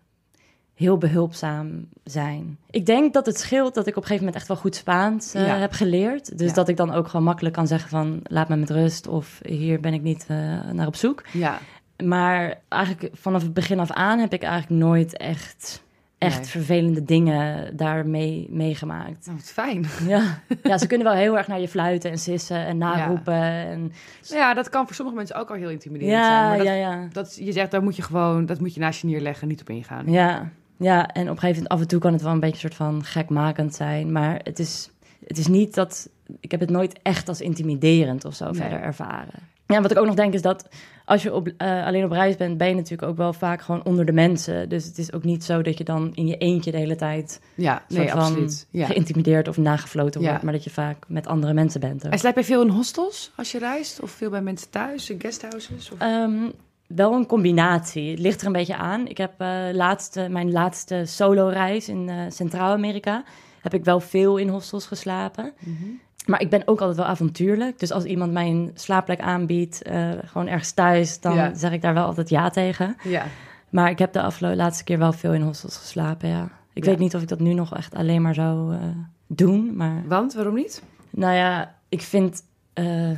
heel 0.75 0.99
behulpzaam 0.99 1.89
zijn. 2.05 2.59
Ik 2.71 2.87
denk 2.87 3.13
dat 3.15 3.27
het 3.27 3.39
scheelt 3.39 3.75
dat 3.75 3.87
ik 3.87 3.97
op 3.97 4.03
een 4.03 4.09
gegeven 4.09 4.25
moment 4.25 4.37
echt 4.37 4.49
wel 4.49 4.57
goed 4.57 4.75
Spaans 4.75 5.35
eh, 5.35 5.47
Ja. 5.47 5.57
heb 5.57 5.73
geleerd. 5.73 6.39
Dus 6.39 6.49
Ja. 6.49 6.55
dat 6.55 6.69
ik 6.69 6.77
dan 6.77 6.93
ook 6.93 7.09
gewoon 7.09 7.25
makkelijk 7.27 7.55
kan 7.55 7.67
zeggen 7.67 7.89
van 7.91 8.21
laat 8.23 8.49
me 8.49 8.57
met 8.57 8.71
rust 8.71 9.07
of 9.09 9.39
hier 9.43 9.81
ben 9.81 9.95
ik 9.95 10.03
niet 10.03 10.25
eh, 10.29 10.37
naar 10.73 10.87
op 10.87 10.97
zoek. 10.97 11.23
ja. 11.33 11.59
Maar 12.05 12.55
eigenlijk 12.69 13.11
vanaf 13.17 13.43
het 13.43 13.55
begin 13.55 13.81
af 13.81 13.91
aan 13.91 14.19
heb 14.19 14.33
ik 14.33 14.43
eigenlijk 14.43 14.83
nooit 14.83 15.17
echt, 15.17 15.83
echt 16.19 16.37
Nee. 16.39 16.47
vervelende 16.47 17.05
dingen 17.05 17.77
daarmee 17.77 18.47
meegemaakt. 18.51 19.27
Nou, 19.27 19.39
wat 19.39 19.51
fijn. 19.51 19.87
Ja. 20.09 20.39
ja, 20.63 20.79
ze 20.79 20.87
kunnen 20.87 21.07
wel 21.07 21.17
heel 21.17 21.37
erg 21.37 21.47
naar 21.49 21.61
je 21.61 21.69
fluiten 21.69 22.11
en 22.11 22.19
sissen 22.19 22.67
en 22.67 22.79
naroepen. 22.79 23.35
En, 23.43 23.81
Nou 24.29 24.41
ja, 24.41 24.55
dat 24.55 24.69
kan 24.69 24.87
voor 24.87 24.95
sommige 24.95 25.17
mensen 25.17 25.37
ook 25.37 25.51
al 25.51 25.57
heel 25.57 25.71
intimiderend 25.71 26.25
zijn. 26.25 26.33
ja, 26.33 26.49
Maar 26.49 26.57
dat, 26.59 26.67
ja, 26.67 26.73
ja. 26.73 27.09
dat, 27.13 27.37
je 27.41 27.53
zegt, 27.53 27.71
daar 27.71 27.83
moet 27.83 27.97
je 27.97 28.03
gewoon, 28.03 28.47
dat 28.47 28.61
moet 28.61 28.75
je 28.75 28.81
naast 28.81 29.01
je 29.01 29.07
neerleggen, 29.07 29.49
niet 29.49 29.61
op 29.61 29.71
ingaan. 29.71 30.11
Ja, 30.13 30.51
ja, 30.79 31.07
en 31.09 31.23
op 31.23 31.29
een 31.29 31.39
gegeven 31.39 31.49
moment 31.63 31.69
af 31.69 31.81
en 31.81 31.89
toe 31.89 32.01
kan 32.01 32.13
het 32.13 32.23
wel 32.23 32.33
een 32.33 32.41
beetje 32.41 32.55
een 32.55 32.61
soort 32.61 32.75
van 32.91 33.05
gekmakend 33.05 33.75
zijn. 33.75 34.13
Maar 34.13 34.41
het 34.43 34.59
is, 34.59 34.91
het 35.27 35.39
is 35.39 35.47
niet 35.47 35.75
dat... 35.75 36.09
Ik 36.41 36.51
heb 36.51 36.61
het 36.61 36.71
nooit 36.71 36.99
echt 37.03 37.29
als 37.29 37.41
intimiderend 37.41 38.25
of 38.25 38.35
zo 38.35 38.45
Nee. 38.45 38.55
verder 38.55 38.81
ervaren. 38.81 39.55
Ja, 39.67 39.81
wat 39.83 39.91
ik 39.91 39.99
ook 39.99 40.07
nog 40.07 40.15
denk 40.15 40.35
is 40.35 40.43
dat 40.43 40.69
als 41.05 41.23
je 41.23 41.35
op, 41.35 41.49
eh, 41.57 41.87
alleen 41.87 42.05
op 42.05 42.11
reis 42.11 42.37
bent... 42.37 42.59
ben 42.59 42.69
je 42.69 42.75
natuurlijk 42.75 43.09
ook 43.09 43.17
wel 43.17 43.33
vaak 43.33 43.61
gewoon 43.63 43.85
onder 43.85 44.05
de 44.07 44.13
mensen. 44.13 44.69
Dus 44.69 44.85
het 44.85 44.99
is 44.99 45.13
ook 45.13 45.25
niet 45.25 45.45
zo 45.45 45.63
dat 45.63 45.79
je 45.79 45.85
dan 45.85 46.13
in 46.15 46.27
je 46.27 46.37
eentje 46.37 46.71
de 46.71 46.77
hele 46.77 46.97
tijd... 46.97 47.41
Ja, 47.55 47.83
nee, 47.89 48.09
van 48.09 48.19
absoluut. 48.19 48.67
Ja. 48.71 48.87
geïntimideerd 48.87 49.49
of 49.49 49.57
nagefloten 49.57 50.21
Ja. 50.21 50.29
wordt. 50.29 50.43
Maar 50.43 50.53
dat 50.53 50.65
je 50.65 50.71
vaak 50.71 51.05
met 51.09 51.27
andere 51.27 51.53
mensen 51.53 51.81
bent. 51.81 52.07
ook. 52.07 52.13
En 52.13 52.19
slijp 52.19 52.37
je 52.37 52.45
veel 52.45 52.63
in 52.63 52.69
hostels 52.69 53.33
als 53.37 53.53
je 53.53 53.59
reist? 53.59 54.01
Of 54.01 54.11
veel 54.11 54.31
bij 54.31 54.43
mensen 54.43 54.71
thuis, 54.71 55.11
in 55.11 55.21
guesthouses? 55.21 55.91
Of... 55.91 55.99
Ehm, 55.99 56.49
wel 56.87 57.13
een 57.15 57.27
combinatie. 57.27 58.11
Het 58.11 58.19
ligt 58.19 58.41
er 58.41 58.47
een 58.47 58.53
beetje 58.53 58.77
aan. 58.77 59.07
Ik 59.09 59.19
heb 59.19 59.33
eh, 59.39 59.65
laatste, 59.73 60.29
mijn 60.31 60.53
laatste 60.53 61.03
solo-reis 61.07 61.89
in 61.89 62.09
eh, 62.09 62.17
Centraal-Amerika. 62.29 63.25
heb 63.63 63.75
ik 63.75 63.85
wel 63.85 64.01
veel 64.01 64.37
in 64.37 64.49
hostels 64.49 64.87
geslapen. 64.87 65.53
Mhm. 65.59 65.85
Maar 66.27 66.41
ik 66.41 66.51
ben 66.51 66.63
ook 66.65 66.81
altijd 66.81 66.97
wel 66.99 67.07
avontuurlijk. 67.07 67.79
Dus 67.79 67.93
als 67.93 68.05
iemand 68.05 68.33
mij 68.33 68.47
een 68.49 68.71
slaapplek 68.75 69.21
aanbiedt, 69.21 69.83
eh, 69.83 70.11
gewoon 70.25 70.47
ergens 70.49 70.73
thuis, 70.73 71.21
dan 71.21 71.35
Ja. 71.35 71.55
zeg 71.55 71.73
ik 71.73 71.83
daar 71.83 71.95
wel 71.95 72.05
altijd 72.07 72.29
ja 72.29 72.51
tegen. 72.51 72.97
Ja. 73.03 73.25
Maar 73.71 73.91
ik 73.91 73.99
heb 73.99 74.13
de 74.13 74.23
afgelopen 74.23 74.57
laatste 74.59 74.85
keer 74.85 74.99
wel 74.99 75.13
veel 75.13 75.33
in 75.33 75.43
hostels 75.43 75.77
geslapen, 75.77 76.29
ja. 76.29 76.49
Ik 76.73 76.85
Ja. 76.85 76.91
weet 76.91 76.99
niet 76.99 77.15
of 77.15 77.23
ik 77.23 77.29
dat 77.29 77.41
nu 77.41 77.53
nog 77.55 77.77
echt 77.77 77.95
alleen 77.95 78.23
maar 78.23 78.35
zou 78.35 78.75
eh, 78.75 78.81
doen, 79.27 79.77
maar... 79.77 80.03
Want, 80.07 80.35
waarom 80.35 80.55
niet? 80.55 80.83
Nou 81.11 81.35
ja, 81.35 81.75
ik 81.89 82.03
vind... 82.03 82.43
eh, 82.73 83.11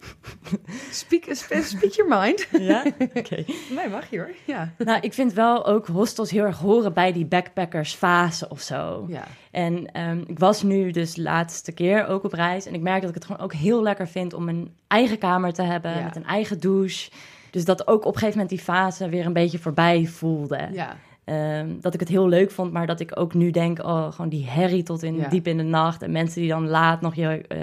Speak, 0.90 1.24
speak 1.62 1.92
your 1.92 2.20
mind. 2.20 2.48
ja? 2.70 2.84
Oké. 3.14 3.44
Nee, 3.76 3.88
mag 3.90 4.10
je 4.10 4.18
hoor. 4.18 4.30
Ja. 4.44 4.72
Nou, 4.78 5.00
ik 5.00 5.12
vind 5.12 5.32
wel 5.32 5.66
ook 5.66 5.86
hostels 5.86 6.30
heel 6.30 6.44
erg 6.44 6.58
horen 6.58 6.92
bij 6.92 7.12
die 7.12 7.26
backpackersfase 7.26 8.48
of 8.48 8.60
zo. 8.60 9.04
Ja. 9.08 9.24
En 9.50 9.92
ehm, 9.92 10.22
ik 10.26 10.38
was 10.38 10.62
nu 10.62 10.90
dus 10.90 11.14
de 11.14 11.22
laatste 11.22 11.72
keer 11.72 12.06
ook 12.06 12.24
op 12.24 12.32
reis. 12.32 12.66
En 12.66 12.74
ik 12.74 12.80
merk 12.80 13.00
dat 13.00 13.08
ik 13.08 13.14
het 13.14 13.24
gewoon 13.24 13.42
ook 13.42 13.52
heel 13.52 13.82
lekker 13.82 14.08
vind 14.08 14.32
om 14.32 14.48
een 14.48 14.72
eigen 14.86 15.18
kamer 15.18 15.52
te 15.52 15.62
hebben. 15.62 15.96
Ja. 15.96 16.04
Met 16.04 16.16
een 16.16 16.26
eigen 16.26 16.60
douche. 16.60 17.10
Dus 17.50 17.64
dat 17.64 17.86
ook 17.86 18.04
op 18.04 18.12
een 18.12 18.18
gegeven 18.18 18.38
moment 18.38 18.48
die 18.48 18.58
fase 18.64 19.08
weer 19.08 19.26
een 19.26 19.32
beetje 19.32 19.58
voorbij 19.58 20.06
voelde. 20.06 20.68
Ja. 20.72 20.96
Ehm, 21.28 21.68
dat 21.80 21.94
ik 21.94 22.00
het 22.00 22.08
heel 22.08 22.28
leuk 22.28 22.50
vond, 22.50 22.72
maar 22.72 22.86
dat 22.86 23.00
ik 23.00 23.10
ook 23.20 23.34
nu 23.34 23.50
denk... 23.50 23.78
oh, 23.84 24.12
gewoon 24.12 24.28
die 24.30 24.46
herrie 24.48 24.82
tot 24.82 25.02
in, 25.02 25.16
Ja. 25.16 25.28
diep 25.28 25.46
in 25.46 25.56
de 25.56 25.62
nacht. 25.62 26.02
En 26.02 26.12
mensen 26.12 26.40
die 26.40 26.50
dan 26.50 26.68
laat 26.68 27.00
nog 27.00 27.14
je, 27.14 27.42
eh, 27.48 27.58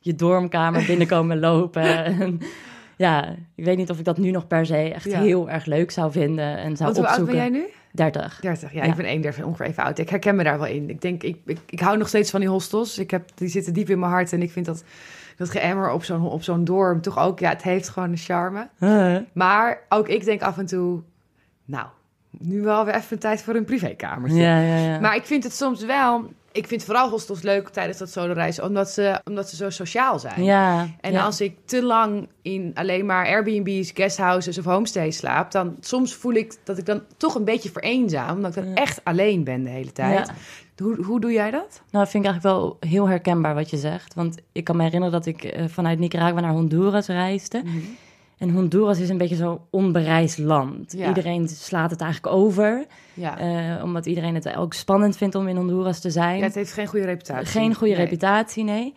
je 0.00 0.14
dormkamer 0.14 0.84
binnenkomen 0.90 1.38
lopen. 1.38 2.04
En, 2.04 2.40
ja, 2.96 3.34
ik 3.54 3.64
weet 3.64 3.76
niet 3.76 3.90
of 3.90 3.98
ik 3.98 4.04
dat 4.04 4.18
nu 4.18 4.30
nog 4.30 4.46
per 4.46 4.66
se 4.66 4.76
echt 4.76 5.04
Ja. 5.10 5.20
heel 5.20 5.50
erg 5.50 5.64
leuk 5.64 5.90
zou 5.90 6.12
vinden 6.12 6.56
en 6.58 6.76
zou 6.76 6.92
Want 6.92 6.96
hoe 6.96 7.06
oud 7.08 7.18
opzoeken. 7.18 7.50
ben 7.50 7.52
jij 7.52 7.60
nu? 7.60 7.66
30. 7.92 8.38
30. 8.40 8.72
Ja, 8.72 8.84
Ja. 8.84 8.90
ik 8.90 8.96
ben 8.96 9.04
31, 9.06 9.44
ongeveer 9.44 9.66
even 9.66 9.82
oud. 9.84 9.98
Ik 9.98 10.08
herken 10.08 10.36
me 10.36 10.44
daar 10.44 10.58
wel 10.58 10.68
in. 10.68 10.90
Ik 10.90 11.00
denk, 11.00 11.22
ik, 11.22 11.36
ik, 11.44 11.58
ik 11.66 11.80
hou 11.80 11.96
nog 11.98 12.08
steeds 12.08 12.30
van 12.30 12.40
die 12.40 12.48
hostels. 12.48 12.98
Ik 12.98 13.10
heb, 13.10 13.28
die 13.34 13.48
zitten 13.48 13.72
diep 13.72 13.88
in 13.90 13.98
mijn 13.98 14.12
hart. 14.12 14.32
En 14.32 14.42
ik 14.42 14.50
vind 14.50 14.66
dat, 14.66 14.84
dat 15.36 15.50
geëmmer 15.50 15.90
op 15.92 16.04
zo'n, 16.04 16.28
op 16.28 16.42
zo'n 16.42 16.64
dorm 16.64 17.00
toch 17.00 17.18
ook... 17.18 17.38
Ja, 17.38 17.48
het 17.48 17.62
heeft 17.62 17.88
gewoon 17.88 18.10
een 18.10 18.16
charme. 18.16 18.68
Maar 19.32 19.80
ook 19.88 20.08
ik 20.08 20.24
denk 20.24 20.42
af 20.42 20.58
en 20.58 20.66
toe... 20.66 21.00
Nou, 21.64 21.86
nu 22.38 22.62
wel 22.62 22.84
weer 22.84 22.94
even 22.94 23.18
tijd 23.18 23.42
voor 23.42 23.54
een 23.54 23.64
privékamertje. 23.64 24.40
Ja, 24.40 24.60
ja, 24.60 24.76
ja. 24.76 25.00
Maar 25.00 25.16
ik 25.16 25.24
vind 25.24 25.44
het 25.44 25.54
soms 25.54 25.84
wel... 25.84 26.30
Ik 26.52 26.66
vind 26.66 26.84
vooral 26.84 27.10
hostels 27.10 27.42
leuk 27.42 27.68
tijdens 27.68 27.98
dat 27.98 28.10
solo-reizen... 28.10 28.64
Omdat 28.64 28.90
ze, 28.90 29.20
omdat 29.24 29.48
ze 29.48 29.56
zo 29.56 29.70
sociaal 29.70 30.18
zijn. 30.18 30.44
ja, 30.44 30.86
En 31.00 31.16
als 31.16 31.40
ik 31.40 31.56
te 31.64 31.82
lang 31.82 32.28
in 32.42 32.70
alleen 32.74 33.06
maar 33.06 33.26
Airbnb's, 33.26 33.90
guesthouses 33.94 34.58
of 34.58 34.64
homestays 34.64 35.16
slaap, 35.16 35.50
dan 35.50 35.76
soms 35.80 36.14
voel 36.14 36.32
ik 36.32 36.54
dat 36.64 36.78
ik 36.78 36.86
dan 36.86 37.02
toch 37.16 37.34
een 37.34 37.44
beetje 37.44 37.70
vereenzaam, 37.70 38.36
omdat 38.36 38.56
ik 38.56 38.64
dan 38.64 38.74
echt 38.74 39.00
alleen 39.04 39.44
ben 39.44 39.62
de 39.62 39.70
hele 39.70 39.92
tijd. 39.92 40.30
Hoe, 40.76 41.04
hoe 41.04 41.20
doe 41.20 41.32
jij 41.32 41.50
dat? 41.50 41.82
Nou, 41.90 42.04
dat 42.04 42.08
vind 42.10 42.24
ik 42.24 42.30
eigenlijk 42.30 42.60
wel 42.60 42.76
heel 42.80 43.08
herkenbaar 43.08 43.54
wat 43.54 43.70
je 43.70 43.76
zegt. 43.76 44.14
Want 44.14 44.36
ik 44.52 44.64
kan 44.64 44.76
me 44.76 44.82
herinneren 44.82 45.14
dat 45.14 45.26
ik 45.26 45.44
eh, 45.44 45.64
vanuit 45.68 45.98
Nicaragua 45.98 46.40
naar 46.40 46.52
Honduras 46.52 47.06
reisde. 47.06 47.62
En 48.38 48.50
Honduras 48.50 48.98
is 48.98 49.08
een 49.08 49.18
beetje 49.18 49.36
zo'n 49.36 49.58
onbereisd 49.70 50.38
land. 50.38 50.92
Ja. 50.92 51.08
Iedereen 51.08 51.48
slaat 51.48 51.90
het 51.90 52.00
eigenlijk 52.00 52.34
over. 52.34 52.86
Ja. 53.14 53.38
eh, 53.38 53.84
omdat 53.84 54.06
iedereen 54.06 54.34
het 54.34 54.56
ook 54.56 54.74
spannend 54.74 55.16
vindt 55.16 55.34
om 55.34 55.48
in 55.48 55.56
Honduras 55.56 56.00
te 56.00 56.10
zijn. 56.10 56.38
Ja, 56.38 56.44
het 56.44 56.54
heeft 56.54 56.72
geen 56.72 56.86
goede 56.86 57.06
reputatie. 57.06 57.46
Geen 57.46 57.74
goede 57.74 57.94
Nee. 57.94 58.02
reputatie, 58.04 58.64
nee. 58.64 58.94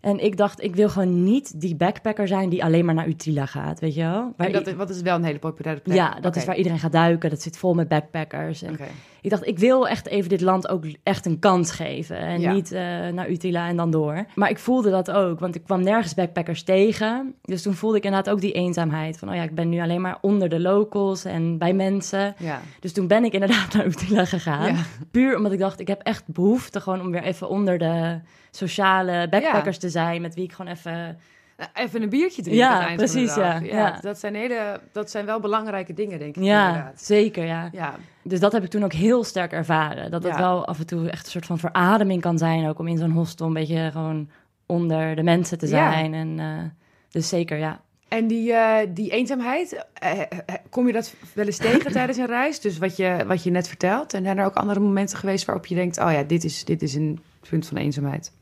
En 0.00 0.24
ik 0.24 0.36
dacht, 0.36 0.62
ik 0.62 0.76
wil 0.76 0.88
gewoon 0.88 1.24
niet 1.24 1.60
die 1.60 1.74
backpacker 1.76 2.28
zijn 2.28 2.48
die 2.48 2.64
alleen 2.64 2.84
maar 2.84 2.94
naar 2.94 3.06
Utila 3.08 3.46
gaat, 3.46 3.80
weet 3.80 3.94
je 3.94 4.00
wel? 4.02 4.32
Waar 4.36 4.46
En 4.46 4.52
dat 4.52 4.66
is, 4.66 4.74
wat 4.74 4.90
is 4.90 5.00
wel 5.00 5.14
een 5.16 5.24
hele 5.24 5.38
populaire 5.38 5.80
plek. 5.82 5.96
ja, 5.96 6.20
dat 6.20 6.36
is 6.36 6.44
waar 6.44 6.56
iedereen 6.56 6.78
gaat 6.78 6.92
duiken. 6.92 7.30
Dat 7.30 7.42
zit 7.42 7.58
vol 7.58 7.74
met 7.74 7.88
backpackers. 7.88 8.62
En 8.62 8.72
Oké. 8.72 8.84
Ik 9.26 9.32
dacht, 9.32 9.46
ik 9.46 9.58
wil 9.58 9.88
echt 9.88 10.06
even 10.06 10.28
dit 10.28 10.40
land 10.40 10.68
ook 10.68 10.84
echt 11.02 11.26
een 11.26 11.38
kans 11.38 11.70
geven. 11.70 12.18
En 12.18 12.40
Ja. 12.40 12.52
niet 12.52 12.72
eh, 12.72 12.80
naar 13.08 13.28
Utila 13.28 13.68
en 13.68 13.76
dan 13.76 13.90
door. 13.90 14.26
Maar 14.34 14.50
ik 14.50 14.58
voelde 14.58 14.90
dat 14.90 15.10
ook, 15.10 15.40
want 15.40 15.54
ik 15.54 15.62
kwam 15.64 15.82
nergens 15.82 16.14
backpackers 16.14 16.62
tegen. 16.62 17.34
Dus 17.42 17.62
toen 17.62 17.74
voelde 17.74 17.96
ik 17.96 18.04
inderdaad 18.04 18.32
ook 18.32 18.40
die 18.40 18.52
eenzaamheid. 18.52 19.18
Van, 19.18 19.28
oh 19.28 19.34
ja, 19.34 19.42
ik 19.42 19.54
ben 19.54 19.68
nu 19.68 19.80
alleen 19.80 20.00
maar 20.00 20.18
onder 20.20 20.48
de 20.48 20.60
locals 20.60 21.24
en 21.24 21.58
bij 21.58 21.72
mensen. 21.72 22.34
Ja. 22.38 22.60
Dus 22.80 22.92
toen 22.92 23.06
ben 23.06 23.24
ik 23.24 23.32
inderdaad 23.32 23.72
naar 23.74 23.86
Utila 23.86 24.24
gegaan. 24.24 24.74
Ja. 24.74 24.82
Puur 25.10 25.36
omdat 25.36 25.52
ik 25.52 25.58
dacht, 25.58 25.80
ik 25.80 25.88
heb 25.88 26.00
echt 26.02 26.24
behoefte 26.26 26.80
gewoon 26.80 27.00
om 27.00 27.10
weer 27.10 27.22
even 27.22 27.48
onder 27.48 27.78
de 27.78 28.20
sociale 28.50 29.28
backpackers 29.28 29.78
te 29.78 29.88
zijn. 29.88 30.22
Met 30.22 30.34
wie 30.34 30.44
ik 30.44 30.52
gewoon 30.52 30.72
even... 30.72 31.18
Nou, 31.56 31.70
Even 31.74 32.02
een 32.02 32.08
biertje 32.08 32.42
drinken 32.42 32.66
Ja, 32.66 32.94
precies, 32.96 33.34
ja, 33.34 33.58
ja. 33.58 33.98
Dat, 34.00 34.18
zijn 34.18 34.34
hele, 34.34 34.80
dat 34.92 35.10
zijn 35.10 35.26
wel 35.26 35.40
belangrijke 35.40 35.92
dingen, 35.92 36.18
denk 36.18 36.36
ik 36.36 36.42
Ja, 36.42 36.66
inderdaad. 36.68 37.02
zeker, 37.02 37.44
ja. 37.44 37.68
Ja, 37.72 37.94
Dus 38.22 38.40
dat 38.40 38.52
heb 38.52 38.64
ik 38.64 38.70
toen 38.70 38.84
ook 38.84 38.92
heel 38.92 39.24
sterk 39.24 39.52
ervaren. 39.52 40.10
Dat 40.10 40.22
het 40.22 40.36
wel 40.36 40.66
af 40.66 40.78
en 40.78 40.86
toe 40.86 41.10
echt 41.10 41.24
een 41.24 41.30
soort 41.30 41.46
van 41.46 41.58
verademing 41.58 42.20
kan 42.20 42.38
zijn. 42.38 42.68
Ook 42.68 42.78
om 42.78 42.88
in 42.88 42.98
zo'n 42.98 43.10
hostel 43.10 43.46
een 43.46 43.52
beetje 43.52 43.88
gewoon 43.92 44.28
onder 44.66 45.16
de 45.16 45.22
mensen 45.22 45.58
te 45.58 45.66
zijn. 45.66 46.14
En, 46.14 46.38
eh, 46.38 46.70
dus 47.10 47.28
zeker, 47.28 47.58
ja. 47.58 47.80
En 48.08 48.26
die, 48.26 48.52
eh, 48.52 48.86
die 48.94 49.10
eenzaamheid, 49.10 49.86
eh, 49.92 50.20
eh, 50.20 50.26
kom 50.70 50.86
je 50.86 50.92
dat 50.92 51.14
wel 51.32 51.46
eens 51.46 51.56
tegen 51.56 51.92
tijdens 51.98 52.18
een 52.18 52.26
reis? 52.26 52.60
Dus 52.60 52.78
wat 52.78 52.96
je, 52.96 53.24
wat 53.26 53.42
je 53.42 53.50
net 53.50 53.68
vertelt. 53.68 54.14
En 54.14 54.22
zijn 54.22 54.38
er 54.38 54.44
ook 54.44 54.54
andere 54.54 54.80
momenten 54.80 55.18
geweest 55.18 55.44
waarop 55.44 55.66
je 55.66 55.74
denkt... 55.74 55.98
oh 55.98 56.12
ja, 56.12 56.22
dit 56.22 56.44
is, 56.44 56.64
dit 56.64 56.82
is 56.82 56.94
een 56.94 57.18
punt 57.48 57.66
van 57.66 57.76
eenzaamheid. 57.76 58.32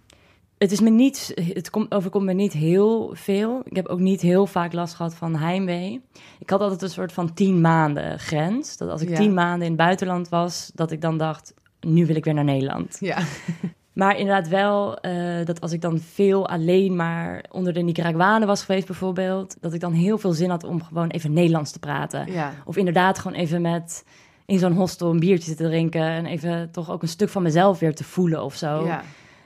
Het, 0.64 0.72
is 0.72 0.80
me 0.80 0.90
niet, 0.90 1.32
het 1.52 1.70
komt, 1.70 1.94
overkomt 1.94 2.24
me 2.24 2.32
niet 2.32 2.52
heel 2.52 3.10
veel. 3.14 3.60
Ik 3.64 3.76
heb 3.76 3.86
ook 3.86 3.98
niet 3.98 4.20
heel 4.20 4.46
vaak 4.46 4.72
last 4.72 4.94
gehad 4.94 5.14
van 5.14 5.36
heimwee. 5.36 6.00
Ik 6.38 6.50
had 6.50 6.60
altijd 6.60 6.82
een 6.82 6.88
soort 6.88 7.12
van 7.12 7.34
tien 7.34 7.60
maanden 7.60 8.18
grens. 8.18 8.76
Dat 8.76 8.88
als 8.90 9.00
ik 9.02 9.08
Ja. 9.08 9.16
tien 9.16 9.34
maanden 9.34 9.62
in 9.62 9.72
het 9.72 9.76
buitenland 9.80 10.28
was, 10.28 10.70
dat 10.74 10.90
ik 10.90 11.00
dan 11.00 11.18
dacht... 11.18 11.54
nu 11.80 12.06
wil 12.06 12.16
ik 12.16 12.24
weer 12.24 12.34
naar 12.34 12.44
Nederland. 12.44 12.96
Ja, 13.00 13.18
Maar 13.92 14.18
inderdaad 14.18 14.48
wel 14.48 14.98
eh, 14.98 15.44
dat 15.44 15.60
als 15.60 15.72
ik 15.72 15.80
dan 15.80 15.98
veel 16.00 16.48
alleen 16.48 16.96
maar 16.96 17.44
onder 17.50 17.72
de 17.72 17.80
Nicaraguanen 17.80 18.46
was 18.48 18.64
geweest 18.64 18.86
bijvoorbeeld... 18.86 19.56
dat 19.60 19.72
ik 19.72 19.80
dan 19.80 19.92
heel 19.92 20.18
veel 20.18 20.32
zin 20.32 20.50
had 20.50 20.64
om 20.64 20.82
gewoon 20.82 21.08
even 21.08 21.32
Nederlands 21.32 21.70
te 21.70 21.78
praten. 21.78 22.32
ja. 22.32 22.52
Of 22.64 22.76
inderdaad 22.76 23.18
gewoon 23.18 23.38
even 23.38 23.62
met 23.62 24.04
in 24.46 24.58
zo'n 24.58 24.72
hostel 24.72 25.10
een 25.10 25.20
biertje 25.20 25.54
te 25.54 25.64
drinken... 25.64 26.02
en 26.02 26.26
even 26.26 26.70
toch 26.70 26.90
ook 26.90 27.02
een 27.02 27.08
stuk 27.08 27.28
van 27.28 27.42
mezelf 27.42 27.78
weer 27.78 27.94
te 27.94 28.04
voelen 28.04 28.42
of 28.44 28.54
zo. 28.54 28.84
ja. 28.86 29.02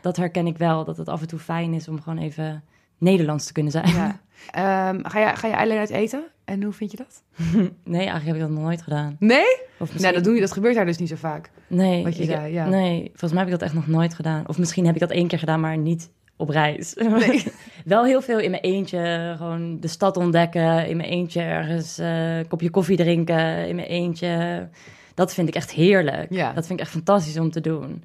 Dat 0.08 0.16
herken 0.16 0.46
ik 0.46 0.58
wel, 0.58 0.84
dat 0.84 0.96
het 0.96 1.08
af 1.08 1.20
en 1.20 1.26
toe 1.26 1.38
fijn 1.38 1.72
is 1.74 1.88
om 1.88 2.00
gewoon 2.02 2.18
even 2.18 2.62
Nederlands 2.98 3.46
te 3.46 3.52
kunnen 3.52 3.72
zijn. 3.72 3.88
ja. 3.88 4.20
Ehm, 4.50 5.04
ga, 5.04 5.18
je, 5.20 5.36
ga 5.36 5.48
je 5.48 5.56
alleen 5.56 5.78
uit 5.78 5.90
eten? 5.90 6.24
En 6.44 6.62
hoe 6.62 6.72
vind 6.72 6.90
je 6.90 6.96
dat? 6.96 7.22
Nee, 7.84 7.98
eigenlijk 8.06 8.24
heb 8.26 8.34
ik 8.34 8.40
dat 8.40 8.50
nog 8.50 8.62
nooit 8.62 8.82
gedaan. 8.82 9.16
Nee? 9.18 9.44
Of 9.78 9.78
misschien... 9.78 10.00
Nou, 10.02 10.14
dat, 10.14 10.24
doe 10.24 10.34
je, 10.34 10.40
dat 10.40 10.52
gebeurt 10.52 10.74
daar 10.74 10.86
dus 10.86 10.98
niet 10.98 11.08
zo 11.08 11.16
vaak. 11.16 11.50
Nee, 11.66 12.04
wat 12.04 12.16
je 12.16 12.22
ik- 12.22 12.28
zei, 12.30 12.52
ja. 12.52 12.68
nee, 12.68 13.02
volgens 13.08 13.30
mij 13.32 13.38
heb 13.42 13.52
ik 13.52 13.58
dat 13.58 13.62
echt 13.62 13.74
nog 13.74 13.86
nooit 13.86 14.14
gedaan. 14.14 14.48
Of 14.48 14.58
misschien 14.58 14.86
heb 14.86 14.94
ik 14.94 15.00
dat 15.00 15.10
één 15.10 15.26
keer 15.28 15.38
gedaan, 15.38 15.60
maar 15.60 15.78
niet 15.78 16.10
op 16.36 16.48
reis. 16.48 16.94
Nee. 16.94 17.44
Wel 17.84 18.04
heel 18.04 18.20
veel 18.22 18.38
in 18.38 18.50
mijn 18.50 18.62
eentje, 18.62 19.34
gewoon 19.36 19.80
de 19.80 19.88
stad 19.88 20.16
ontdekken. 20.16 20.88
In 20.88 20.96
mijn 20.96 21.08
eentje 21.08 21.40
ergens 21.40 21.98
eh, 21.98 22.36
een 22.38 22.48
kopje 22.48 22.70
koffie 22.70 22.96
drinken. 22.96 23.68
In 23.68 23.76
mijn 23.76 23.88
eentje. 23.88 24.68
Dat 25.14 25.34
vind 25.34 25.48
ik 25.48 25.54
echt 25.54 25.70
heerlijk. 25.70 26.26
Ja. 26.30 26.52
Dat 26.52 26.66
vind 26.66 26.78
ik 26.78 26.84
echt 26.84 26.94
fantastisch 26.94 27.38
om 27.38 27.50
te 27.50 27.60
doen. 27.60 28.04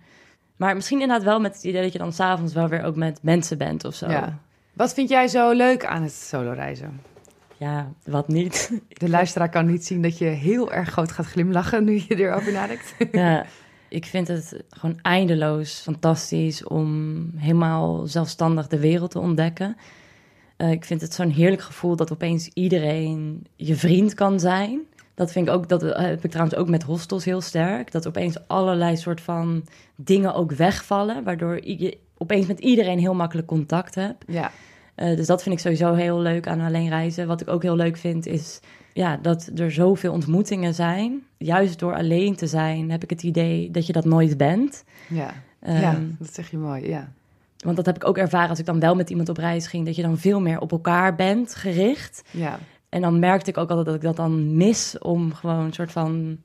Maar 0.56 0.76
misschien 0.76 1.02
inderdaad 1.02 1.26
wel 1.26 1.40
met 1.40 1.56
het 1.56 1.64
idee 1.64 1.82
dat 1.82 1.94
je 1.94 2.00
dan 2.00 2.14
s'avonds 2.14 2.54
wel 2.54 2.68
weer 2.68 2.84
ook 2.84 2.96
met 2.96 3.20
mensen 3.22 3.58
bent 3.58 3.86
of 3.86 3.96
zo. 3.96 4.10
Ja. 4.10 4.40
Wat 4.74 4.94
vind 4.94 5.10
jij 5.10 5.28
zo 5.28 5.52
leuk 5.52 5.86
aan 5.86 6.02
het 6.02 6.12
solo-reizen? 6.12 7.02
Ja, 7.58 7.92
wat 8.04 8.28
niet. 8.28 8.72
De 8.88 9.10
luisteraar 9.10 9.50
kan 9.50 9.66
niet 9.66 9.86
zien 9.86 10.02
dat 10.02 10.18
je 10.18 10.26
heel 10.26 10.72
erg 10.72 10.90
groot 10.90 11.12
gaat 11.12 11.26
glimlachen 11.26 11.84
nu 11.84 12.04
je 12.08 12.16
erover 12.16 12.52
nadenkt. 12.52 12.96
ja, 13.12 13.46
ik 13.90 14.06
vind 14.06 14.28
het 14.28 14.64
gewoon 14.70 15.00
eindeloos 15.02 15.80
fantastisch 15.80 16.64
om 16.64 17.32
helemaal 17.36 18.08
zelfstandig 18.08 18.68
de 18.68 18.80
wereld 18.80 19.12
te 19.12 19.20
ontdekken. 19.20 19.78
Eh, 20.58 20.72
ik 20.72 20.86
vind 20.86 21.02
het 21.02 21.14
zo'n 21.14 21.30
heerlijk 21.30 21.62
gevoel 21.62 21.96
dat 21.96 22.12
opeens 22.12 22.50
iedereen 22.54 23.46
je 23.56 23.76
vriend 23.76 24.14
kan 24.14 24.40
zijn. 24.40 24.82
Dat 25.16 25.32
vind 25.32 25.48
ik 25.48 25.54
ook, 25.54 25.70
dat 25.70 25.84
eh, 25.84 26.02
heb 26.02 26.24
ik 26.24 26.30
trouwens 26.32 26.58
ook 26.58 26.70
met 26.70 26.84
hostels 26.84 27.26
heel 27.26 27.42
sterk. 27.42 27.92
Dat 27.92 28.08
opeens 28.08 28.38
allerlei 28.48 28.98
soort 28.98 29.22
van 29.22 29.66
dingen 29.96 30.34
ook 30.34 30.52
wegvallen, 30.52 31.24
waardoor 31.24 31.66
je 31.66 31.98
opeens 32.18 32.46
met 32.48 32.60
iedereen 32.60 33.00
heel 33.00 33.14
makkelijk 33.14 33.48
contact 33.48 33.96
hebt. 33.96 34.24
Ja, 34.28 34.52
Eh, 34.96 35.16
dus 35.16 35.28
dat 35.28 35.44
vind 35.44 35.56
ik 35.56 35.62
sowieso 35.62 35.94
heel 35.94 36.20
leuk 36.20 36.48
aan 36.48 36.62
alleen 36.62 36.90
reizen. 36.90 37.28
Wat 37.28 37.42
ik 37.42 37.50
ook 37.50 37.62
heel 37.62 37.76
leuk 37.76 37.98
vind 37.98 38.26
is 38.26 38.60
ja, 38.94 39.18
dat 39.22 39.50
er 39.56 39.72
zoveel 39.72 40.12
ontmoetingen 40.14 40.74
zijn. 40.74 41.24
Juist 41.38 41.80
door 41.80 41.96
alleen 41.96 42.36
te 42.36 42.48
zijn 42.48 42.92
heb 42.92 43.04
ik 43.04 43.10
het 43.10 43.24
idee 43.24 43.72
dat 43.72 43.88
je 43.88 43.94
dat 43.94 44.06
nooit 44.06 44.38
bent. 44.38 44.84
ja. 45.08 45.34
Ehm, 45.60 45.82
ja, 45.82 46.00
dat 46.20 46.34
zeg 46.34 46.52
je 46.52 46.58
mooi, 46.58 46.88
ja. 46.88 47.12
Want 47.58 47.76
dat 47.76 47.86
heb 47.86 47.96
ik 47.96 48.06
ook 48.08 48.18
ervaren 48.18 48.50
als 48.50 48.60
ik 48.60 48.66
dan 48.66 48.80
wel 48.80 48.96
met 48.96 49.10
iemand 49.10 49.30
op 49.30 49.38
reis 49.38 49.68
ging. 49.68 49.86
Dat 49.86 49.96
je 49.96 50.02
dan 50.02 50.18
veel 50.18 50.40
meer 50.42 50.60
op 50.60 50.72
elkaar 50.72 51.16
bent 51.16 51.56
gericht. 51.56 52.24
Ja, 52.32 52.60
En 52.94 53.02
dan 53.02 53.20
merkte 53.20 53.50
ik 53.50 53.58
ook 53.58 53.70
altijd 53.70 53.86
dat 53.86 53.96
ik 53.96 54.02
dat 54.02 54.16
dan 54.16 54.56
mis 54.56 54.98
om 55.00 55.34
gewoon 55.34 55.60
een 55.60 55.74
soort 55.74 55.92
van 55.92 56.38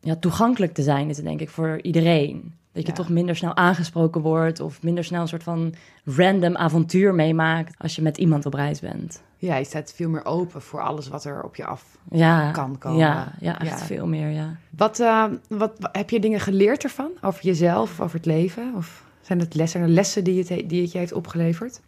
ja, 0.00 0.16
toegankelijk 0.16 0.74
te 0.74 0.82
zijn, 0.82 1.08
is 1.08 1.16
het 1.16 1.26
denk 1.26 1.40
ik 1.40 1.50
voor 1.50 1.80
iedereen. 1.82 2.54
Dat 2.72 2.82
je 2.82 2.88
Ja. 2.88 2.94
toch 2.94 3.08
minder 3.08 3.36
snel 3.36 3.56
aangesproken 3.56 4.20
wordt 4.20 4.60
of 4.60 4.82
minder 4.82 5.04
snel 5.04 5.20
een 5.20 5.28
soort 5.28 5.42
van 5.42 5.74
random 6.04 6.56
avontuur 6.56 7.14
meemaakt 7.14 7.74
als 7.78 7.96
je 7.96 8.02
met 8.02 8.18
iemand 8.18 8.46
op 8.46 8.54
reis 8.54 8.80
bent. 8.80 9.22
Ja, 9.36 9.56
je 9.56 9.64
staat 9.64 9.92
veel 9.96 10.08
meer 10.08 10.24
open 10.24 10.62
voor 10.62 10.80
alles 10.80 11.08
wat 11.08 11.24
er 11.24 11.42
op 11.42 11.56
je 11.56 11.64
af 11.64 11.98
ja, 12.10 12.50
kan 12.50 12.78
komen. 12.78 12.98
Ja, 12.98 13.32
ja 13.40 13.58
echt 13.60 13.82
veel 13.82 14.06
meer, 14.06 14.28
ja. 14.28 14.56
Wat, 14.76 15.00
uh, 15.00 15.24
wat, 15.48 15.72
heb 15.92 16.10
je 16.10 16.20
dingen 16.20 16.40
geleerd 16.40 16.82
ervan? 16.82 17.10
Over 17.20 17.44
jezelf 17.44 17.90
of 17.90 18.00
over 18.00 18.16
het 18.16 18.26
leven? 18.26 18.72
Of 18.76 19.04
zijn 19.20 19.38
het 19.38 19.54
lessen, 19.54 19.88
lessen 19.88 20.24
die 20.24 20.38
het, 20.38 20.68
die 20.68 20.82
het 20.82 20.92
je 20.92 20.98
heeft 20.98 21.12
opgeleverd? 21.12 21.80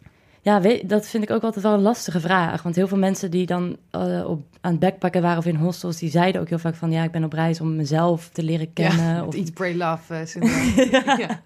Ja, 0.45 0.61
weet, 0.61 0.89
dat 0.89 1.07
vind 1.07 1.23
ik 1.23 1.31
ook 1.31 1.43
altijd 1.43 1.63
wel 1.63 1.73
een 1.73 1.81
lastige 1.81 2.19
vraag. 2.19 2.63
Want 2.63 2.75
heel 2.75 2.87
veel 2.87 2.97
mensen 2.97 3.31
die 3.31 3.45
dan 3.45 3.77
uh, 3.95 4.29
op, 4.29 4.43
aan 4.61 4.71
het 4.71 4.79
backpacken 4.79 5.21
waren 5.21 5.37
of 5.37 5.45
in 5.45 5.55
hostels, 5.55 5.97
die 5.97 6.09
zeiden 6.09 6.41
ook 6.41 6.49
heel 6.49 6.59
vaak 6.59 6.75
van 6.75 6.91
ja, 6.91 7.03
ik 7.03 7.11
ben 7.11 7.23
op 7.23 7.33
reis 7.33 7.61
om 7.61 7.75
mezelf 7.75 8.29
te 8.29 8.43
leren 8.43 8.73
kennen. 8.73 9.05
Ja, 9.05 9.25
of... 9.25 9.35
Eat, 9.35 9.53
Pray, 9.53 9.75
Love 9.75 10.13
uh, 10.39 10.91
ja. 10.91 11.17
ja. 11.17 11.41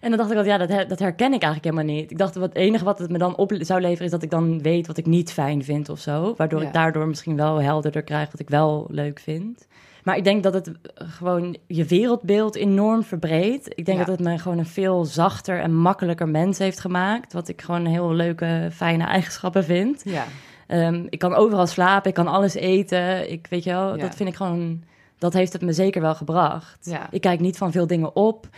En 0.00 0.08
dan 0.08 0.18
dacht 0.18 0.30
ik 0.30 0.36
altijd, 0.36 0.60
ja, 0.60 0.66
dat, 0.66 0.88
dat 0.88 0.98
herken 0.98 1.32
ik 1.32 1.42
eigenlijk 1.42 1.64
helemaal 1.64 1.94
niet. 1.94 2.10
Ik 2.10 2.18
dacht, 2.18 2.34
het 2.34 2.54
enige 2.54 2.84
wat 2.84 2.98
het 2.98 3.10
me 3.10 3.18
dan 3.18 3.36
op 3.36 3.52
zou 3.58 3.80
leveren 3.80 4.04
is 4.04 4.10
dat 4.10 4.22
ik 4.22 4.30
dan 4.30 4.62
weet 4.62 4.86
wat 4.86 4.96
ik 4.96 5.06
niet 5.06 5.32
fijn 5.32 5.64
vind 5.64 5.88
of 5.88 6.00
zo. 6.00 6.34
Waardoor 6.36 6.62
ik 6.62 6.72
daardoor 6.72 7.06
misschien 7.06 7.36
wel 7.36 7.62
helderder 7.62 8.02
krijg 8.02 8.30
wat 8.30 8.40
ik 8.40 8.48
wel 8.48 8.86
leuk 8.90 9.20
vind. 9.20 9.66
Maar 10.04 10.16
ik 10.16 10.24
denk 10.24 10.42
dat 10.42 10.54
het 10.54 10.72
gewoon 10.94 11.56
je 11.66 11.84
wereldbeeld 11.84 12.56
enorm 12.56 13.02
verbreedt. 13.02 13.78
Ik 13.78 13.84
denk 13.84 13.98
dat 13.98 14.06
het 14.06 14.20
me 14.20 14.38
gewoon 14.38 14.58
een 14.58 14.66
veel 14.66 15.04
zachter 15.04 15.60
en 15.60 15.74
makkelijker 15.74 16.28
mens 16.28 16.58
heeft 16.58 16.80
gemaakt. 16.80 17.32
Wat 17.32 17.48
ik 17.48 17.62
gewoon 17.62 17.86
heel 17.86 18.12
leuke, 18.12 18.68
fijne 18.72 19.04
eigenschappen 19.04 19.64
vind. 19.64 20.02
Ja. 20.04 20.24
Um, 20.68 21.06
ik 21.08 21.18
kan 21.18 21.34
overal 21.34 21.66
slapen, 21.66 22.08
ik 22.08 22.14
kan 22.14 22.28
alles 22.28 22.54
eten. 22.54 23.30
Ik 23.30 23.46
weet 23.50 23.64
je 23.64 23.70
wel, 23.70 23.98
dat 23.98 24.14
vind 24.14 24.28
ik 24.28 24.34
gewoon. 24.34 24.82
Dat 25.18 25.32
heeft 25.32 25.52
het 25.52 25.62
me 25.62 25.72
zeker 25.72 26.00
wel 26.00 26.14
gebracht. 26.14 26.96
Ik 27.10 27.20
kijk 27.20 27.40
niet 27.40 27.56
van 27.56 27.72
veel 27.72 27.86
dingen 27.86 28.16
op. 28.16 28.48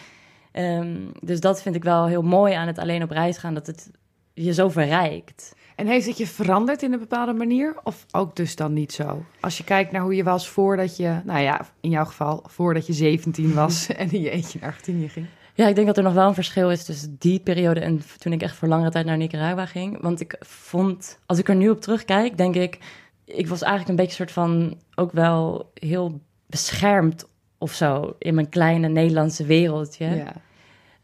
Um, 0.52 1.12
dus 1.20 1.40
dat 1.40 1.62
vind 1.62 1.74
ik 1.74 1.84
wel 1.84 2.06
heel 2.06 2.22
mooi 2.22 2.54
aan 2.54 2.66
het 2.66 2.78
alleen 2.78 3.02
op 3.02 3.10
reis 3.10 3.38
gaan, 3.38 3.54
dat 3.54 3.66
het 3.66 3.90
je 4.34 4.52
zo 4.52 4.68
verrijkt. 4.68 5.54
En 5.76 5.86
heeft 5.86 6.06
het 6.06 6.18
je 6.18 6.26
veranderd 6.26 6.82
in 6.82 6.92
een 6.92 6.98
bepaalde 6.98 7.32
manier? 7.32 7.74
Of 7.84 8.06
ook 8.10 8.36
dus 8.36 8.56
dan 8.56 8.72
niet 8.72 8.92
zo? 8.92 9.24
Als 9.40 9.56
je 9.56 9.64
kijkt 9.64 9.92
naar 9.92 10.02
hoe 10.02 10.14
je 10.14 10.24
was 10.24 10.48
voordat 10.48 10.96
je, 10.96 11.20
nou 11.24 11.40
ja, 11.40 11.66
in 11.80 11.90
jouw 11.90 12.04
geval, 12.04 12.42
voordat 12.46 12.86
je 12.86 12.92
17 12.92 13.54
was 13.54 13.86
en 13.92 14.10
in 14.12 14.20
je 14.20 14.30
eentje 14.30 14.58
naar 14.60 14.68
Argentinië 14.68 15.08
ging. 15.08 15.26
Ja, 15.54 15.68
ik 15.68 15.74
denk 15.74 15.86
dat 15.86 15.96
er 15.96 16.02
nog 16.02 16.14
wel 16.14 16.28
een 16.28 16.34
verschil 16.34 16.70
is 16.70 16.84
tussen 16.84 17.16
die 17.18 17.40
periode 17.40 17.80
en 17.80 18.02
toen 18.18 18.32
ik 18.32 18.42
echt 18.42 18.56
voor 18.56 18.68
langere 18.68 18.90
tijd 18.90 19.06
naar 19.06 19.16
Nicaragua 19.16 19.66
ging. 19.66 20.00
Want 20.00 20.20
ik 20.20 20.36
vond, 20.40 21.18
als 21.26 21.38
ik 21.38 21.48
er 21.48 21.54
nu 21.54 21.70
op 21.70 21.80
terugkijk, 21.80 22.36
denk 22.36 22.54
ik, 22.54 22.78
ik 23.24 23.48
was 23.48 23.62
eigenlijk 23.62 23.90
een 23.90 24.04
beetje 24.04 24.16
soort 24.16 24.32
van 24.32 24.78
ook 24.94 25.12
wel 25.12 25.70
heel 25.74 26.20
beschermd 26.46 27.28
of 27.58 27.72
zo 27.72 28.14
in 28.18 28.34
mijn 28.34 28.48
kleine 28.48 28.88
Nederlandse 28.88 29.44
wereldje. 29.44 30.06
Ja. 30.06 30.32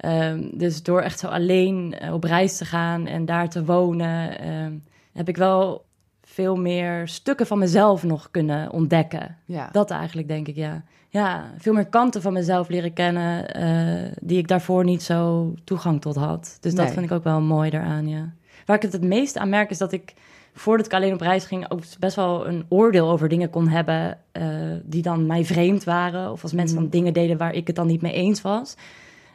Um, 0.04 0.50
dus 0.58 0.82
door 0.82 1.00
echt 1.00 1.18
zo 1.18 1.26
alleen 1.26 1.94
uh, 2.02 2.12
op 2.12 2.24
reis 2.24 2.56
te 2.56 2.64
gaan 2.64 3.06
en 3.06 3.24
daar 3.24 3.48
te 3.48 3.64
wonen, 3.64 4.48
um, 4.48 4.84
heb 5.12 5.28
ik 5.28 5.36
wel 5.36 5.84
veel 6.22 6.56
meer 6.56 7.08
stukken 7.08 7.46
van 7.46 7.58
mezelf 7.58 8.02
nog 8.02 8.28
kunnen 8.30 8.72
ontdekken. 8.72 9.36
Ja. 9.44 9.68
Dat 9.72 9.90
eigenlijk, 9.90 10.28
denk 10.28 10.48
ik, 10.48 10.56
ja. 10.56 10.82
Ja, 11.08 11.50
veel 11.58 11.72
meer 11.72 11.86
kanten 11.86 12.22
van 12.22 12.32
mezelf 12.32 12.68
leren 12.68 12.92
kennen 12.92 13.60
uh, 13.60 14.12
die 14.20 14.38
ik 14.38 14.48
daarvoor 14.48 14.84
niet 14.84 15.02
zo 15.02 15.54
toegang 15.64 16.00
tot 16.00 16.16
had. 16.16 16.58
Dus 16.60 16.72
nee. 16.72 16.84
dat 16.84 16.94
vind 16.94 17.06
ik 17.06 17.12
ook 17.12 17.24
wel 17.24 17.40
mooi 17.40 17.70
daaraan, 17.70 18.08
ja. 18.08 18.32
Waar 18.66 18.76
ik 18.76 18.82
het 18.82 18.92
het 18.92 19.04
meest 19.04 19.36
aan 19.36 19.48
merk 19.48 19.70
is 19.70 19.78
dat 19.78 19.92
ik 19.92 20.14
voordat 20.52 20.86
ik 20.86 20.92
alleen 20.92 21.12
op 21.12 21.20
reis 21.20 21.44
ging, 21.44 21.70
ook 21.70 21.80
best 21.98 22.16
wel 22.16 22.46
een 22.46 22.64
oordeel 22.68 23.10
over 23.10 23.28
dingen 23.28 23.50
kon 23.50 23.68
hebben 23.68 24.18
uh, 24.32 24.44
die 24.82 25.02
dan 25.02 25.26
mij 25.26 25.44
vreemd 25.44 25.84
waren. 25.84 26.32
Of 26.32 26.42
als 26.42 26.52
mensen 26.52 26.76
dan 26.76 26.88
dingen 26.88 27.12
deden 27.12 27.36
waar 27.36 27.54
ik 27.54 27.66
het 27.66 27.76
dan 27.76 27.86
niet 27.86 28.02
mee 28.02 28.12
eens 28.12 28.42
was. 28.42 28.76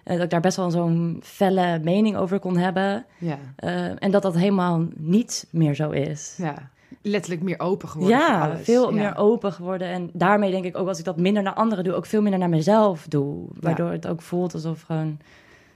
Uh, 0.05 0.13
dat 0.13 0.23
ik 0.23 0.29
daar 0.29 0.39
best 0.41 0.57
wel 0.57 0.71
zo'n 0.71 1.19
felle 1.23 1.79
mening 1.79 2.15
over 2.15 2.39
kon 2.39 2.57
hebben. 2.57 3.05
Ja. 3.17 3.37
Uh, 3.59 4.03
en 4.03 4.11
dat 4.11 4.21
dat 4.21 4.35
helemaal 4.35 4.85
niet 4.95 5.47
meer 5.49 5.75
zo 5.75 5.89
is. 5.89 6.35
Ja. 6.37 6.71
Letterlijk 7.01 7.41
meer 7.41 7.59
open 7.59 7.89
geworden. 7.89 8.17
Ja, 8.17 8.57
veel 8.57 8.89
ja. 8.89 8.95
meer 8.95 9.17
open 9.17 9.53
geworden. 9.53 9.87
En 9.87 10.09
daarmee 10.13 10.51
denk 10.51 10.65
ik 10.65 10.77
ook, 10.77 10.87
als 10.87 10.99
ik 10.99 11.05
dat 11.05 11.17
minder 11.17 11.43
naar 11.43 11.53
anderen 11.53 11.83
doe, 11.83 11.93
ook 11.93 12.05
veel 12.05 12.21
minder 12.21 12.39
naar 12.39 12.49
mezelf 12.49 13.05
doe. 13.07 13.45
Waardoor 13.59 13.87
ja. 13.87 13.91
het 13.91 14.07
ook 14.07 14.21
voelt 14.21 14.53
alsof 14.53 14.81
gewoon, 14.81 15.19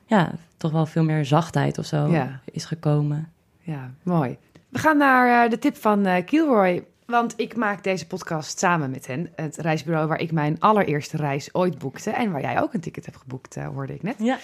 ja, 0.06 0.32
toch 0.58 0.72
wel 0.72 0.86
veel 0.86 1.04
meer 1.04 1.26
zachtheid 1.26 1.78
of 1.78 1.86
zo 1.86 2.08
ja. 2.08 2.40
is 2.52 2.66
gekomen. 2.66 3.32
Ja, 3.62 3.92
mooi. 4.04 4.38
We 4.70 4.80
gaan 4.80 4.98
naar 4.98 5.46
uh, 5.46 5.50
de 5.50 5.60
tip 5.60 5.76
van 5.76 6.24
Kilroy. 6.26 6.84
Want 7.08 7.34
ik 7.36 7.56
maak 7.56 7.84
deze 7.84 8.08
podcast 8.08 8.60
samen 8.60 8.90
met 8.90 9.08
hen. 9.08 9.30
Het 9.36 9.58
reisbureau 9.58 10.08
waar 10.08 10.20
ik 10.20 10.32
mijn 10.32 10.60
allereerste 10.60 11.18
reis 11.18 11.54
ooit 11.54 11.78
boekte. 11.78 12.10
En 12.10 12.32
waar 12.32 12.42
jij 12.42 12.62
ook 12.62 12.74
een 12.74 12.80
ticket 12.80 13.06
hebt 13.06 13.18
geboekt, 13.18 13.58
uh, 13.58 13.68
hoorde 13.68 13.94
ik 13.94 14.04
net. 14.04 14.16
Ja. 14.20 14.38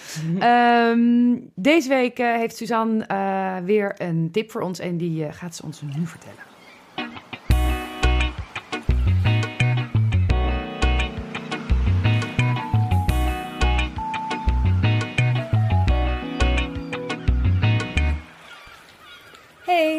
um, 0.90 1.50
deze 1.54 1.88
week 1.88 2.18
heeft 2.18 2.56
Suzanne 2.56 3.06
weer 3.64 3.94
een 3.98 4.28
tip 4.32 4.50
voor 4.50 4.60
ons. 4.60 4.78
En 4.78 4.96
die 4.96 5.32
gaat 5.32 5.54
ze 5.56 5.62
ons 5.62 5.82
nu 5.82 6.06
vertellen. 6.06 6.53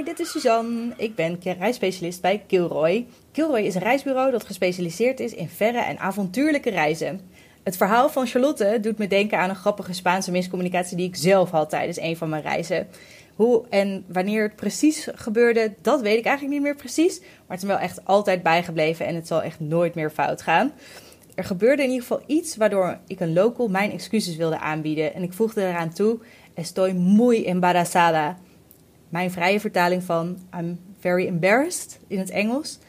Dit 0.06 0.20
is 0.20 0.32
Suzanne. 0.32 0.94
Ik 0.98 1.16
ben 1.16 1.40
reisspecialist 1.60 2.22
bij 2.22 2.44
Kilroy. 2.48 3.06
Kilroy 3.32 3.60
is 3.60 3.76
een 3.76 3.82
reisbureau 3.82 4.32
dat 4.32 4.46
gespecialiseerd 4.46 5.20
is 5.20 5.34
in 5.34 5.50
verre 5.50 5.80
en 5.80 5.98
avontuurlijke 5.98 6.70
reizen. 6.70 7.20
Het 7.64 7.78
verhaal 7.78 8.10
van 8.10 8.28
Charlotte 8.28 8.78
doet 8.82 8.98
me 8.98 9.08
denken 9.08 9.40
aan 9.40 9.50
een 9.50 9.56
grappige 9.56 9.94
Spaanse 9.94 10.32
miscommunicatie 10.32 10.98
die 10.98 11.08
ik 11.08 11.16
zelf 11.16 11.50
had 11.50 11.70
tijdens 11.70 12.00
een 12.00 12.18
van 12.18 12.30
mijn 12.30 12.42
reizen. 12.42 12.88
Hoe 13.36 13.64
en 13.70 14.06
wanneer 14.08 14.44
het 14.44 14.56
precies 14.56 15.08
gebeurde, 15.16 15.74
dat 15.82 16.02
weet 16.02 16.18
ik 16.18 16.26
eigenlijk 16.26 16.56
niet 16.56 16.66
meer 16.66 16.76
precies. 16.76 17.20
Maar 17.20 17.58
het 17.58 17.62
is 17.62 17.68
wel 17.68 17.78
echt 17.78 18.06
altijd 18.06 18.44
bijgebleven 18.44 19.06
en 19.06 19.16
het 19.16 19.28
zal 19.28 19.42
echt 19.42 19.60
nooit 19.60 19.96
meer 19.96 20.10
fout 20.10 20.42
gaan. 20.42 20.72
Er 21.36 21.44
gebeurde 21.44 21.84
in 21.84 21.90
ieder 21.90 22.06
geval 22.08 22.24
iets 22.26 22.56
waardoor 22.56 22.98
ik 23.08 23.20
een 23.20 23.34
local 23.34 23.68
mijn 23.68 23.92
excuses 23.92 24.36
wilde 24.36 24.60
aanbieden. 24.60 25.14
En 25.14 25.24
ik 25.24 25.34
voegde 25.34 25.62
eraan 25.62 25.94
toe: 25.94 26.20
Estoy 26.54 26.92
muy 26.92 27.44
embarazada. 27.46 28.38
Mijn 29.10 29.32
vrije 29.32 29.60
vertaling 29.60 30.04
van 30.04 30.38
I'm 30.58 30.80
very 31.00 31.28
embarrassed 31.28 32.00
in 32.08 32.20
het 32.20 32.30
Engels. 32.30 32.80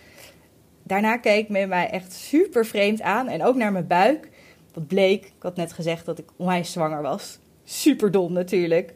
Daarna 0.83 1.17
keek 1.17 1.49
men 1.49 1.69
mij 1.69 1.91
echt 1.91 2.12
super 2.12 2.67
vreemd 2.67 3.01
aan 3.03 3.29
en 3.29 3.43
ook 3.43 3.57
naar 3.57 3.73
mijn 3.73 3.87
buik. 3.87 4.29
Wat 4.73 4.87
bleek, 4.87 5.25
ik 5.25 5.43
had 5.43 5.57
net 5.57 5.73
gezegd 5.73 6.07
dat 6.07 6.19
ik 6.19 6.29
onwijs 6.37 6.73
zwanger 6.73 7.03
was. 7.03 7.39
Super 7.64 8.11
dom 8.11 8.33
natuurlijk. 8.33 8.95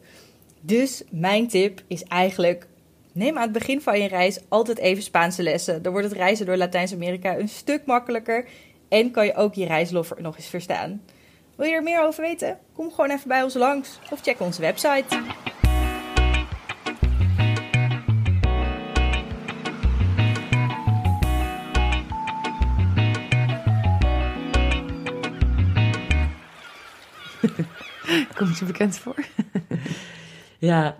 Dus 0.61 1.03
mijn 1.09 1.47
tip 1.47 1.81
is 1.87 2.03
eigenlijk: 2.03 2.67
neem 3.11 3.35
aan 3.37 3.43
het 3.43 3.51
begin 3.51 3.81
van 3.81 3.99
je 3.99 4.07
reis 4.07 4.39
altijd 4.47 4.77
even 4.77 5.03
Spaanse 5.03 5.43
lessen. 5.43 5.81
Dan 5.81 5.91
wordt 5.91 6.07
het 6.07 6.17
reizen 6.17 6.45
door 6.45 6.57
Latijns-Amerika 6.57 7.37
een 7.37 7.49
stuk 7.49 7.85
makkelijker 7.85 8.47
en 8.89 9.11
kan 9.11 9.25
je 9.25 9.35
ook 9.35 9.53
je 9.53 9.65
reisloffer 9.65 10.21
nog 10.21 10.37
eens 10.37 10.47
verstaan. 10.47 11.01
Wil 11.55 11.67
je 11.67 11.73
er 11.73 11.83
meer 11.83 12.01
over 12.01 12.23
weten? 12.23 12.57
Kom 12.73 12.91
gewoon 12.91 13.09
even 13.09 13.27
bij 13.27 13.43
ons 13.43 13.53
langs 13.53 13.99
of 14.11 14.21
check 14.21 14.39
onze 14.39 14.61
website. 14.61 15.05
Komt 28.37 28.57
je 28.57 28.65
bekend 28.65 28.97
voor? 28.97 29.15
ja, 30.57 30.95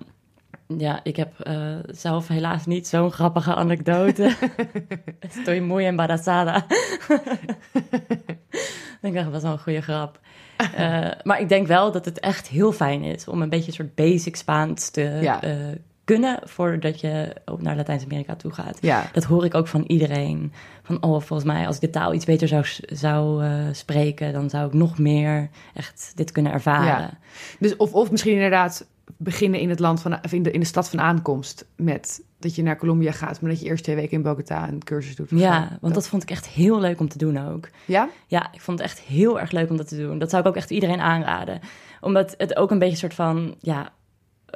ja, 0.78 1.00
ik 1.04 1.16
heb 1.16 1.48
uh, 1.48 1.76
zelf 1.86 2.28
helaas 2.28 2.66
niet 2.66 2.88
zo'n 2.88 3.12
grappige 3.12 3.56
anekdote. 3.56 4.36
Estoy 5.20 5.60
muy 5.60 5.86
embarazada. 5.86 6.66
ik 9.02 9.14
dacht, 9.14 9.24
dat 9.24 9.32
was 9.32 9.42
wel 9.42 9.52
een 9.52 9.60
goede 9.60 9.82
grap. 9.82 10.20
Uh, 10.80 11.12
maar 11.24 11.40
ik 11.40 11.50
denk 11.50 11.68
wel 11.68 11.92
dat 11.92 12.06
het 12.06 12.20
echt 12.20 12.48
heel 12.48 12.72
fijn 12.72 13.04
is 13.04 13.28
om 13.28 13.42
een 13.42 13.50
beetje 13.50 13.68
een 13.68 13.74
soort 13.74 13.96
basic 13.96 14.36
Spaans 14.36 14.90
te 14.90 15.02
ja. 15.02 15.44
uh, 15.44 15.76
kunnen 16.04 16.40
voordat 16.44 17.00
je 17.00 17.36
ook 17.46 17.62
naar 17.62 17.76
Latijns-Amerika 17.76 18.36
toe 18.36 18.52
gaat. 18.52 18.78
Ja. 18.82 19.10
Dat 19.14 19.24
hoor 19.24 19.46
ik 19.46 19.56
ook 19.56 19.68
van 19.68 19.84
iedereen. 19.88 20.54
Van, 20.84 21.04
oh, 21.04 21.22
volgens 21.22 21.44
mij 21.44 21.68
als 21.68 21.76
ik 21.76 21.82
de 21.82 21.90
taal 21.90 22.14
iets 22.14 22.26
beter 22.26 22.48
zou, 22.48 22.66
zou 22.86 23.44
uh, 23.44 23.66
spreken, 23.72 24.34
dan 24.34 24.50
zou 24.50 24.68
ik 24.68 24.74
nog 24.74 25.00
meer 25.00 25.50
echt 25.74 26.12
dit 26.16 26.32
kunnen 26.32 26.52
ervaren. 26.52 27.02
Ja. 27.02 27.18
Dus 27.60 27.76
of, 27.76 27.94
of 27.94 28.12
misschien 28.12 28.34
inderdaad 28.34 28.86
beginnen 29.18 29.60
in 29.60 29.70
het 29.70 29.80
land 29.80 30.02
van, 30.02 30.20
of 30.24 30.32
in 30.32 30.44
de, 30.44 30.52
in 30.52 30.60
de 30.60 30.66
stad 30.66 30.90
van 30.90 31.02
aankomst 31.02 31.66
met 31.76 32.24
dat 32.40 32.56
je 32.56 32.64
naar 32.64 32.78
Colombia 32.78 33.12
gaat, 33.12 33.42
maar 33.42 33.52
dat 33.52 33.60
je 33.60 33.66
eerst 33.66 33.84
twee 33.84 33.96
weken 33.96 34.12
in 34.12 34.22
Bogota 34.22 34.68
een 34.68 34.84
cursus 34.84 35.16
doet. 35.16 35.30
Ja, 35.30 35.60
want 35.60 35.82
dat. 35.82 35.94
dat. 35.94 36.08
vond 36.08 36.24
ik 36.24 36.32
echt 36.32 36.48
heel 36.48 36.80
leuk 36.80 37.00
om 37.00 37.10
te 37.10 37.18
doen 37.18 37.48
ook. 37.48 37.70
Ja? 37.86 38.10
Ja, 38.28 38.54
ik 38.54 38.62
vond 38.62 38.80
het 38.80 38.88
echt 38.88 39.00
heel 39.00 39.40
erg 39.40 39.52
leuk 39.52 39.70
om 39.70 39.78
dat 39.78 39.88
te 39.88 39.98
doen. 39.98 40.20
Dat 40.20 40.30
zou 40.30 40.42
ik 40.42 40.48
ook 40.48 40.56
echt 40.56 40.70
iedereen 40.70 41.00
aanraden. 41.00 41.60
Omdat 42.02 42.34
het 42.38 42.56
ook 42.56 42.72
een 42.72 42.80
beetje 42.80 42.94
een 42.94 43.00
soort 43.00 43.14
van, 43.14 43.56
ja, 43.60 43.92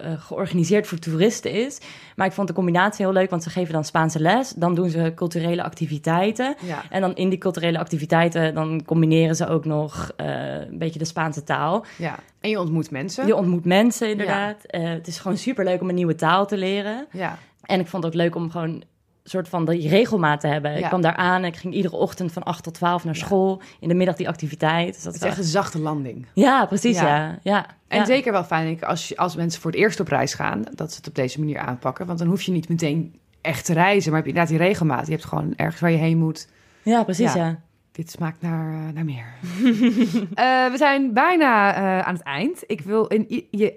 uh, 0.04 0.22
georganiseerd 0.22 0.88
voor 0.88 0.98
toeristen 0.98 1.52
is. 1.52 1.80
Maar 2.16 2.28
ik 2.28 2.34
vond 2.34 2.48
de 2.48 2.54
combinatie 2.54 3.06
heel 3.06 3.14
leuk, 3.14 3.30
want 3.30 3.44
ze 3.44 3.50
geven 3.50 3.74
dan 3.74 3.84
Spaanse 3.84 4.20
les. 4.20 4.50
Dan 4.50 4.76
doen 4.76 4.90
ze 4.90 5.12
culturele 5.16 5.64
activiteiten. 5.64 6.56
Ja. 6.62 6.84
En 6.90 7.02
dan 7.02 7.16
in 7.16 7.30
die 7.30 7.40
culturele 7.40 7.80
activiteiten, 7.80 8.54
dan 8.54 8.86
combineren 8.86 9.36
ze 9.36 9.48
ook 9.48 9.66
nog 9.66 10.12
uh, 10.22 10.28
een 10.60 10.78
beetje 10.78 11.00
de 11.00 11.06
Spaanse 11.06 11.44
taal. 11.44 11.86
Ja, 11.98 12.20
en 12.40 12.50
je 12.50 12.60
ontmoet 12.60 12.92
mensen. 12.92 13.28
Je 13.28 13.36
ontmoet 13.36 13.66
mensen, 13.66 14.10
inderdaad. 14.10 14.58
Ja. 14.68 14.80
Uh, 14.80 14.90
het 14.90 15.08
is 15.08 15.20
gewoon 15.20 15.38
super 15.38 15.66
leuk 15.66 15.82
om 15.82 15.90
een 15.90 15.96
nieuwe 15.96 16.16
taal 16.16 16.48
te 16.48 16.58
leren. 16.58 17.08
Ja. 17.12 17.38
En 17.62 17.80
ik 17.80 17.88
vond 17.88 18.04
het 18.04 18.14
ook 18.14 18.20
leuk 18.20 18.36
om 18.36 18.50
gewoon 18.50 18.84
soort 19.30 19.50
van 19.50 19.66
die 19.66 19.90
regelmaat 19.90 20.40
te 20.40 20.48
hebben. 20.48 20.78
Ik 20.78 20.84
kwam 20.84 21.02
daar 21.02 21.16
aan 21.16 21.42
en 21.42 21.48
ik 21.48 21.56
ging 21.56 21.74
iedere 21.74 21.96
ochtend 21.96 22.32
van 22.32 22.44
8 22.44 22.64
tot 22.64 22.74
12 22.74 23.04
naar 23.04 23.16
school. 23.16 23.62
In 23.80 23.88
de 23.88 23.94
middag 23.94 24.16
die 24.16 24.28
activiteit. 24.28 24.94
Dus 24.94 25.04
dat 25.04 25.14
het 25.14 25.22
is 25.22 25.30
echt 25.30 25.38
een 25.38 25.44
zachte 25.44 25.80
landing. 25.80 26.26
Ja, 26.34 26.66
precies, 26.66 27.00
ja. 27.00 27.40
ja. 27.42 27.66
En 27.88 28.06
zeker 28.06 28.32
wel 28.32 28.44
fijn 28.44 28.84
als, 28.84 29.18
als 29.18 29.36
mensen 29.36 29.62
voor 29.62 29.72
het 29.72 29.80
eerst 29.80 30.00
op 30.00 30.08
reis 30.08 30.34
gaan... 30.34 30.64
dat 30.76 30.92
ze 30.92 30.98
het 30.98 31.08
op 31.08 31.16
deze 31.16 31.40
manier 31.40 31.60
aanpakken. 31.60 32.06
Want 32.06 32.20
dan 32.20 32.28
hoef 32.28 32.42
je 32.42 32.52
niet 32.52 32.70
meteen 32.70 33.20
echt 33.42 33.66
te 33.66 33.74
reizen. 33.74 34.12
Maar 34.12 34.22
heb 34.22 34.30
je 34.30 34.36
inderdaad 34.36 34.60
die 34.60 34.68
regelmaat. 34.68 35.06
Je 35.06 35.12
hebt 35.12 35.26
gewoon 35.26 35.54
ergens 35.56 35.82
waar 35.82 35.92
je 35.92 35.98
heen 35.98 36.18
moet. 36.18 36.48
Ja, 36.84 37.04
precies, 37.04 37.34
ja. 37.34 37.60
Dit 37.92 38.12
smaakt 38.12 38.42
naar, 38.42 38.74
uh, 38.74 38.94
naar 38.94 39.06
meer. 39.06 39.34
uh, 39.44 40.72
we 40.74 40.76
zijn 40.76 41.14
bijna 41.14 41.78
uh, 41.78 42.08
aan 42.08 42.14
het 42.14 42.24
eind. 42.24 42.64
Ik 42.68 42.82
wil 42.82 43.08
in, 43.08 43.46
je 43.52 43.74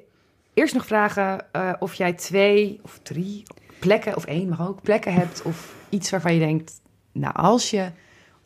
eerst 0.55 0.75
nog 0.75 0.87
vragen 0.87 1.47
of 1.79 1.95
jij 1.95 2.13
twee 2.13 2.81
of 2.83 2.99
drie 3.03 3.43
plekken, 3.79 4.17
of 4.17 4.25
één 4.25 4.49
mag 4.49 4.69
ook, 4.69 4.83
plekken 4.83 5.15
hebt 5.15 5.43
of 5.43 5.75
iets 5.89 6.11
waarvan 6.11 6.35
je 6.35 6.39
denkt, 6.39 6.81
nou 7.13 7.35
als 7.35 7.71
je 7.71 7.91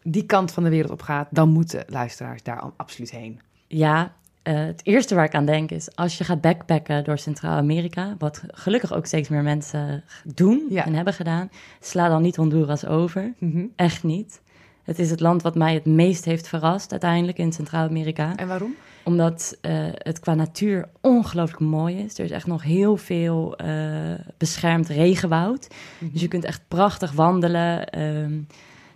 die 0.02 0.26
kant 0.26 0.52
van 0.52 0.62
de 0.62 0.70
wereld 0.70 0.92
op 0.92 1.02
gaat, 1.02 1.28
dan 1.30 1.48
moeten 1.48 1.84
luisteraars 1.88 2.42
daar 2.42 2.62
absoluut 2.76 3.10
heen. 3.10 3.40
Ja, 3.66 4.12
uh, 4.48 4.54
het 4.54 4.80
eerste 4.84 5.14
waar 5.14 5.24
ik 5.24 5.34
aan 5.34 5.46
denk 5.46 5.70
is 5.70 5.96
als 5.96 6.18
je 6.18 6.24
gaat 6.24 6.40
backpacken 6.40 7.04
door 7.04 7.18
Centraal-Amerika, 7.18 8.14
wat 8.18 8.42
gelukkig 8.46 8.92
ook 8.92 9.06
steeds 9.06 9.28
meer 9.28 9.42
mensen 9.42 10.04
doen 10.24 10.66
ja. 10.68 10.84
en 10.84 10.94
hebben 10.94 11.14
gedaan, 11.14 11.50
sla 11.80 12.08
dan 12.08 12.22
niet 12.22 12.36
Honduras 12.36 12.86
over. 12.86 13.32
Mm 13.38 13.52
-hmm. 13.52 13.72
Echt 13.76 14.02
niet. 14.02 14.40
Het 14.82 14.98
is 14.98 15.10
het 15.10 15.20
land 15.20 15.42
wat 15.42 15.54
mij 15.54 15.74
het 15.74 15.86
meest 15.86 16.24
heeft 16.24 16.48
verrast 16.48 16.90
uiteindelijk 16.90 17.38
in 17.38 17.52
Centraal-Amerika. 17.52 18.36
En 18.36 18.48
waarom? 18.48 18.74
Omdat 19.05 19.59
uh, 19.62 19.72
het 19.92 20.20
qua 20.20 20.34
natuur 20.34 20.88
ongelooflijk 21.00 21.61
mooi 21.61 21.98
is. 21.98 22.18
Er 22.18 22.24
is 22.24 22.30
echt 22.30 22.46
nog 22.46 22.62
heel 22.62 22.96
veel 22.96 23.55
uh, 23.64 24.14
beschermd 24.38 24.88
regenwoud. 24.88 25.68
Dus 25.98 26.20
je 26.20 26.28
kunt 26.28 26.44
echt 26.44 26.62
prachtig 26.68 27.12
wandelen. 27.12 28.00
Um, 28.00 28.46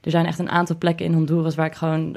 er 0.01 0.11
zijn 0.11 0.27
echt 0.27 0.39
een 0.39 0.51
aantal 0.51 0.77
plekken 0.77 1.07
in 1.07 1.13
Honduras 1.13 1.55
waar 1.55 1.67
ik 1.67 1.75
gewoon, 1.75 2.17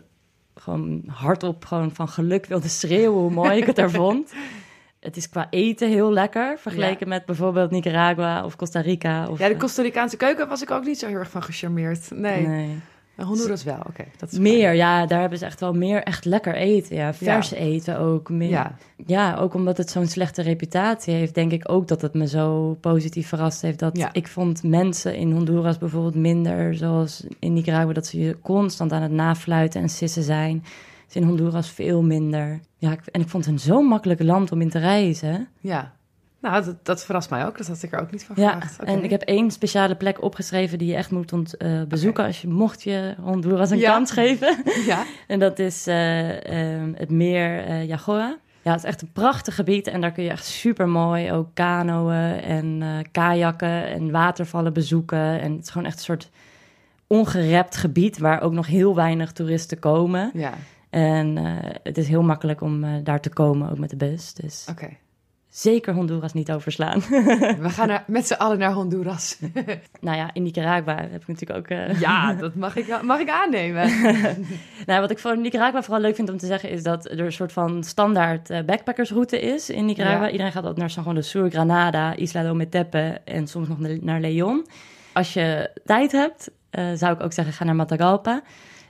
gewoon 0.56 1.04
hardop 1.08 1.66
gewoon 1.66 1.92
van 1.92 2.08
geluk 2.08 2.46
wilde 2.46 2.68
schreeuwen 2.68 3.22
hoe 3.22 3.32
mooi 3.32 3.58
ik 3.58 3.66
het 3.66 3.76
daar 3.76 3.92
vond. 3.92 4.34
Het 5.00 5.18
is 5.18 5.30
qua 5.30 5.48
eten 5.50 5.90
heel 5.90 6.14
lekker, 6.14 6.60
vergeleken 6.60 7.08
met 7.08 7.26
bijvoorbeeld 7.26 7.72
Nicaragua 7.72 8.46
of 8.46 8.56
Costa 8.56 8.80
Rica. 8.80 9.28
Of, 9.28 9.40
ja, 9.40 9.48
de 9.48 9.58
Costa 9.58 9.82
Ricaanse 9.82 10.18
keuken 10.18 10.48
was 10.48 10.62
ik 10.62 10.72
ook 10.72 10.86
niet 10.86 11.00
zo 11.00 11.08
heel 11.08 11.18
erg 11.18 11.30
van 11.30 11.44
gecharmeerd. 11.44 12.12
Nee. 12.12 12.48
nee. 12.48 12.80
Honduras 13.22 13.63
wel, 13.63 13.80
oké. 13.88 14.05
Okay, 14.22 14.39
meer, 14.39 14.74
ja, 14.74 15.05
daar 15.05 15.20
hebben 15.20 15.39
ze 15.39 15.45
echt 15.45 15.59
wel 15.59 15.74
meer 15.74 16.03
echt 16.03 16.26
lekker 16.26 16.55
eten. 16.55 16.95
Ja, 16.95 17.13
vers 17.13 17.51
eten 17.51 17.99
ook. 17.99 18.30
Meer, 18.30 18.49
ja. 18.49 18.76
ja, 19.05 19.36
ook 19.36 19.53
omdat 19.53 19.78
het 19.78 19.89
zo'n 19.89 20.07
slechte 20.07 20.41
reputatie 20.41 21.13
heeft, 21.13 21.36
denk 21.36 21.51
ik 21.51 21.72
ook 21.72 21.88
dat 21.88 22.01
het 22.01 22.13
me 22.13 22.28
zo 22.28 22.78
positief 22.82 23.28
verrast 23.28 23.61
heeft. 23.61 23.80
Dat 23.80 23.97
ja. 23.97 24.09
ik 24.13 24.28
vond 24.28 24.63
mensen 24.63 25.15
in 25.15 25.32
Honduras 25.32 25.78
bijvoorbeeld 25.78 26.15
minder, 26.15 26.76
zoals 26.76 27.24
in 27.39 27.53
Nicaragua, 27.53 27.93
dat 27.93 28.07
ze 28.07 28.20
je 28.20 28.38
constant 28.41 28.91
aan 28.91 29.01
het 29.01 29.11
nafluiten 29.11 29.82
en 29.82 29.89
sissen 29.89 30.24
zijn. 30.24 30.63
Dus 31.05 31.15
in 31.15 31.24
Honduras 31.24 31.70
veel 31.70 32.01
minder. 32.01 32.59
Ja, 32.78 32.97
en 33.11 33.22
ik 33.22 33.28
vond 33.28 33.45
het 33.45 33.53
een 33.53 33.59
zo 33.59 33.82
makkelijk 33.82 34.22
land 34.22 34.51
om 34.51 34.61
in 34.61 34.70
te 34.70 34.80
reizen. 34.80 35.47
Ja. 35.59 35.93
Nou, 36.42 36.66
dat, 36.66 36.86
dat, 36.86 37.06
verrast 37.06 37.30
mij 37.30 37.46
ook. 37.46 37.58
Dat 37.58 37.68
had 37.68 37.84
ik 37.84 37.94
er 37.94 38.02
ook 38.02 38.12
niet 38.12 38.24
van 38.24 38.36
verwacht. 38.36 38.76
Ja, 38.80 38.86
en 38.86 39.04
ik 39.04 39.10
heb 39.10 39.22
één 39.22 39.52
speciale 39.52 39.96
plek 39.96 40.22
opgeschreven 40.22 40.78
die 40.78 40.88
je 40.88 40.96
echt 40.96 41.12
moet 41.12 41.34
ont, 41.34 41.56
uh, 41.58 41.84
bezoeken 41.84 42.26
als 42.26 42.42
je 42.42 42.48
mocht 42.48 42.84
je 42.84 43.16
Honduras 43.22 43.72
een 43.72 43.78
ja. 43.78 43.92
kans 43.92 44.12
geven. 44.12 44.58
Ja. 44.86 45.04
en 45.28 45.40
dat 45.40 45.60
is 45.60 45.88
uh, 45.88 46.30
uh, 46.30 46.94
het 46.96 47.10
meer 47.10 47.68
uh. 47.70 47.88
Ja, 48.62 48.72
het 48.72 48.84
is 48.84 48.84
echt 48.84 49.02
een 49.02 49.12
prachtig 49.12 49.56
gebied 49.56 49.88
en 49.88 50.02
daar 50.02 50.12
kun 50.12 50.24
je 50.24 50.30
echt 50.30 50.46
super 50.46 50.88
mooi 50.88 51.32
ook 51.32 51.48
kanoën 51.54 52.42
en 52.42 52.82
kajakken 53.12 53.88
en 53.88 54.12
watervallen 54.12 54.74
bezoeken. 54.74 55.42
En 55.42 55.52
het 55.52 55.64
is 55.64 55.70
gewoon 55.70 55.88
echt 55.88 55.98
een 55.98 56.04
soort 56.04 56.30
ongerept 57.08 57.76
gebied 57.76 58.18
waar 58.18 58.42
ook 58.42 58.54
nog 58.54 58.68
heel 58.68 58.96
weinig 58.96 59.32
toeristen 59.32 59.80
komen. 59.80 60.32
Ja. 60.34 60.54
En 60.90 61.38
het 61.84 61.98
is 61.98 62.08
heel 62.08 62.24
makkelijk 62.24 62.62
om 62.62 63.04
daar 63.04 63.22
te 63.22 63.30
komen, 63.30 63.72
ook 63.72 63.80
met 63.80 63.90
de 63.90 63.96
bus. 63.96 64.34
Dus. 64.34 64.68
Oké 64.70 64.90
zeker 65.60 65.93
Honduras 65.93 66.34
niet 66.34 66.51
overslaan. 66.51 66.99
We 67.66 67.70
gaan 67.70 67.89
er 67.89 68.03
met 68.07 68.28
z'n 68.28 68.34
allen 68.34 68.57
naar 68.57 68.72
Honduras. 68.72 69.39
nou 70.01 70.18
ja, 70.18 70.30
in 70.34 70.43
Nicaragua 70.43 70.95
heb 70.95 71.22
ik 71.22 71.28
natuurlijk 71.28 71.60
ook... 71.60 71.70
Uh... 71.70 71.99
Ja, 71.99 72.34
dat 72.34 72.55
mag 72.55 72.76
ik, 72.76 73.01
mag 73.01 73.20
ik 73.20 73.30
aannemen. 73.30 73.91
nou, 74.86 75.01
wat 75.01 75.12
ik 75.12 75.20
voor 75.20 75.38
Nicaragua 75.38 75.84
vooral 75.84 76.01
leuk 76.01 76.16
vind 76.16 76.30
om 76.30 76.38
te 76.38 76.45
zeggen... 76.45 76.70
is 76.70 76.84
dat 76.84 77.05
er 77.05 77.20
een 77.20 77.32
soort 77.32 77.51
van 77.51 77.84
standaard 77.84 78.49
uh, 78.49 78.62
backpackersroute 78.62 79.41
is 79.41 79.70
in 79.70 79.86
Nicaragua. 79.86 80.26
Ja. 80.26 80.32
Iedereen 80.32 80.51
gaat 80.51 80.66
ook 80.66 80.78
naar 80.78 80.89
San 80.89 81.03
Juan 81.03 81.16
de 81.16 81.22
Sur, 81.22 81.49
Granada, 81.49 82.16
Isla 82.16 82.43
de 82.43 82.49
Ometepe... 82.49 83.22
en 83.26 83.47
soms 83.47 83.68
nog 83.68 83.78
naar 84.01 84.20
Leon. 84.20 84.68
Als 85.14 85.34
je 85.34 85.72
tijd 85.86 86.12
hebt, 86.12 86.51
uh, 86.72 86.91
zou 86.93 87.14
ik 87.14 87.24
ook 87.24 87.34
zeggen, 87.34 87.53
ga 87.53 87.64
naar 87.64 87.76
Matagalpa. 87.76 88.41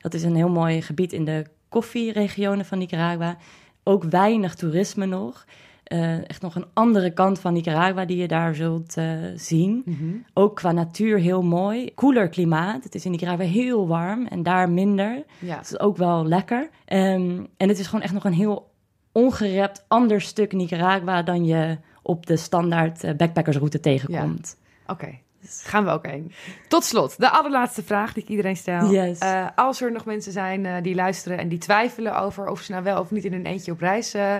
Dat 0.01 0.13
is 0.13 0.23
een 0.23 0.35
heel 0.35 0.49
mooi 0.49 0.81
gebied 0.81 1.13
in 1.13 1.25
de 1.25 1.45
koffieregionen 1.69 2.65
van 2.65 2.77
Nicaragua. 2.77 3.37
Ook 3.83 4.03
weinig 4.03 4.55
toerisme 4.55 5.05
nog... 5.05 5.45
Uh, 5.93 6.29
echt 6.29 6.41
nog 6.41 6.55
een 6.55 6.65
andere 6.73 7.13
kant 7.13 7.39
van 7.39 7.53
Nicaragua 7.53 8.05
die 8.05 8.17
je 8.17 8.27
daar 8.27 8.55
zult 8.55 8.97
uh, 8.97 9.05
zien. 9.35 9.81
Mm 9.85 9.95
-hmm. 9.99 10.25
Ook 10.33 10.55
qua 10.55 10.71
natuur 10.71 11.19
heel 11.19 11.41
mooi. 11.41 11.93
Koeler 11.93 12.29
klimaat. 12.29 12.83
Het 12.83 12.95
is 12.95 13.05
in 13.05 13.11
Nicaragua 13.11 13.45
heel 13.45 13.87
warm 13.87 14.25
en 14.27 14.43
daar 14.43 14.69
minder. 14.69 15.23
Ja. 15.39 15.57
Het 15.57 15.65
is 15.65 15.79
ook 15.79 15.97
wel 15.97 16.25
lekker. 16.25 16.69
Um, 16.87 17.47
en 17.57 17.69
het 17.69 17.79
is 17.79 17.85
gewoon 17.85 18.01
echt 18.01 18.13
nog 18.13 18.23
een 18.23 18.33
heel 18.33 18.71
ongerept 19.11 19.85
ander 19.87 20.21
stuk 20.21 20.53
Nicaragua 20.53 21.23
dan 21.23 21.45
je 21.45 21.77
op 22.01 22.25
de 22.25 22.37
standaard 22.37 23.03
uh, 23.03 23.13
backpackersroute 23.13 23.79
tegenkomt. 23.79 24.57
Ja. 24.59 24.93
Oké. 24.93 25.03
Okay. 25.03 25.21
Gaan 25.63 25.85
we 25.85 25.91
ook 25.91 26.05
heen. 26.05 26.31
Tot 26.67 26.83
slot, 26.83 27.19
de 27.19 27.29
allerlaatste 27.29 27.83
vraag 27.83 28.13
die 28.13 28.23
ik 28.23 28.29
iedereen 28.29 28.57
stel. 28.57 28.91
Yes. 28.91 29.21
Uh, 29.21 29.47
als 29.55 29.81
er 29.81 29.91
nog 29.91 30.05
mensen 30.05 30.31
zijn 30.31 30.65
uh, 30.65 30.75
die 30.81 30.95
luisteren 30.95 31.37
en 31.37 31.47
die 31.47 31.57
twijfelen 31.57 32.19
over 32.19 32.47
of 32.47 32.61
ze 32.61 32.71
nou 32.71 32.83
wel 32.83 32.99
of 32.99 33.11
niet 33.11 33.25
in 33.25 33.33
een 33.33 33.45
eentje 33.45 33.71
op 33.71 33.79
reis 33.79 34.15
uh, 34.15 34.35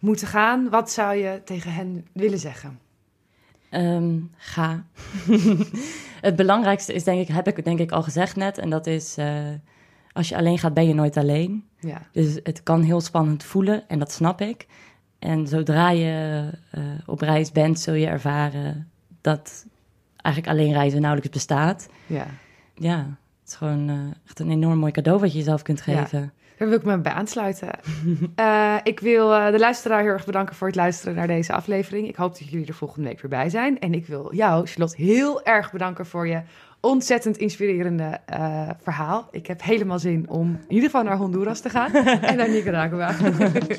moeten 0.00 0.26
gaan, 0.26 0.68
wat 0.68 0.90
zou 0.90 1.16
je 1.16 1.40
tegen 1.44 1.72
hen 1.72 2.06
willen 2.12 2.38
zeggen? 2.38 2.78
Um, 3.70 4.30
ga. 4.36 4.84
het 6.20 6.36
belangrijkste 6.36 6.92
is, 6.92 7.04
denk 7.04 7.20
ik, 7.20 7.34
heb 7.34 7.48
ik 7.48 7.64
denk 7.64 7.78
ik 7.78 7.92
al 7.92 8.02
gezegd 8.02 8.36
net, 8.36 8.58
en 8.58 8.70
dat 8.70 8.86
is 8.86 9.16
als 10.12 10.28
je 10.28 10.36
alleen 10.36 10.58
gaat, 10.58 10.74
ben 10.74 10.88
je 10.88 10.94
nooit 10.94 11.16
alleen. 11.16 11.64
Ja. 11.80 12.02
Dus 12.12 12.38
het 12.42 12.62
kan 12.62 12.82
heel 12.82 13.00
spannend 13.00 13.44
voelen 13.44 13.88
en 13.88 13.98
dat 13.98 14.12
snap 14.12 14.40
ik. 14.40 14.66
En 15.18 15.46
zodra 15.46 15.90
je 15.90 16.44
op 17.06 17.20
reis 17.20 17.52
bent, 17.52 17.80
zul 17.80 17.94
je 17.94 18.06
ervaren 18.06 18.90
dat 19.20 19.66
eigenlijk 20.22 20.56
alleen 20.56 20.72
reizen 20.72 21.00
nauwelijks 21.00 21.34
bestaat. 21.34 21.88
Ja. 22.06 22.26
Ja, 22.74 22.96
het 23.40 23.48
is 23.48 23.54
gewoon 23.54 23.90
uh, 23.90 23.96
echt 24.26 24.40
een 24.40 24.50
enorm 24.50 24.78
mooi 24.78 24.92
cadeau 24.92 25.20
wat 25.20 25.32
je 25.32 25.38
jezelf 25.38 25.62
kunt 25.62 25.80
geven. 25.80 26.20
Ja. 26.20 26.30
Daar 26.56 26.68
wil 26.68 26.78
ik 26.78 26.84
me 26.84 26.98
bij 26.98 27.12
aansluiten. 27.12 27.68
uh, 28.36 28.76
ik 28.92 29.00
wil 29.00 29.32
uh, 29.32 29.50
de 29.50 29.58
luisteraar 29.58 30.00
heel 30.00 30.10
erg 30.10 30.24
bedanken 30.24 30.56
voor 30.56 30.66
het 30.66 30.76
luisteren 30.76 31.14
naar 31.14 31.26
deze 31.26 31.52
aflevering. 31.52 32.08
Ik 32.08 32.16
hoop 32.16 32.38
dat 32.38 32.48
jullie 32.48 32.66
er 32.66 32.74
volgende 32.74 33.08
week 33.08 33.20
weer 33.20 33.30
bij 33.30 33.50
zijn. 33.50 33.78
En 33.78 33.94
ik 33.94 34.06
wil 34.06 34.34
jou, 34.34 34.66
Charlotte, 34.66 35.02
heel 35.02 35.44
erg 35.44 35.72
bedanken 35.72 36.06
voor 36.06 36.28
je 36.28 36.42
ontzettend 36.80 37.36
inspirerende 37.36 38.20
uh, 38.32 38.68
verhaal. 38.82 39.28
Ik 39.30 39.46
heb 39.46 39.62
helemaal 39.62 39.98
zin 39.98 40.28
om 40.28 40.48
in 40.48 40.74
ieder 40.74 40.90
geval 40.90 41.02
naar 41.02 41.16
Honduras 41.16 41.60
te 41.60 41.70
gaan 41.70 41.94
en 42.30 42.36
naar 42.36 42.50
Nicaragua. 42.50 43.14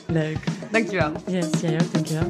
Leuk. 0.08 0.38
Dankjewel. 0.72 1.12
Yes, 1.28 1.50
jij 1.62 1.74
ook. 1.74 1.94
Dankjewel. 1.94 2.30